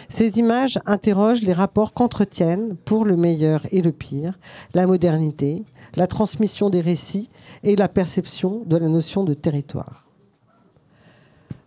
Ces 0.09 0.39
images 0.39 0.79
interrogent 0.85 1.41
les 1.41 1.53
rapports 1.53 1.93
qu'entretiennent, 1.93 2.75
pour 2.85 3.03
le 3.03 3.17
meilleur 3.17 3.61
et 3.71 3.81
le 3.81 3.91
pire, 3.91 4.39
la 4.73 4.87
modernité, 4.87 5.63
la 5.95 6.07
transmission 6.07 6.69
des 6.69 6.81
récits 6.81 7.29
et 7.63 7.75
la 7.75 7.89
perception 7.89 8.63
de 8.65 8.77
la 8.77 8.87
notion 8.87 9.23
de 9.23 9.33
territoire. 9.33 10.07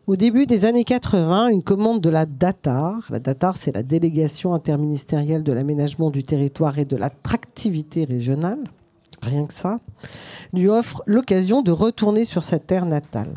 Au 0.07 0.17
début 0.17 0.47
des 0.47 0.65
années 0.65 0.85
80, 0.85 1.49
une 1.51 1.63
commande 1.63 2.01
de 2.01 2.11
la 2.11 2.27
DATAR, 2.27 3.07
la 3.11 3.21
DATAR 3.21 3.57
c'est 3.57 3.75
la 3.75 3.85
délégation 3.85 4.55
interministérielle 4.55 5.45
de 5.45 5.53
l'aménagement 5.53 6.11
du 6.11 6.25
territoire 6.25 6.79
et 6.79 6.85
de 6.85 6.97
l'attractivité 6.97 8.05
régionale, 8.07 8.65
rien 9.25 9.47
que 9.47 9.55
ça, 9.55 9.77
lui 10.53 10.69
offre 10.69 11.03
l'occasion 11.07 11.63
de 11.63 11.73
retourner 11.73 12.25
sur 12.25 12.43
sa 12.43 12.59
terre 12.59 12.87
natale. 12.87 13.35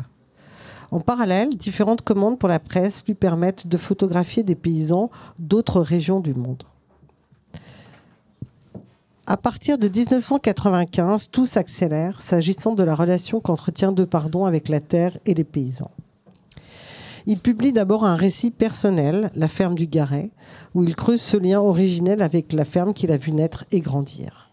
En 0.90 1.00
parallèle, 1.00 1.56
différentes 1.56 2.02
commandes 2.02 2.38
pour 2.38 2.48
la 2.48 2.60
presse 2.60 3.04
lui 3.06 3.14
permettent 3.14 3.66
de 3.66 3.76
photographier 3.76 4.42
des 4.42 4.54
paysans 4.54 5.10
d'autres 5.38 5.80
régions 5.80 6.20
du 6.20 6.34
monde. 6.34 6.62
À 9.26 9.36
partir 9.38 9.78
de 9.78 9.88
1995, 9.88 11.30
tout 11.30 11.46
s'accélère 11.46 12.20
s'agissant 12.20 12.74
de 12.74 12.82
la 12.82 12.94
relation 12.94 13.40
qu'entretient 13.40 13.90
De 13.90 14.04
Pardon 14.04 14.44
avec 14.44 14.68
la 14.68 14.80
terre 14.80 15.16
et 15.24 15.32
les 15.32 15.44
paysans. 15.44 15.90
Il 17.26 17.38
publie 17.38 17.72
d'abord 17.72 18.04
un 18.04 18.16
récit 18.16 18.50
personnel, 18.50 19.30
La 19.34 19.48
ferme 19.48 19.74
du 19.74 19.86
Garret, 19.86 20.30
où 20.74 20.84
il 20.84 20.94
creuse 20.94 21.22
ce 21.22 21.38
lien 21.38 21.58
originel 21.58 22.20
avec 22.20 22.52
la 22.52 22.66
ferme 22.66 22.92
qu'il 22.92 23.12
a 23.12 23.16
vu 23.16 23.32
naître 23.32 23.64
et 23.72 23.80
grandir. 23.80 24.43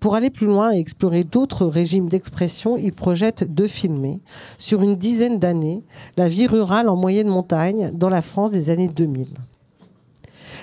Pour 0.00 0.14
aller 0.14 0.30
plus 0.30 0.46
loin 0.46 0.72
et 0.72 0.78
explorer 0.78 1.24
d'autres 1.24 1.66
régimes 1.66 2.08
d'expression, 2.08 2.76
il 2.76 2.92
projette 2.92 3.54
de 3.54 3.66
filmer, 3.66 4.20
sur 4.58 4.82
une 4.82 4.96
dizaine 4.96 5.38
d'années, 5.38 5.82
la 6.16 6.28
vie 6.28 6.46
rurale 6.46 6.88
en 6.88 6.96
moyenne 6.96 7.28
montagne 7.28 7.90
dans 7.94 8.10
la 8.10 8.22
France 8.22 8.50
des 8.50 8.70
années 8.70 8.88
2000. 8.88 9.26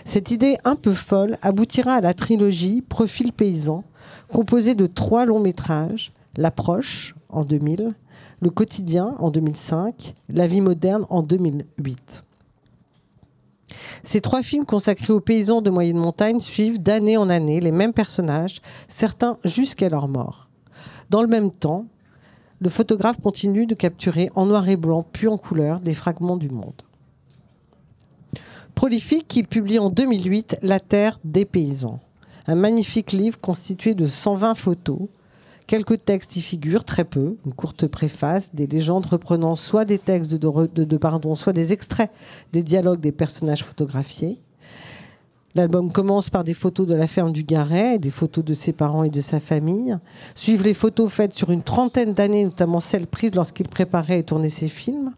Cette 0.06 0.32
idée 0.32 0.58
un 0.64 0.76
peu 0.76 0.94
folle 0.94 1.38
aboutira 1.42 1.94
à 1.94 2.02
la 2.02 2.14
trilogie 2.14 2.82
Profil 2.82 3.32
paysan, 3.34 3.84
composée 4.32 4.76
de 4.76 4.88
trois 4.88 5.26
longs 5.26 5.40
métrages, 5.40 6.12
L'approche 6.36 7.14
en 7.30 7.46
2000, 7.46 7.94
Le 8.42 8.50
quotidien 8.50 9.16
en 9.20 9.30
2005, 9.30 10.16
La 10.30 10.48
vie 10.48 10.62
moderne 10.62 11.06
en 11.10 11.22
2008. 11.22 12.24
Ces 14.04 14.22
trois 14.22 14.42
films 14.42 14.66
consacrés 14.66 15.14
aux 15.14 15.20
paysans 15.20 15.62
de 15.62 15.70
moyenne 15.70 15.98
montagne 15.98 16.40
suivent 16.40 16.82
d'année 16.82 17.18
en 17.18 17.30
année 17.30 17.60
les 17.60 17.72
mêmes 17.72 17.94
personnages, 17.94 18.62
certains 18.88 19.38
jusqu'à 19.44 19.90
leur 19.90 20.08
mort. 20.08 20.50
Dans 21.10 21.22
le 21.22 21.28
même 21.28 21.52
temps, 21.52 21.86
le 22.60 22.70
photographe 22.70 23.20
continue 23.22 23.66
de 23.66 23.76
capturer 23.76 24.30
en 24.36 24.46
noir 24.46 24.70
et 24.70 24.78
blanc 24.78 25.04
puis 25.12 25.28
en 25.28 25.38
couleur 25.38 25.80
des 25.80 25.94
fragments 25.94 26.38
du 26.38 26.50
monde. 26.50 26.82
Prolifique, 28.74 29.36
il 29.36 29.48
publie 29.48 29.80
en 29.80 29.90
2008 29.90 30.58
La 30.62 30.80
Terre 30.80 31.20
des 31.24 31.46
paysans, 31.46 32.00
un 32.48 32.56
magnifique 32.56 33.12
livre 33.12 33.40
constitué 33.40 33.94
de 33.94 34.08
120 34.08 34.56
photos. 34.56 35.02
Quelques 35.68 36.03
textes 36.03 36.36
y 36.36 36.41
figurent, 36.41 36.84
très 36.84 37.05
peu, 37.05 37.38
une 37.45 37.53
courte 37.53 37.88
préface, 37.88 38.53
des 38.53 38.68
légendes 38.68 39.05
reprenant 39.05 39.55
soit 39.55 39.86
des 39.86 39.97
textes 39.97 40.34
de, 40.34 40.97
pardon, 40.97 41.36
soit 41.36 41.53
des 41.53 41.72
extraits 41.72 42.11
des 42.51 42.64
dialogues 42.64 42.99
des 42.99 43.11
personnages 43.11 43.64
photographiés. 43.64 44.38
L'album 45.55 45.91
commence 45.91 46.30
par 46.30 46.43
des 46.43 46.55
photos 46.55 46.88
de 46.88 46.95
la 46.95 47.07
ferme 47.07 47.32
du 47.32 47.43
Garret, 47.43 47.99
des 47.99 48.09
photos 48.09 48.43
de 48.43 48.53
ses 48.55 48.74
parents 48.74 49.03
et 49.03 49.09
de 49.09 49.22
sa 49.22 49.39
famille. 49.39 49.95
Suivent 50.34 50.64
les 50.64 50.74
photos 50.74 51.11
faites 51.11 51.34
sur 51.34 51.51
une 51.51 51.61
trentaine 51.61 52.14
d'années, 52.14 52.43
notamment 52.43 52.80
celles 52.80 53.07
prises 53.07 53.36
lorsqu'il 53.36 53.68
préparait 53.68 54.20
et 54.20 54.24
tournait 54.24 54.49
ses 54.49 54.68
films. 54.68 55.11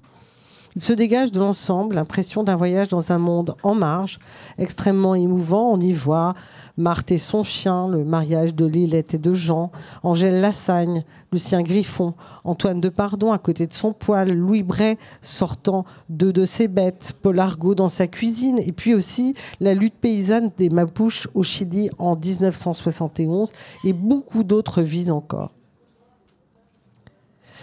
Se 0.78 0.92
dégage 0.92 1.32
de 1.32 1.40
l'ensemble 1.40 1.96
l'impression 1.96 2.44
d'un 2.44 2.58
voyage 2.58 2.90
dans 2.90 3.14
un 3.14 3.18
monde 3.18 3.56
en 3.64 3.74
marge, 3.76 4.20
extrêmement 4.58 5.16
émouvant. 5.16 5.72
On 5.72 5.80
y 5.80 5.94
voit 5.94 6.34
Marthe 6.76 7.14
et 7.14 7.18
son 7.18 7.44
chien, 7.44 7.88
le 7.88 8.04
mariage 8.04 8.54
de 8.54 8.66
Lilette 8.66 9.14
et 9.14 9.18
de 9.18 9.34
Jean, 9.34 9.72
Angèle 10.04 10.42
Lassagne, 10.42 11.06
Lucien 11.32 11.62
Griffon, 11.62 12.14
Antoine 12.44 12.82
de 12.82 12.90
Pardon 12.90 13.32
à 13.32 13.38
côté 13.38 13.68
de 13.68 13.74
son 13.74 13.94
poêle, 13.94 14.34
Louis 14.34 14.64
Bray 14.64 14.98
sortant 15.22 15.86
de 16.10 16.30
de 16.32 16.44
ses 16.44 16.68
bêtes, 16.68 17.16
Paul 17.22 17.40
Argot 17.40 17.74
dans 17.74 17.88
sa 17.88 18.08
cuisine, 18.08 18.60
et 18.60 18.74
puis 18.74 18.94
aussi 18.94 19.34
la 19.62 19.76
lutte 19.76 19.96
paysanne 19.96 20.52
des 20.58 20.70
Mapuches 20.70 21.30
au 21.34 21.44
Chili 21.44 21.90
en 22.00 22.18
1971 22.18 23.54
et 23.86 23.94
beaucoup 23.94 24.44
d'autres 24.44 24.82
vies 24.82 25.10
encore. 25.10 25.52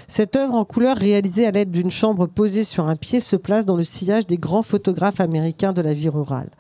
Cette 0.09 0.37
œuvre 0.37 0.55
en 0.55 0.65
couleur 0.65 0.97
réalisée 0.97 1.47
à 1.47 1.51
l'aide 1.51 1.71
d'une 1.71 1.91
chambre 1.91 2.27
posée 2.27 2.65
sur 2.65 2.89
un 2.89 2.97
pied 2.97 3.21
se 3.21 3.37
place 3.37 3.67
dans 3.67 3.77
le 3.77 3.85
sillage 3.85 4.27
des 4.27 4.37
grands 4.37 4.63
photographes 4.63 5.21
américains 5.21 5.73
de 5.73 5.81
la 5.81 5.95
vie 5.95 6.09
rurale. 6.09 6.51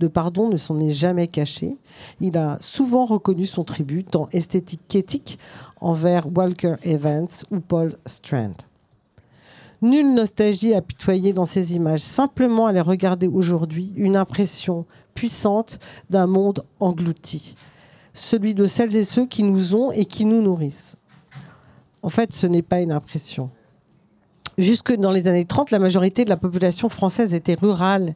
De 0.00 0.08
Pardon 0.08 0.48
ne 0.48 0.56
s'en 0.56 0.78
est 0.78 0.90
jamais 0.90 1.26
caché. 1.26 1.76
Il 2.20 2.36
a 2.36 2.56
souvent 2.60 3.06
reconnu 3.06 3.46
son 3.46 3.64
tribut, 3.64 4.04
tant 4.04 4.28
esthétique 4.32 4.82
qu'éthique, 4.88 5.38
envers 5.80 6.26
Walker 6.34 6.74
Evans 6.82 7.28
ou 7.50 7.60
Paul 7.60 7.96
Strand. 8.06 8.56
Nulle 9.80 10.12
nostalgie 10.14 10.74
apitoyée 10.74 11.32
dans 11.32 11.46
ces 11.46 11.76
images, 11.76 12.00
simplement 12.00 12.66
à 12.66 12.72
les 12.72 12.80
regarder 12.80 13.28
aujourd'hui, 13.28 13.92
une 13.94 14.16
impression 14.16 14.86
puissante 15.14 15.78
d'un 16.10 16.26
monde 16.26 16.64
englouti, 16.80 17.54
celui 18.12 18.54
de 18.54 18.66
celles 18.66 18.96
et 18.96 19.04
ceux 19.04 19.26
qui 19.26 19.44
nous 19.44 19.76
ont 19.76 19.92
et 19.92 20.04
qui 20.04 20.24
nous 20.24 20.42
nourrissent. 20.42 20.97
En 22.02 22.08
fait, 22.08 22.32
ce 22.32 22.46
n'est 22.46 22.62
pas 22.62 22.80
une 22.80 22.92
impression. 22.92 23.50
Jusque 24.56 24.94
dans 24.94 25.10
les 25.10 25.28
années 25.28 25.44
30, 25.44 25.70
la 25.70 25.78
majorité 25.78 26.24
de 26.24 26.30
la 26.30 26.36
population 26.36 26.88
française 26.88 27.34
était 27.34 27.54
rurale. 27.54 28.14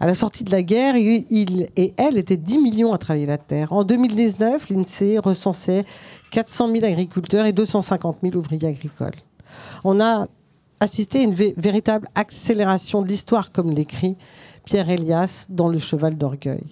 À 0.00 0.06
la 0.06 0.14
sortie 0.14 0.44
de 0.44 0.50
la 0.50 0.62
guerre, 0.62 0.96
il 0.96 1.68
et 1.76 1.92
elle 1.96 2.16
étaient 2.18 2.36
10 2.36 2.58
millions 2.58 2.92
à 2.92 2.98
travailler 2.98 3.26
la 3.26 3.36
terre. 3.36 3.72
En 3.72 3.84
2019, 3.84 4.70
l'INSEE 4.70 5.18
recensait 5.18 5.84
400 6.30 6.72
000 6.72 6.84
agriculteurs 6.84 7.46
et 7.46 7.52
250 7.52 8.18
000 8.22 8.36
ouvriers 8.36 8.68
agricoles. 8.68 9.16
On 9.84 10.00
a 10.00 10.28
assisté 10.80 11.20
à 11.20 11.22
une 11.22 11.34
véritable 11.34 12.08
accélération 12.14 13.02
de 13.02 13.08
l'histoire, 13.08 13.50
comme 13.50 13.72
l'écrit 13.72 14.16
Pierre 14.64 14.88
Elias 14.88 15.46
dans 15.48 15.68
Le 15.68 15.78
Cheval 15.78 16.16
d'Orgueil. 16.16 16.64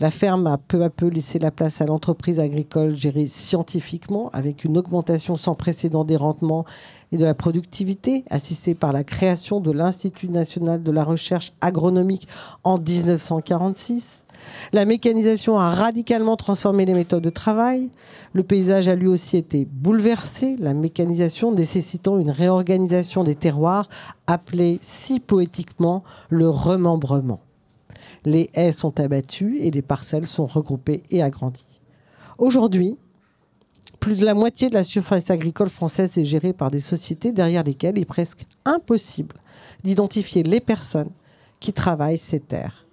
La 0.00 0.10
ferme 0.10 0.46
a 0.46 0.56
peu 0.56 0.82
à 0.82 0.88
peu 0.88 1.08
laissé 1.08 1.38
la 1.38 1.50
place 1.50 1.82
à 1.82 1.84
l'entreprise 1.84 2.40
agricole 2.40 2.96
gérée 2.96 3.26
scientifiquement, 3.26 4.30
avec 4.32 4.64
une 4.64 4.78
augmentation 4.78 5.36
sans 5.36 5.54
précédent 5.54 6.04
des 6.04 6.16
rendements 6.16 6.64
et 7.12 7.18
de 7.18 7.24
la 7.24 7.34
productivité, 7.34 8.24
assistée 8.30 8.74
par 8.74 8.94
la 8.94 9.04
création 9.04 9.60
de 9.60 9.70
l'Institut 9.70 10.30
national 10.30 10.82
de 10.82 10.90
la 10.90 11.04
recherche 11.04 11.52
agronomique 11.60 12.26
en 12.64 12.78
1946. 12.78 14.24
La 14.72 14.86
mécanisation 14.86 15.58
a 15.58 15.74
radicalement 15.74 16.36
transformé 16.36 16.86
les 16.86 16.94
méthodes 16.94 17.22
de 17.22 17.28
travail. 17.28 17.90
Le 18.32 18.42
paysage 18.42 18.88
a 18.88 18.94
lui 18.94 19.06
aussi 19.06 19.36
été 19.36 19.66
bouleversé, 19.70 20.56
la 20.58 20.72
mécanisation 20.72 21.52
nécessitant 21.52 22.18
une 22.18 22.30
réorganisation 22.30 23.22
des 23.22 23.34
terroirs 23.34 23.90
appelée 24.26 24.78
si 24.80 25.20
poétiquement 25.20 26.04
le 26.30 26.48
remembrement 26.48 27.40
les 28.24 28.50
haies 28.54 28.72
sont 28.72 28.98
abattues 29.00 29.58
et 29.60 29.70
les 29.70 29.82
parcelles 29.82 30.26
sont 30.26 30.46
regroupées 30.46 31.02
et 31.10 31.22
agrandies. 31.22 31.80
Aujourd'hui, 32.38 32.96
plus 33.98 34.16
de 34.16 34.24
la 34.24 34.34
moitié 34.34 34.68
de 34.68 34.74
la 34.74 34.82
surface 34.82 35.30
agricole 35.30 35.68
française 35.68 36.16
est 36.16 36.24
gérée 36.24 36.52
par 36.52 36.70
des 36.70 36.80
sociétés 36.80 37.32
derrière 37.32 37.64
lesquelles 37.64 37.98
il 37.98 38.02
est 38.02 38.06
presque 38.06 38.46
impossible 38.64 39.36
d'identifier 39.84 40.42
les 40.42 40.60
personnes 40.60 41.10
qui 41.60 41.72
travaillent 41.72 42.18
ces 42.18 42.40
terres. 42.40 42.86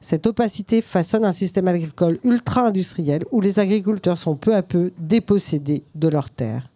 Cette 0.00 0.28
opacité 0.28 0.80
façonne 0.80 1.24
un 1.24 1.32
système 1.32 1.66
agricole 1.66 2.20
ultra-industriel 2.22 3.24
où 3.32 3.40
les 3.40 3.58
agriculteurs 3.58 4.16
sont 4.16 4.36
peu 4.36 4.54
à 4.54 4.62
peu 4.62 4.92
dépossédés 4.98 5.82
de 5.96 6.08
leurs 6.08 6.30
terres. 6.30 6.70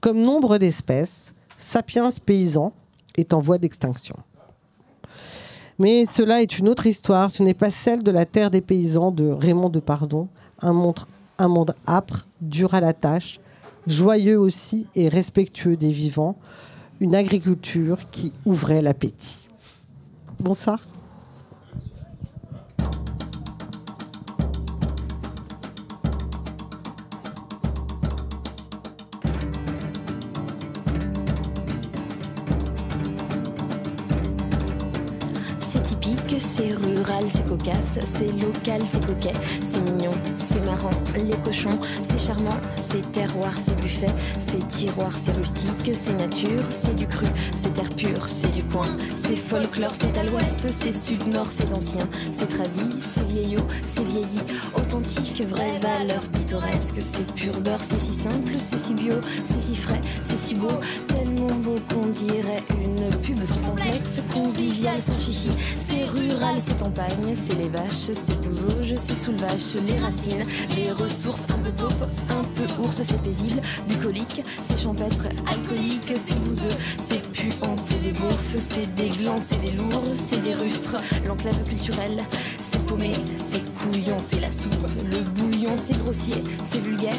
Comme 0.00 0.20
nombre 0.20 0.58
d'espèces, 0.58 1.34
Sapiens 1.56 2.10
paysan 2.24 2.72
est 3.16 3.32
en 3.32 3.40
voie 3.40 3.58
d'extinction. 3.58 4.16
Mais 5.78 6.04
cela 6.04 6.40
est 6.40 6.58
une 6.58 6.68
autre 6.68 6.86
histoire, 6.86 7.30
ce 7.30 7.42
n'est 7.42 7.54
pas 7.54 7.70
celle 7.70 8.02
de 8.04 8.12
la 8.12 8.24
terre 8.24 8.50
des 8.50 8.60
paysans 8.60 9.10
de 9.10 9.28
Raymond 9.28 9.70
de 9.70 9.80
Pardon, 9.80 10.28
un 10.60 10.72
monde, 10.72 11.00
un 11.38 11.48
monde 11.48 11.74
âpre, 11.86 12.28
dur 12.40 12.74
à 12.74 12.80
la 12.80 12.92
tâche, 12.92 13.40
joyeux 13.86 14.38
aussi 14.38 14.86
et 14.94 15.08
respectueux 15.08 15.76
des 15.76 15.90
vivants, 15.90 16.36
une 17.00 17.16
agriculture 17.16 17.98
qui 18.12 18.32
ouvrait 18.46 18.82
l'appétit. 18.82 19.48
Bonsoir. 20.38 20.80
C'est 38.14 38.32
local, 38.40 38.82
c'est 38.84 39.06
coquet, 39.06 39.32
c'est 39.62 39.80
mignon, 39.80 40.10
c'est 40.38 40.62
marrant, 40.64 40.90
les 41.16 41.36
cochons, 41.44 41.78
c'est 42.02 42.18
charmant, 42.18 42.58
c'est 42.76 43.10
terroir, 43.12 43.52
c'est 43.58 43.78
buffet, 43.80 44.12
c'est 44.38 44.66
tiroir, 44.68 45.16
c'est 45.16 45.32
rustique, 45.32 45.90
c'est 45.94 46.12
nature, 46.14 46.62
c'est 46.70 46.94
du 46.94 47.06
cru, 47.06 47.26
c'est 47.54 47.72
terre 47.74 47.88
pure, 47.96 48.28
c'est 48.28 48.52
du 48.54 48.62
coin, 48.64 48.88
c'est 49.16 49.36
folklore, 49.36 49.94
c'est 49.94 50.16
à 50.18 50.24
l'ouest, 50.24 50.70
c'est 50.70 50.92
sud-nord, 50.92 51.46
c'est 51.48 51.72
ancien, 51.74 52.06
c'est 52.32 52.48
tradit, 52.48 52.96
c'est 53.00 53.26
vieillot, 53.26 53.66
c'est 53.86 54.04
vieilli, 54.04 54.40
authentique, 54.74 55.42
vraie 55.46 55.78
valeur 55.80 56.20
pittoresque, 56.32 57.00
c'est 57.00 57.32
pur 57.34 57.58
beurre, 57.60 57.80
c'est 57.82 58.00
si 58.00 58.12
simple, 58.12 58.54
c'est 58.58 58.78
si 58.78 58.94
bio, 58.94 59.14
c'est 59.44 59.60
si 59.60 59.74
frais, 59.74 60.00
c'est 60.24 60.38
si 60.38 60.54
beau, 60.54 60.80
qu'on 61.62 62.06
dirait 62.08 62.62
une 62.84 63.10
pub 63.20 63.44
sans 63.44 63.60
complexe, 63.60 64.22
convivial, 64.32 65.00
sans 65.00 65.18
chichi, 65.20 65.48
c'est 65.78 66.04
rural, 66.04 66.56
c'est 66.58 66.78
campagne, 66.78 67.34
c'est 67.34 67.60
les 67.60 67.68
vaches, 67.68 68.10
c'est 68.14 68.40
bousauge, 68.40 68.94
c'est 68.96 69.14
sous 69.14 69.32
le 69.32 69.38
vache, 69.38 69.74
les 69.86 69.96
racines, 69.96 70.44
les 70.76 70.90
ressources, 70.92 71.44
un 71.50 71.58
peu 71.58 71.72
taupe, 71.72 72.08
un 72.30 72.42
peu 72.42 72.82
ours, 72.82 73.00
c'est 73.02 73.22
paisible, 73.22 73.60
bucolique, 73.88 74.42
c'est 74.66 74.80
champêtre, 74.80 75.26
alcoolique, 75.46 76.12
c'est 76.16 76.38
bouseux, 76.40 76.76
c'est 76.98 77.22
puant, 77.32 77.76
c'est 77.76 78.00
des 78.02 78.12
beaufs, 78.12 78.56
c'est 78.58 78.92
des 78.94 79.08
glands, 79.08 79.40
c'est 79.40 79.60
des 79.60 79.72
lourds, 79.72 80.04
c'est 80.14 80.42
des 80.42 80.54
rustres, 80.54 80.96
l'enclave 81.26 81.62
culturelle, 81.64 82.18
c'est 82.70 82.84
paumé, 82.86 83.12
c'est 83.36 83.62
couillon, 83.74 84.16
c'est 84.20 84.40
la 84.40 84.50
soupe, 84.50 84.86
le 85.04 85.20
c'est 85.76 85.98
grossier, 85.98 86.34
c'est 86.64 86.80
vulgaire, 86.80 87.12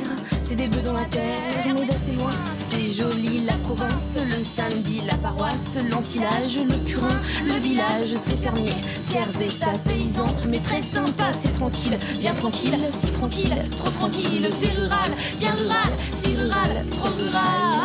c'est 0.43 0.55
des 0.55 0.67
bœufs 0.67 0.83
dans 0.83 0.93
la 0.93 1.05
terre, 1.05 1.73
mais 1.73 1.85
d'assez 1.85 2.13
loin, 2.13 2.31
c'est 2.55 2.87
joli, 2.87 3.39
la 3.45 3.53
province, 3.55 4.17
le 4.37 4.43
samedi, 4.43 5.01
la 5.05 5.15
paroisse, 5.15 5.77
l'ensilage, 5.91 6.57
le 6.57 6.77
purin, 6.83 7.19
le 7.45 7.53
village, 7.59 8.15
c'est 8.15 8.37
fermier, 8.37 8.73
tiers 9.07 9.41
état 9.41 9.77
paysan, 9.85 10.25
mais 10.47 10.59
très 10.59 10.81
sympa, 10.81 11.31
c'est 11.37 11.53
tranquille, 11.53 11.97
bien 12.19 12.33
tranquille, 12.33 12.77
si 12.99 13.11
tranquille, 13.11 13.55
trop 13.75 13.89
tranquille, 13.89 14.47
c'est 14.51 14.71
rural, 14.79 15.11
bien 15.39 15.51
rural, 15.51 15.91
si 16.23 16.35
rural, 16.35 16.85
trop 16.91 17.09
rural. 17.17 17.81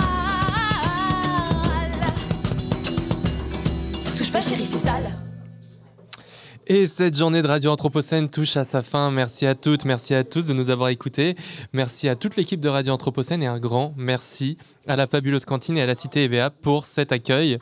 Touche 4.16 4.32
pas 4.32 4.40
chérie, 4.40 4.66
c'est 4.66 4.78
sale. 4.78 5.10
Et 6.72 6.86
cette 6.86 7.18
journée 7.18 7.42
de 7.42 7.48
Radio 7.48 7.72
Anthropocène 7.72 8.28
touche 8.28 8.56
à 8.56 8.62
sa 8.62 8.80
fin. 8.82 9.10
Merci 9.10 9.44
à 9.44 9.56
toutes, 9.56 9.84
merci 9.84 10.14
à 10.14 10.22
tous 10.22 10.46
de 10.46 10.52
nous 10.52 10.70
avoir 10.70 10.90
écoutés. 10.90 11.34
Merci 11.72 12.08
à 12.08 12.14
toute 12.14 12.36
l'équipe 12.36 12.60
de 12.60 12.68
Radio 12.68 12.92
Anthropocène 12.92 13.42
et 13.42 13.48
un 13.48 13.58
grand 13.58 13.92
merci 13.96 14.56
à 14.86 14.94
la 14.94 15.08
fabuleuse 15.08 15.44
cantine 15.44 15.76
et 15.78 15.82
à 15.82 15.86
la 15.86 15.96
Cité 15.96 16.22
EVA 16.22 16.50
pour 16.50 16.86
cet 16.86 17.10
accueil. 17.10 17.58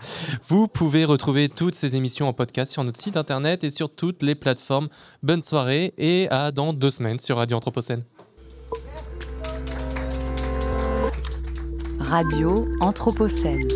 Vous 0.48 0.68
pouvez 0.68 1.06
retrouver 1.06 1.48
toutes 1.48 1.74
ces 1.74 1.96
émissions 1.96 2.28
en 2.28 2.34
podcast 2.34 2.70
sur 2.70 2.84
notre 2.84 3.00
site 3.00 3.16
internet 3.16 3.64
et 3.64 3.70
sur 3.70 3.88
toutes 3.88 4.22
les 4.22 4.34
plateformes. 4.34 4.90
Bonne 5.22 5.40
soirée 5.40 5.94
et 5.96 6.28
à 6.28 6.52
dans 6.52 6.74
deux 6.74 6.90
semaines 6.90 7.18
sur 7.18 7.38
Radio 7.38 7.56
Anthropocène. 7.56 8.04
Radio 11.98 12.68
Anthropocène. 12.80 13.68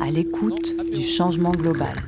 À 0.00 0.10
l'écoute 0.10 0.72
du 0.94 1.02
changement 1.02 1.52
global. 1.52 2.02